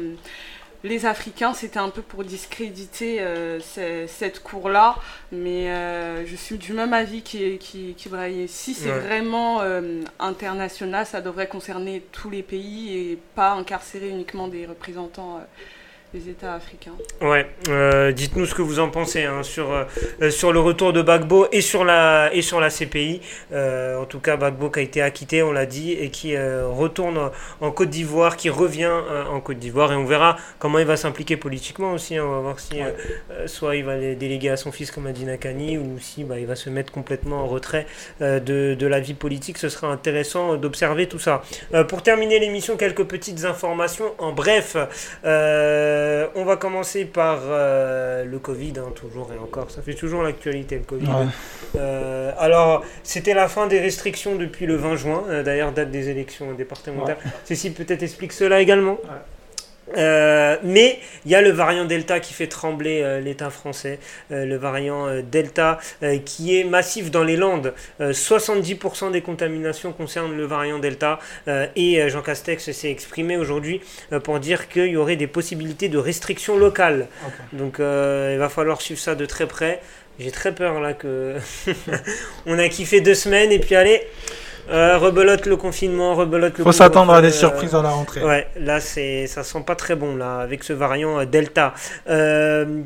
les 0.83 1.05
Africains, 1.05 1.53
c'était 1.53 1.79
un 1.79 1.89
peu 1.89 2.01
pour 2.01 2.23
discréditer 2.23 3.19
euh, 3.21 3.59
ce- 3.59 4.05
cette 4.07 4.41
cour-là. 4.41 4.95
Mais 5.31 5.69
euh, 5.69 6.25
je 6.25 6.35
suis 6.35 6.57
du 6.57 6.73
même 6.73 6.93
avis 6.93 7.21
qui, 7.21 7.57
qui, 7.57 7.93
qui 7.95 8.09
Si 8.47 8.73
c'est 8.73 8.91
Ouais. 8.91 8.99
vraiment 8.99 9.61
euh, 9.61 10.01
international, 10.19 11.05
ça 11.05 11.21
devrait 11.21 11.47
concerner 11.47 12.03
tous 12.11 12.29
les 12.29 12.43
pays 12.43 12.97
et 12.97 13.19
pas 13.35 13.51
incarcérer 13.53 14.09
uniquement 14.09 14.47
des 14.47 14.65
représentants 14.65 15.39
euh, 16.13 16.17
des 16.17 16.29
États 16.29 16.53
africains. 16.55 16.91
Ouais, 17.21 17.47
euh, 17.69 18.11
dites-nous 18.11 18.45
ce 18.45 18.55
que 18.55 18.61
vous 18.61 18.79
en 18.79 18.89
pensez 18.89 19.23
hein, 19.23 19.43
sur, 19.43 19.71
euh, 19.71 20.29
sur 20.29 20.51
le 20.51 20.59
retour 20.59 20.93
de 20.93 21.01
Bagbo 21.01 21.47
et 21.51 21.61
sur 21.61 21.83
la, 21.85 22.29
et 22.33 22.41
sur 22.41 22.59
la 22.59 22.69
CPI. 22.69 23.21
Euh, 23.51 23.97
en 23.97 24.05
tout 24.05 24.19
cas, 24.19 24.37
Bagbo 24.37 24.69
qui 24.69 24.79
a 24.79 24.81
été 24.83 25.01
acquitté, 25.01 25.43
on 25.43 25.51
l'a 25.51 25.65
dit, 25.65 25.93
et 25.93 26.09
qui 26.09 26.35
euh, 26.35 26.67
retourne 26.67 27.31
en 27.61 27.71
Côte 27.71 27.89
d'Ivoire, 27.89 28.37
qui 28.37 28.49
revient 28.49 28.85
euh, 28.85 29.25
en 29.25 29.39
Côte 29.39 29.59
d'Ivoire, 29.59 29.91
et 29.91 29.95
on 29.95 30.05
verra 30.05 30.37
comment 30.59 30.79
il 30.79 30.85
va 30.85 30.97
s'impliquer 30.97 31.37
politiquement 31.37 31.93
aussi. 31.93 32.17
hein. 32.17 32.23
on 32.25 32.31
va 32.31 32.39
voir 32.39 32.59
si 32.59 32.81
euh, 32.81 32.91
euh, 33.31 33.47
soit 33.47 33.75
il 33.75 33.85
va 33.85 33.95
les 33.97 34.15
déléguer 34.15 34.49
à 34.49 34.57
son 34.57 34.71
fils, 34.71 34.91
comme 34.91 35.07
a 35.07 35.11
dit 35.11 35.25
Nakani, 35.25 35.77
ou 35.77 35.97
si 35.99 36.23
bah, 36.23 36.39
il 36.39 36.45
va 36.45 36.55
se 36.55 36.69
mettre 36.69 36.91
complètement 36.91 37.43
en 37.43 37.47
retrait 37.47 37.85
euh, 38.21 38.39
de, 38.39 38.75
de 38.75 38.87
la 38.87 38.99
vie 38.99 39.13
politique. 39.13 39.57
Ce 39.57 39.69
sera 39.69 39.87
intéressant 39.87 40.55
d'observer 40.55 41.07
tout 41.07 41.19
ça. 41.19 41.43
Euh, 41.73 41.83
pour 41.83 42.03
terminer 42.03 42.39
l'émission, 42.39 42.77
quelques 42.77 43.03
petites 43.05 43.45
informations 43.45 44.13
en 44.17 44.31
bref. 44.31 44.75
Euh, 45.25 45.98
on 46.35 46.43
va 46.43 46.57
commencer 46.57 47.05
par 47.05 47.39
euh, 47.45 48.25
le 48.25 48.39
Covid, 48.39 48.73
hein, 48.77 48.91
toujours 48.95 49.31
et 49.33 49.37
encore. 49.37 49.71
Ça 49.71 49.81
fait 49.81 49.93
toujours 49.93 50.23
l'actualité, 50.23 50.77
le 50.77 50.83
Covid. 50.83 51.07
Ouais. 51.07 51.25
Euh, 51.77 52.31
alors, 52.37 52.83
c'était 53.03 53.33
la 53.33 53.47
fin 53.47 53.67
des 53.67 53.79
restrictions 53.79 54.35
depuis 54.35 54.65
le 54.65 54.75
20 54.75 54.95
juin, 54.95 55.23
euh, 55.29 55.43
d'ailleurs, 55.43 55.71
date 55.71 55.91
des 55.91 56.09
élections 56.09 56.53
départementales. 56.53 57.17
Ceci 57.45 57.71
peut-être 57.71 58.03
explique 58.03 58.33
cela 58.33 58.61
également? 58.61 58.97
Euh, 59.97 60.57
mais 60.63 60.99
il 61.25 61.31
y 61.31 61.35
a 61.35 61.41
le 61.41 61.51
variant 61.51 61.85
Delta 61.85 62.19
qui 62.19 62.33
fait 62.33 62.47
trembler 62.47 63.01
euh, 63.01 63.19
l'État 63.19 63.49
français, 63.49 63.99
Euh, 64.31 64.45
le 64.45 64.57
variant 64.57 65.07
Delta 65.21 65.79
qui 66.25 66.57
est 66.57 66.63
massif 66.63 67.11
dans 67.11 67.23
les 67.23 67.35
Landes. 67.35 67.73
Euh, 68.01 68.11
70% 68.11 69.11
des 69.11 69.21
contaminations 69.21 69.91
concernent 69.91 70.35
le 70.35 70.45
variant 70.45 70.79
Delta 70.79 71.19
et 71.75 72.09
Jean 72.09 72.21
Castex 72.21 72.71
s'est 72.71 72.91
exprimé 72.91 73.37
aujourd'hui 73.37 73.81
pour 74.23 74.39
dire 74.39 74.69
qu'il 74.69 74.87
y 74.87 74.97
aurait 74.97 75.15
des 75.15 75.27
possibilités 75.27 75.89
de 75.89 75.97
restrictions 75.97 76.57
locales. 76.57 77.07
Donc 77.53 77.77
il 77.79 78.37
va 78.37 78.49
falloir 78.49 78.81
suivre 78.81 78.99
ça 78.99 79.15
de 79.15 79.25
très 79.25 79.47
près. 79.47 79.81
J'ai 80.19 80.31
très 80.31 80.53
peur 80.53 80.79
là 80.81 80.93
que 80.93 81.35
on 82.45 82.59
a 82.59 82.67
kiffé 82.69 83.01
deux 83.01 83.15
semaines 83.15 83.51
et 83.51 83.59
puis 83.59 83.75
allez, 83.75 84.01
Euh, 84.71 84.97
rebelote 84.97 85.45
le 85.45 85.55
confinement, 85.57 86.13
rebelote 86.15 86.57
le 86.57 86.63
Faut 86.63 86.71
s'attendre 86.71 87.13
à 87.13 87.21
des 87.21 87.29
euh, 87.29 87.31
surprises 87.31 87.73
à 87.73 87.81
la 87.81 87.89
rentrée. 87.89 88.23
Ouais, 88.23 88.47
là 88.59 88.79
c'est 88.79 89.25
ça 89.27 89.43
sent 89.43 89.63
pas 89.65 89.75
très 89.75 89.95
bon 89.95 90.15
là 90.15 90.39
avec 90.39 90.63
ce 90.63 90.73
variant 90.73 91.19
euh, 91.19 91.25
Delta. 91.25 91.73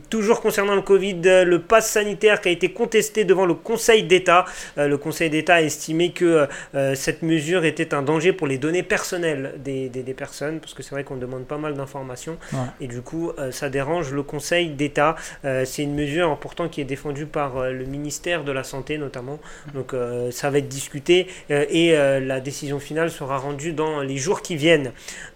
Toujours 0.09 0.41
concernant 0.41 0.75
le 0.75 0.81
Covid, 0.81 1.21
le 1.45 1.57
pass 1.59 1.89
sanitaire 1.89 2.41
qui 2.41 2.49
a 2.49 2.51
été 2.51 2.71
contesté 2.71 3.25
devant 3.25 3.45
le 3.45 3.53
Conseil 3.53 4.03
d'État. 4.03 4.45
Le 4.77 4.95
Conseil 4.97 5.29
d'État 5.29 5.55
a 5.55 5.61
estimé 5.61 6.11
que 6.11 6.47
cette 6.95 7.21
mesure 7.23 7.65
était 7.65 7.93
un 7.93 8.01
danger 8.01 8.33
pour 8.33 8.47
les 8.47 8.57
données 8.57 8.83
personnelles 8.83 9.53
des, 9.57 9.89
des- 9.89 10.03
des 10.03 10.13
personnes 10.13 10.59
parce 10.59 10.73
que 10.73 10.83
c'est 10.83 10.91
vrai 10.91 11.03
qu'on 11.03 11.15
demande 11.17 11.45
pas 11.45 11.57
mal 11.57 11.73
d'informations 11.73 12.37
Ouais. 12.53 12.59
et 12.81 12.87
du 12.87 13.01
coup 13.01 13.31
ça 13.51 13.69
dérange 13.69 14.11
le 14.13 14.23
Conseil 14.23 14.69
d'État. 14.69 15.15
C'est 15.43 15.83
une 15.83 15.95
mesure 15.95 16.37
pourtant 16.39 16.67
qui 16.69 16.81
est 16.81 16.85
défendue 16.85 17.25
par 17.25 17.63
le 17.71 17.85
ministère 17.85 18.43
de 18.43 18.51
la 18.51 18.63
Santé 18.63 18.97
notamment. 18.97 19.39
Donc 19.73 19.93
euh, 19.93 20.31
ça 20.31 20.49
va 20.49 20.57
être 20.59 20.67
discuté 20.67 21.27
et 21.73 21.97
euh, 21.97 22.19
la 22.19 22.39
décision 22.39 22.79
finale 22.79 23.09
sera 23.09 23.37
rendue 23.37 23.73
dans 23.73 24.01
les 24.01 24.15
jours 24.17 24.41
qui 24.43 24.55
viennent. 24.55 24.91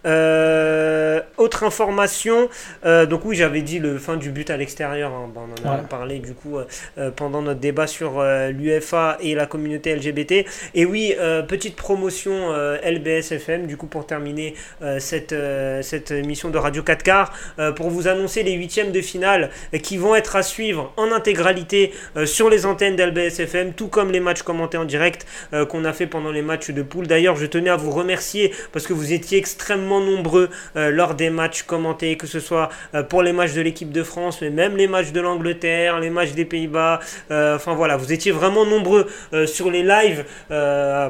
Euh, 0.06 1.20
autre 1.36 1.64
information, 1.64 2.48
euh, 2.86 3.06
donc 3.06 3.24
oui 3.24 3.34
j'avais 3.36 3.60
dit 3.60 3.80
le 3.80 3.98
fin 3.98 4.16
du 4.16 4.30
but 4.30 4.48
à 4.48 4.56
l'extérieur, 4.56 5.12
hein. 5.12 5.28
Bon, 5.34 5.42
on 5.42 5.68
en 5.68 5.72
a 5.72 5.76
Ouais. 5.78 5.82
parlé 5.90 6.20
du 6.20 6.32
coup 6.34 6.58
pendant 7.16 7.42
notre 7.42 7.58
débat 7.60 7.86
sur 7.88 8.22
l'UFA 8.50 9.18
et 9.20 9.34
la 9.34 9.46
communauté 9.46 9.94
LGBT. 9.94 10.46
Et 10.74 10.84
oui, 10.86 11.14
petite 11.48 11.74
promotion 11.76 12.52
LBSFM 12.84 13.66
du 13.66 13.76
coup 13.76 13.86
pour 13.86 14.06
terminer 14.06 14.54
cette, 14.98 15.34
cette 15.82 16.10
émission 16.12 16.50
de 16.50 16.58
Radio 16.58 16.82
4 16.82 17.02
quarts 17.02 17.32
pour 17.74 17.90
vous 17.90 18.06
annoncer 18.06 18.42
les 18.44 18.52
huitièmes 18.52 18.92
de 18.92 19.00
finale 19.00 19.50
qui 19.82 19.96
vont 19.96 20.14
être 20.14 20.36
à 20.36 20.42
suivre 20.42 20.92
en 20.96 21.10
intégralité 21.10 21.92
sur 22.24 22.48
les 22.48 22.64
antennes 22.64 22.96
d'LBSFM, 22.96 23.72
tout 23.74 23.88
comme 23.88 24.12
les 24.12 24.20
matchs 24.20 24.42
commentés 24.42 24.78
en 24.78 24.84
direct 24.84 25.26
qu'on 25.68 25.84
a 25.84 25.92
fait 25.92 26.06
pendant 26.06 26.27
les 26.30 26.42
matchs 26.42 26.70
de 26.70 26.82
poule. 26.82 27.06
D'ailleurs, 27.06 27.36
je 27.36 27.46
tenais 27.46 27.70
à 27.70 27.76
vous 27.76 27.90
remercier 27.90 28.52
parce 28.72 28.86
que 28.86 28.92
vous 28.92 29.12
étiez 29.12 29.38
extrêmement 29.38 30.00
nombreux 30.00 30.50
euh, 30.76 30.90
lors 30.90 31.14
des 31.14 31.30
matchs 31.30 31.62
commentés, 31.62 32.16
que 32.16 32.26
ce 32.26 32.40
soit 32.40 32.68
euh, 32.94 33.02
pour 33.02 33.22
les 33.22 33.32
matchs 33.32 33.54
de 33.54 33.60
l'équipe 33.60 33.92
de 33.92 34.02
France, 34.02 34.38
mais 34.40 34.50
même 34.50 34.76
les 34.76 34.86
matchs 34.86 35.12
de 35.12 35.20
l'Angleterre, 35.20 36.00
les 36.00 36.10
matchs 36.10 36.32
des 36.32 36.44
Pays-Bas. 36.44 37.00
Euh, 37.30 37.56
enfin 37.56 37.74
voilà, 37.74 37.96
vous 37.96 38.12
étiez 38.12 38.32
vraiment 38.32 38.64
nombreux 38.64 39.06
sur 39.46 39.70
les 39.70 39.82
lives. 39.82 40.24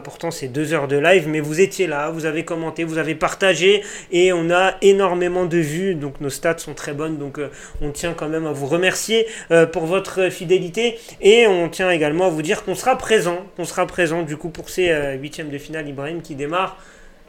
Pourtant, 0.05 0.31
c'est 0.31 0.49
deux 0.49 0.73
heures 0.73 0.89
de 0.89 0.97
live, 0.97 1.29
mais 1.29 1.41
vous 1.41 1.61
étiez 1.61 1.87
là, 1.87 2.11
vous 2.11 2.27
avez 2.27 2.45
commenté, 2.45 2.85
vous 2.85 2.99
avez 2.99 3.15
partagé 3.15 3.83
et 4.13 4.33
on 4.33 4.51
a 4.51 4.75
énormément 4.83 5.47
de 5.47 5.59
vues. 5.59 5.95
Donc 5.95 6.21
nos 6.21 6.31
stats 6.31 6.59
sont 6.59 6.75
très 6.75 6.93
bonnes. 6.93 7.19
Donc 7.19 7.41
on 7.81 7.91
tient 7.91 8.13
quand 8.13 8.29
même 8.29 8.47
à 8.47 8.53
vous 8.53 8.67
remercier 8.67 9.27
pour 9.73 9.87
votre 9.87 10.31
fidélité 10.31 10.99
et 11.21 11.47
on 11.47 11.69
tient 11.69 11.91
également 11.91 12.27
à 12.27 12.31
vous 12.31 12.43
dire 12.43 12.65
qu'on 12.65 12.75
sera 12.75 12.97
présent, 12.97 13.47
qu'on 13.57 13.65
sera 13.65 13.87
présent 13.87 14.23
du 14.23 14.37
coup 14.37 14.51
pour 14.51 14.71
ces 14.71 14.89
euh, 14.99 15.15
huitièmes 15.15 15.51
de 15.51 15.59
finale 15.59 15.89
Ibrahim 15.89 16.23
qui 16.23 16.35
démarrent 16.35 16.77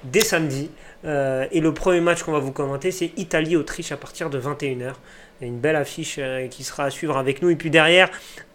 dès 0.03 0.21
samedi. 0.21 0.69
Euh, 1.05 1.45
et 1.51 1.61
le 1.61 1.73
premier 1.73 2.01
match 2.01 2.23
qu'on 2.23 2.31
va 2.31 2.39
vous 2.39 2.51
commenter, 2.51 2.91
c'est 2.91 3.11
Italie-Autriche 3.17 3.91
à 3.91 3.97
partir 3.97 4.29
de 4.29 4.39
21h. 4.39 4.93
Il 5.41 5.43
y 5.43 5.45
a 5.45 5.47
une 5.47 5.59
belle 5.59 5.75
affiche 5.75 6.17
euh, 6.19 6.47
qui 6.47 6.63
sera 6.63 6.85
à 6.85 6.89
suivre 6.89 7.17
avec 7.17 7.41
nous. 7.41 7.49
Et 7.49 7.55
puis 7.55 7.69
derrière, 7.69 8.09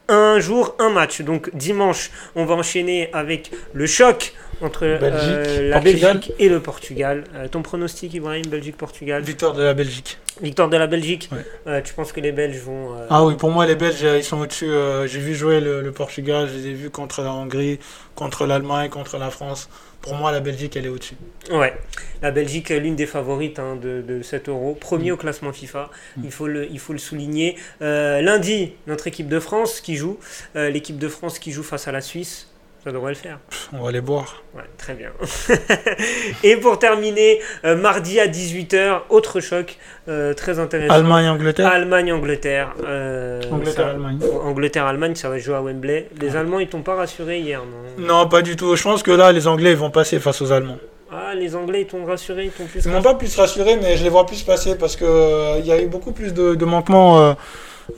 un 0.09 0.39
jour, 0.39 0.75
un 0.79 0.91
match. 0.91 1.23
Donc 1.23 1.55
dimanche, 1.55 2.11
on 2.35 2.45
va 2.45 2.55
enchaîner 2.55 3.11
avec 3.12 3.51
le 3.73 3.87
choc 3.87 4.35
entre 4.61 4.85
euh, 4.87 4.99
Belgique, 4.99 5.61
la 5.71 5.81
Portugal. 5.81 6.13
Belgique 6.15 6.33
et 6.39 6.49
le 6.49 6.61
Portugal. 6.61 7.25
Euh, 7.35 7.49
ton 7.49 7.63
pronostic, 7.63 8.15
Ibrahim, 8.15 8.47
Belgique-Portugal 8.47 9.23
Victoire 9.23 9.55
de 9.55 9.63
la 9.63 9.75
Belgique. 9.75 10.19
Victoire 10.43 10.69
de 10.69 10.77
la 10.77 10.87
Belgique. 10.87 11.29
Ouais. 11.33 11.39
Euh, 11.67 11.81
tu 11.81 11.95
penses 11.95 12.13
que 12.13 12.21
les 12.21 12.33
Belges 12.33 12.59
vont... 12.59 12.95
euh, 12.97 13.07
Ah 13.11 13.25
oui, 13.25 13.35
pour 13.37 13.51
moi, 13.51 13.67
les 13.67 13.77
Belges, 13.77 14.03
ils 14.17 14.25
sont 14.25 14.41
au-dessus. 14.41 14.69
euh, 14.69 15.07
J'ai 15.07 15.21
vu 15.21 15.35
jouer 15.35 15.61
le, 15.61 15.81
le 15.81 15.93
Portugal, 15.93 16.49
je 16.53 16.55
les 16.59 16.67
ai 16.69 16.73
vus 16.75 16.91
contre 16.91 17.23
la 17.23 17.33
Hongrie, 17.33 17.79
contre 18.15 18.47
l'Allemagne, 18.47 18.89
contre 18.91 19.17
la 19.19 19.31
France. 19.31 19.69
Pour 20.01 20.15
moi, 20.17 20.33
la 20.33 20.41
Belgique, 20.41 20.77
elle 20.77 20.85
est 20.87 20.91
au-dessus. 20.91 21.15
Ouais, 21.51 21.73
la 22.21 22.31
Belgique 22.31 22.71
est 22.71 22.79
l'une 22.81 22.95
des 22.97 23.07
favorites 23.07 23.59
hein, 23.59 23.77
de, 23.81 24.03
de 24.07 24.23
cet 24.23 24.49
euro, 24.51 24.75
premier 24.75 25.11
Mm. 25.11 25.15
au 25.15 25.17
classement 25.17 25.53
FIFA, 25.53 25.91
il, 26.23 26.31
faut 26.31 26.47
le, 26.47 26.69
il 26.71 26.79
faut 26.79 26.93
le 26.93 26.99
souligner. 26.99 27.57
Euh, 27.81 28.21
lundi, 28.21 28.73
notre 28.87 29.07
équipe 29.07 29.29
de 29.29 29.41
France 29.41 29.81
qui 29.81 29.97
joue, 29.97 30.19
euh, 30.57 30.69
l'équipe 30.69 30.99
de 30.99 31.09
France 31.09 31.39
qui 31.39 31.53
joue 31.53 31.63
face 31.63 31.89
à 31.89 31.93
la 31.93 32.03
Suisse, 32.03 32.49
ça 32.85 32.93
devrait 32.93 33.12
le 33.12 33.16
faire. 33.16 33.39
On 33.72 33.82
va 33.82 33.91
les 33.91 34.01
boire. 34.03 34.43
Ouais, 34.55 34.62
très 34.76 34.95
bien. 34.95 35.09
Et 36.43 36.57
pour 36.57 36.78
terminer, 36.78 37.41
euh, 37.64 37.76
mardi 37.76 38.20
à 38.20 38.26
18h, 38.26 39.01
autre 39.09 39.41
choc 39.41 39.78
euh, 40.09 40.35
très 40.35 40.59
intéressant. 40.59 40.93
Allemagne-Angleterre 40.95 41.66
Allemagne-Angleterre. 41.66 42.74
euh, 42.87 43.41
Angleterre-Allemagne. 43.51 44.18
Angleterre-Allemagne, 44.45 45.14
ça 45.14 45.28
va 45.28 45.39
jouer 45.39 45.55
à 45.57 45.62
Wembley. 45.62 46.09
Les 46.20 46.37
Allemands, 46.37 46.59
ils 46.59 46.68
t'ont 46.68 46.82
pas 46.82 46.95
rassuré 46.95 47.39
hier, 47.41 47.61
non 47.99 48.07
Non, 48.07 48.28
pas 48.28 48.43
du 48.43 48.57
tout. 48.57 48.76
Je 48.76 48.82
pense 48.82 49.03
que 49.03 49.11
là, 49.11 49.32
les 49.32 49.47
Anglais, 49.49 49.70
ils 49.70 49.76
vont 49.76 49.91
passer 49.91 50.18
face 50.20 50.43
aux 50.43 50.53
Allemands. 50.53 50.78
Ah, 51.11 51.35
les 51.35 51.55
Anglais, 51.55 51.82
ils 51.82 51.87
t'ont 51.87 52.05
rassuré, 52.05 52.45
ils 52.47 52.51
t'ont 52.51 52.66
plus 52.66 52.85
Ils 52.85 52.91
m'ont 52.91 53.01
pas 53.03 53.14
plus 53.14 53.35
rassuré, 53.37 53.76
mais 53.80 53.97
je 53.97 54.03
les 54.03 54.11
vois 54.11 54.26
plus 54.26 54.43
passer 54.43 54.76
parce 54.76 54.97
que 54.97 55.05
euh, 55.05 55.57
il 55.61 55.66
y 55.66 55.72
a 55.72 55.80
eu 55.80 55.87
beaucoup 55.87 56.12
plus 56.12 56.35
de, 56.35 56.55
de 56.55 56.64
manquements. 56.64 57.37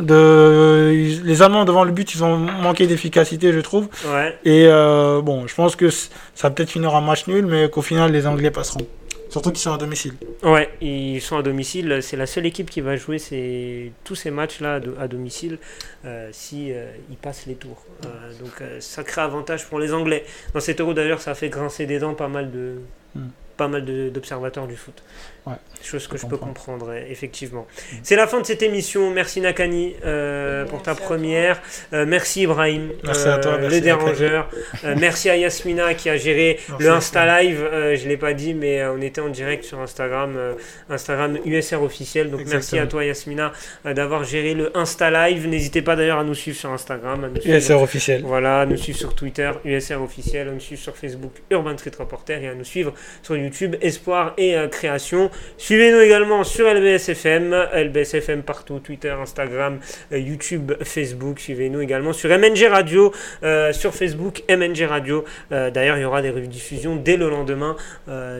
De, 0.01 0.91
les 1.25 1.43
Allemands 1.43 1.65
devant 1.65 1.85
le 1.85 1.93
but, 1.93 2.15
ils 2.15 2.25
ont 2.25 2.37
manqué 2.37 2.87
d'efficacité, 2.87 3.53
je 3.53 3.61
trouve. 3.61 3.89
Ouais. 4.07 4.37
Et 4.45 4.67
euh, 4.67 5.21
bon, 5.23 5.47
je 5.47 5.55
pense 5.55 5.77
que 5.77 5.91
ça 5.91 6.09
va 6.43 6.51
peut-être 6.51 6.71
finir 6.71 6.95
en 6.95 7.01
match 7.01 7.27
nul, 7.27 7.47
mais 7.47 7.69
qu'au 7.71 7.83
final, 7.83 8.13
les 8.13 8.27
Anglais 8.27 8.51
passeront. 8.51 8.87
Surtout 9.29 9.51
qu'ils 9.51 9.61
sont 9.61 9.73
à 9.73 9.77
domicile. 9.77 10.15
Ouais, 10.45 10.71
ils 10.81 11.21
sont 11.21 11.37
à 11.37 11.43
domicile. 11.43 11.99
C'est 12.01 12.17
la 12.17 12.27
seule 12.27 12.47
équipe 12.47 12.71
qui 12.71 12.81
va 12.81 12.97
jouer 12.97 13.19
ces, 13.19 13.93
tous 14.05 14.15
ces 14.15 14.31
matchs-là 14.31 14.75
à, 14.77 14.81
do- 14.81 14.95
à 15.01 15.09
domicile 15.09 15.59
euh, 16.05 16.29
si 16.33 16.73
euh, 16.73 16.87
ils 17.11 17.17
passent 17.17 17.45
les 17.47 17.57
tours. 17.57 17.83
Euh, 18.05 18.09
donc 18.41 18.53
euh, 18.63 18.79
sacré 18.81 19.21
avantage 19.21 19.67
pour 19.67 19.81
les 19.81 19.93
Anglais. 19.93 20.25
Dans 20.55 20.61
cet 20.61 20.81
Euro 20.81 20.95
d'ailleurs, 20.95 21.21
ça 21.21 21.33
a 21.33 21.35
fait 21.35 21.49
grincer 21.49 21.87
des 21.87 21.99
dents 21.99 22.15
pas 22.15 22.29
mal 22.29 22.51
de 22.51 22.75
Mm. 23.15 23.21
Pas 23.57 23.69
mal 23.69 23.85
de- 23.85 24.09
d'observateurs 24.09 24.67
du 24.67 24.77
foot. 24.77 25.03
Ouais, 25.47 25.55
Chose 25.81 26.09
que 26.09 26.17
je 26.17 26.23
je 26.23 26.27
peux 26.27 26.39
comprendre, 26.39 26.89
euh, 26.91 27.01
effectivement. 27.09 27.69
C'est 28.03 28.17
la 28.17 28.27
fin 28.27 28.41
de 28.41 28.47
cette 28.47 28.63
émission. 28.63 29.11
Merci 29.13 29.41
Nakani 29.41 29.95
euh, 30.05 30.65
pour 30.65 30.83
ta 30.83 30.97
première. 30.97 31.63
Euh, 31.93 32.05
merci 32.05 32.43
Ibrahim, 32.43 32.91
Merci 33.05 33.29
à 33.29 33.39
toi, 33.39 33.53
euh, 33.53 33.59
merci 33.61 33.75
le 33.77 33.81
dérangeur. 33.81 34.49
Euh, 34.85 34.97
merci 34.99 35.31
à 35.31 35.37
Yasmina 35.37 35.95
qui 35.95 36.11
a 36.11 36.17
géré 36.17 36.59
Merci, 36.69 36.83
le 36.83 36.91
Insta. 36.91 37.43
Live. 37.43 37.61
Euh, 37.63 37.95
je 37.95 38.09
l'ai 38.09 38.17
pas 38.17 38.35
dit, 38.35 38.55
mais 38.55 38.85
on 38.87 39.01
était 39.01 39.21
en 39.21 39.29
direct 39.29 39.63
sur 39.63 39.79
Instagram, 39.79 40.35
euh, 40.37 40.55
Instagram 40.91 41.39
USR 41.45 41.81
officiel. 41.81 42.31
Donc 42.33 42.41
merci 42.47 42.77
à 42.81 42.89
toi 42.89 43.05
Yasmina 43.05 43.53
euh, 43.87 43.95
d'avoir 43.95 44.25
géré 44.25 44.55
le 44.55 44.77
Insta 44.77 45.11
Live. 45.31 45.47
N'hésitez 45.47 45.83
pas 45.83 45.95
d'ailleurs 45.95 46.19
à 46.19 46.25
nous 46.25 46.35
suivre 46.35 46.57
sur 46.59 46.71
Instagram, 46.73 47.23
à 47.23 47.29
nous 47.29 47.41
suivre- 47.41 47.57
USR 47.57 47.81
officiel. 47.83 48.23
voilà, 48.25 48.63
à 48.63 48.67
nous 48.67 48.77
suivre 48.77 48.99
sur 48.99 49.15
Twitter, 49.15 49.53
USR 49.65 50.03
officiel, 50.03 50.49
à 50.49 50.51
nous 50.51 50.59
suivre 50.61 50.83
sur 50.83 50.97
Facebook, 50.97 51.33
Urban 51.51 51.79
Street 51.79 51.93
Reporter 51.97 52.43
et 52.43 52.49
à 52.49 52.55
nous 52.55 52.65
suivre 52.65 52.93
sur 53.23 53.37
YouTube, 53.37 53.46
Espoir 53.81 54.35
et 54.37 54.57
euh, 54.57 54.69
Création. 54.69 55.31
Suivez-nous 55.59 56.01
également 56.01 56.45
sur 56.45 56.67
LBSFM, 56.67 57.55
LBSFM 57.75 58.43
partout, 58.43 58.79
Twitter, 58.79 59.11
Instagram, 59.11 59.79
euh, 60.13 60.19
YouTube, 60.19 60.73
Facebook. 60.83 61.41
Suivez-nous 61.41 61.81
également 61.81 62.13
sur 62.13 62.31
MNG 62.31 62.67
Radio, 62.71 63.13
euh, 63.43 63.73
sur 63.73 63.95
Facebook, 63.95 64.43
MNG 64.49 64.85
Radio. 64.87 65.25
D'ailleurs, 65.51 65.97
il 65.97 66.03
y 66.03 66.05
aura 66.05 66.23
des 66.23 66.31
rediffusions 66.31 66.97
dès 66.97 67.17
le 67.17 67.29
lendemain 67.29 67.77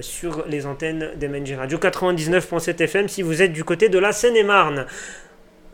sur 0.01 0.45
les 0.49 0.67
antennes 0.67 1.11
d'MNG 1.17 1.57
Radio 1.57 1.79
99.7 1.79 2.83
FM 2.83 3.09
si 3.09 3.23
vous 3.23 3.43
êtes 3.43 3.53
du 3.53 3.65
côté 3.65 3.89
de 3.89 3.99
la 3.99 4.13
Seine-et-Marne. 4.13 4.87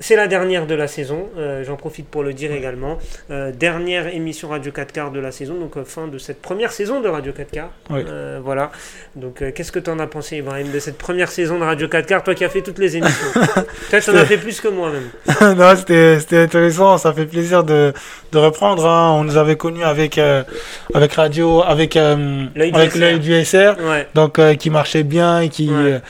C'est 0.02 0.16
la 0.16 0.26
dernière 0.26 0.66
de 0.66 0.74
la 0.74 0.88
saison, 0.88 1.28
euh, 1.38 1.62
j'en 1.62 1.76
profite 1.76 2.08
pour 2.08 2.24
le 2.24 2.32
dire 2.32 2.50
également. 2.50 2.98
Euh, 3.30 3.52
dernière 3.52 4.08
émission 4.08 4.48
Radio 4.48 4.72
4 4.72 4.90
quarts 4.90 5.10
de 5.12 5.20
la 5.20 5.30
saison, 5.30 5.54
donc 5.54 5.76
euh, 5.76 5.84
fin 5.84 6.08
de 6.08 6.18
cette 6.18 6.42
première 6.42 6.72
saison 6.72 7.00
de 7.00 7.06
Radio 7.08 7.32
4 7.32 7.50
quarts. 7.52 7.70
Euh, 7.92 8.40
voilà. 8.42 8.72
Donc 9.14 9.44
qu'est-ce 9.54 9.70
que 9.70 9.78
tu 9.78 9.88
en 9.90 10.00
as 10.00 10.08
pensé, 10.08 10.38
Ibrahim, 10.38 10.72
de 10.72 10.80
cette 10.80 10.98
première 10.98 11.28
saison 11.30 11.56
de 11.56 11.62
Radio 11.64 11.86
4 11.86 12.04
quarts, 12.06 12.24
toi 12.24 12.34
qui 12.34 12.44
as 12.44 12.48
fait 12.48 12.62
toutes 12.62 12.80
les 12.80 12.96
émissions? 12.96 13.28
Tu 13.90 14.10
en 14.10 14.16
as 14.16 14.24
fait 14.24 14.38
plus 14.38 14.60
que 14.60 14.66
moi 14.68 14.90
même. 14.90 15.56
non, 15.56 15.76
c'était 15.76 16.42
intéressant. 16.42 16.98
Ça 16.98 17.12
fait 17.12 17.26
plaisir 17.26 17.62
de, 17.62 17.92
de 18.32 18.38
reprendre. 18.38 18.84
hein. 18.84 19.12
On 19.12 19.22
nous 19.22 19.36
avait 19.36 19.54
connus 19.56 19.84
avec, 19.84 20.18
avec 20.18 21.12
Radio, 21.12 21.62
avec, 21.62 21.94
L'œil 21.94 23.20
du 23.20 23.44
SR. 23.44 23.76
Ouais. 23.80 24.08
donc 24.14 24.40
qui 24.58 24.70
marchait 24.70 25.04
bien 25.04 25.42
et 25.42 25.48
qui 25.48 25.70
Ouais. 25.70 26.00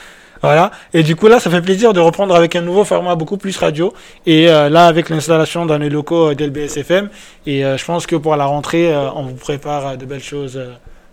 Voilà. 0.43 0.71
Et 0.93 1.03
du 1.03 1.15
coup 1.15 1.27
là 1.27 1.39
ça 1.39 1.49
fait 1.49 1.61
plaisir 1.61 1.93
de 1.93 2.01
reprendre 2.01 2.35
avec 2.35 2.55
un 2.57 2.61
nouveau 2.61 2.83
format 2.83 3.15
beaucoup 3.15 3.37
plus 3.37 3.55
radio. 3.57 3.93
Et 4.25 4.49
euh, 4.49 4.67
là 4.69 4.87
avec 4.87 5.09
l'installation 5.09 5.65
dans 5.65 5.77
les 5.77 5.89
locaux 5.89 6.31
euh, 6.31 6.35
d'LBSFM 6.35 7.09
et 7.45 7.63
euh, 7.63 7.77
je 7.77 7.85
pense 7.85 8.05
que 8.05 8.17
pour 8.17 8.35
la 8.35 8.45
rentrée 8.45 8.93
on 9.15 9.23
vous 9.23 9.35
prépare 9.35 9.97
de 9.97 10.05
belles 10.05 10.21
choses 10.21 10.59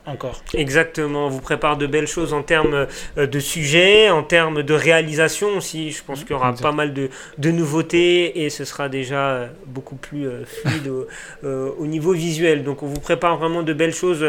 encore 0.06 0.42
Exactement, 0.54 1.26
on 1.26 1.28
vous 1.28 1.40
prépare 1.40 1.76
de 1.76 1.86
belles 1.86 2.06
choses 2.06 2.32
en 2.32 2.42
termes 2.42 2.86
euh, 3.18 3.26
de 3.26 3.38
sujets, 3.38 4.08
en 4.08 4.22
termes 4.22 4.62
de 4.62 4.74
réalisation 4.74 5.48
aussi. 5.58 5.90
Je 5.92 6.02
pense 6.02 6.20
qu'il 6.20 6.30
y 6.30 6.34
aura 6.34 6.54
pas 6.54 6.72
mal 6.72 6.94
de, 6.94 7.10
de 7.36 7.50
nouveautés 7.50 8.44
et 8.44 8.50
ce 8.50 8.64
sera 8.64 8.88
déjà 8.88 9.28
euh, 9.28 9.46
beaucoup 9.66 9.96
plus 9.96 10.26
euh, 10.26 10.44
fluide 10.46 10.88
au, 10.88 11.06
euh, 11.44 11.70
au 11.78 11.86
niveau 11.86 12.12
visuel. 12.12 12.64
Donc 12.64 12.82
on 12.82 12.86
vous 12.86 13.00
prépare 13.00 13.36
vraiment 13.36 13.62
de 13.62 13.72
belles 13.74 13.94
choses 13.94 14.24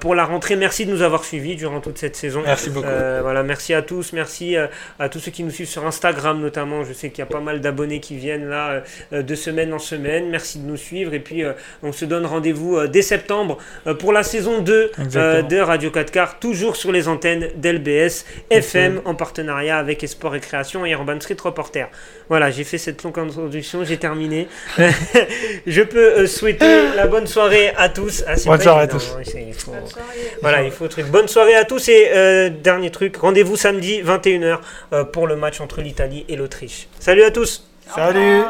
pour 0.00 0.14
la 0.14 0.24
rentrée. 0.24 0.56
Merci 0.56 0.86
de 0.86 0.90
nous 0.90 1.02
avoir 1.02 1.24
suivis 1.24 1.54
durant 1.56 1.80
toute 1.80 1.98
cette 1.98 2.16
saison. 2.16 2.42
merci 2.44 2.70
beaucoup 2.70 2.88
Euh, 2.88 3.20
voilà, 3.22 3.42
merci 3.42 3.74
à 3.74 3.82
tous, 3.82 4.12
merci 4.14 4.56
à 4.98 5.08
tous 5.08 5.18
ceux 5.18 5.30
qui 5.30 5.44
nous 5.44 5.50
suivent 5.50 5.68
sur 5.68 5.86
Instagram 5.86 6.40
notamment. 6.40 6.84
Je 6.84 6.92
sais 6.92 7.10
qu'il 7.10 7.18
y 7.18 7.22
a 7.22 7.26
pas 7.26 7.40
mal 7.40 7.60
d'abonnés 7.60 8.00
qui 8.00 8.16
viennent 8.16 8.48
là 8.48 8.82
de 9.12 9.34
semaine 9.34 9.72
en 9.74 9.78
semaine. 9.78 10.30
Merci 10.30 10.58
de 10.58 10.66
nous 10.66 10.76
suivre 10.76 11.12
et 11.14 11.20
puis 11.20 11.42
on 11.82 11.92
se 11.92 12.04
donne 12.04 12.24
rendez-vous 12.26 12.86
dès 12.86 13.02
septembre 13.02 13.58
pour 13.98 14.12
la 14.12 14.22
saison 14.22 14.62
2 14.62 14.90
Exactement. 14.98 15.19
Exactement. 15.20 15.48
de 15.48 15.58
Radio 15.60 15.90
4 15.90 16.10
Car, 16.10 16.38
toujours 16.38 16.76
sur 16.76 16.92
les 16.92 17.08
antennes 17.08 17.48
d'LBS 17.56 18.24
FM 18.50 19.00
en 19.04 19.14
partenariat 19.14 19.78
avec 19.78 20.02
Esport 20.04 20.34
et 20.34 20.40
Création 20.40 20.84
et 20.86 20.90
Urban 20.90 21.20
Street 21.20 21.36
Reporter. 21.42 21.88
Voilà, 22.28 22.50
j'ai 22.50 22.64
fait 22.64 22.78
cette 22.78 23.02
longue 23.02 23.18
introduction, 23.18 23.84
j'ai 23.84 23.96
terminé. 23.96 24.48
Je 25.66 25.82
peux 25.82 25.98
euh, 26.20 26.26
souhaiter 26.26 26.88
la 26.96 27.06
bonne 27.06 27.26
soirée 27.26 27.72
à 27.76 27.88
tous. 27.88 28.24
Ah, 28.26 28.36
c'est 28.36 28.48
Bonne 28.48 28.60
soirée 28.60 28.82
à 28.84 28.86
tous. 28.86 29.14
hein, 29.18 29.22
c'est- 29.24 29.42
il 29.48 29.54
faut- 29.54 29.72
Bonne 29.72 29.86
soirée. 29.86 30.06
Voilà, 30.42 30.62
il 30.62 30.70
faut 30.70 30.88
truc. 30.88 31.06
Bonne 31.06 31.28
soirée 31.28 31.54
à 31.54 31.64
tous 31.64 31.88
et 31.88 32.08
euh, 32.14 32.48
dernier 32.50 32.90
truc, 32.90 33.16
rendez-vous 33.16 33.56
samedi 33.56 34.00
21h 34.02 34.58
euh, 34.92 35.04
pour 35.04 35.26
le 35.26 35.36
match 35.36 35.60
entre 35.60 35.80
l'Italie 35.80 36.24
et 36.28 36.36
l'Autriche. 36.36 36.88
Salut 36.98 37.22
à 37.22 37.30
tous. 37.30 37.68
Au 37.90 37.94
Salut. 37.96 38.42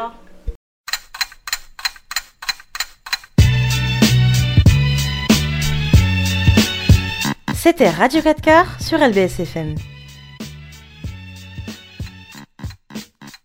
C'était 7.63 7.91
Radio 7.91 8.23
4 8.23 8.41
quarts 8.41 8.81
sur 8.81 8.97
LBS 8.97 9.39
FM. 9.41 9.75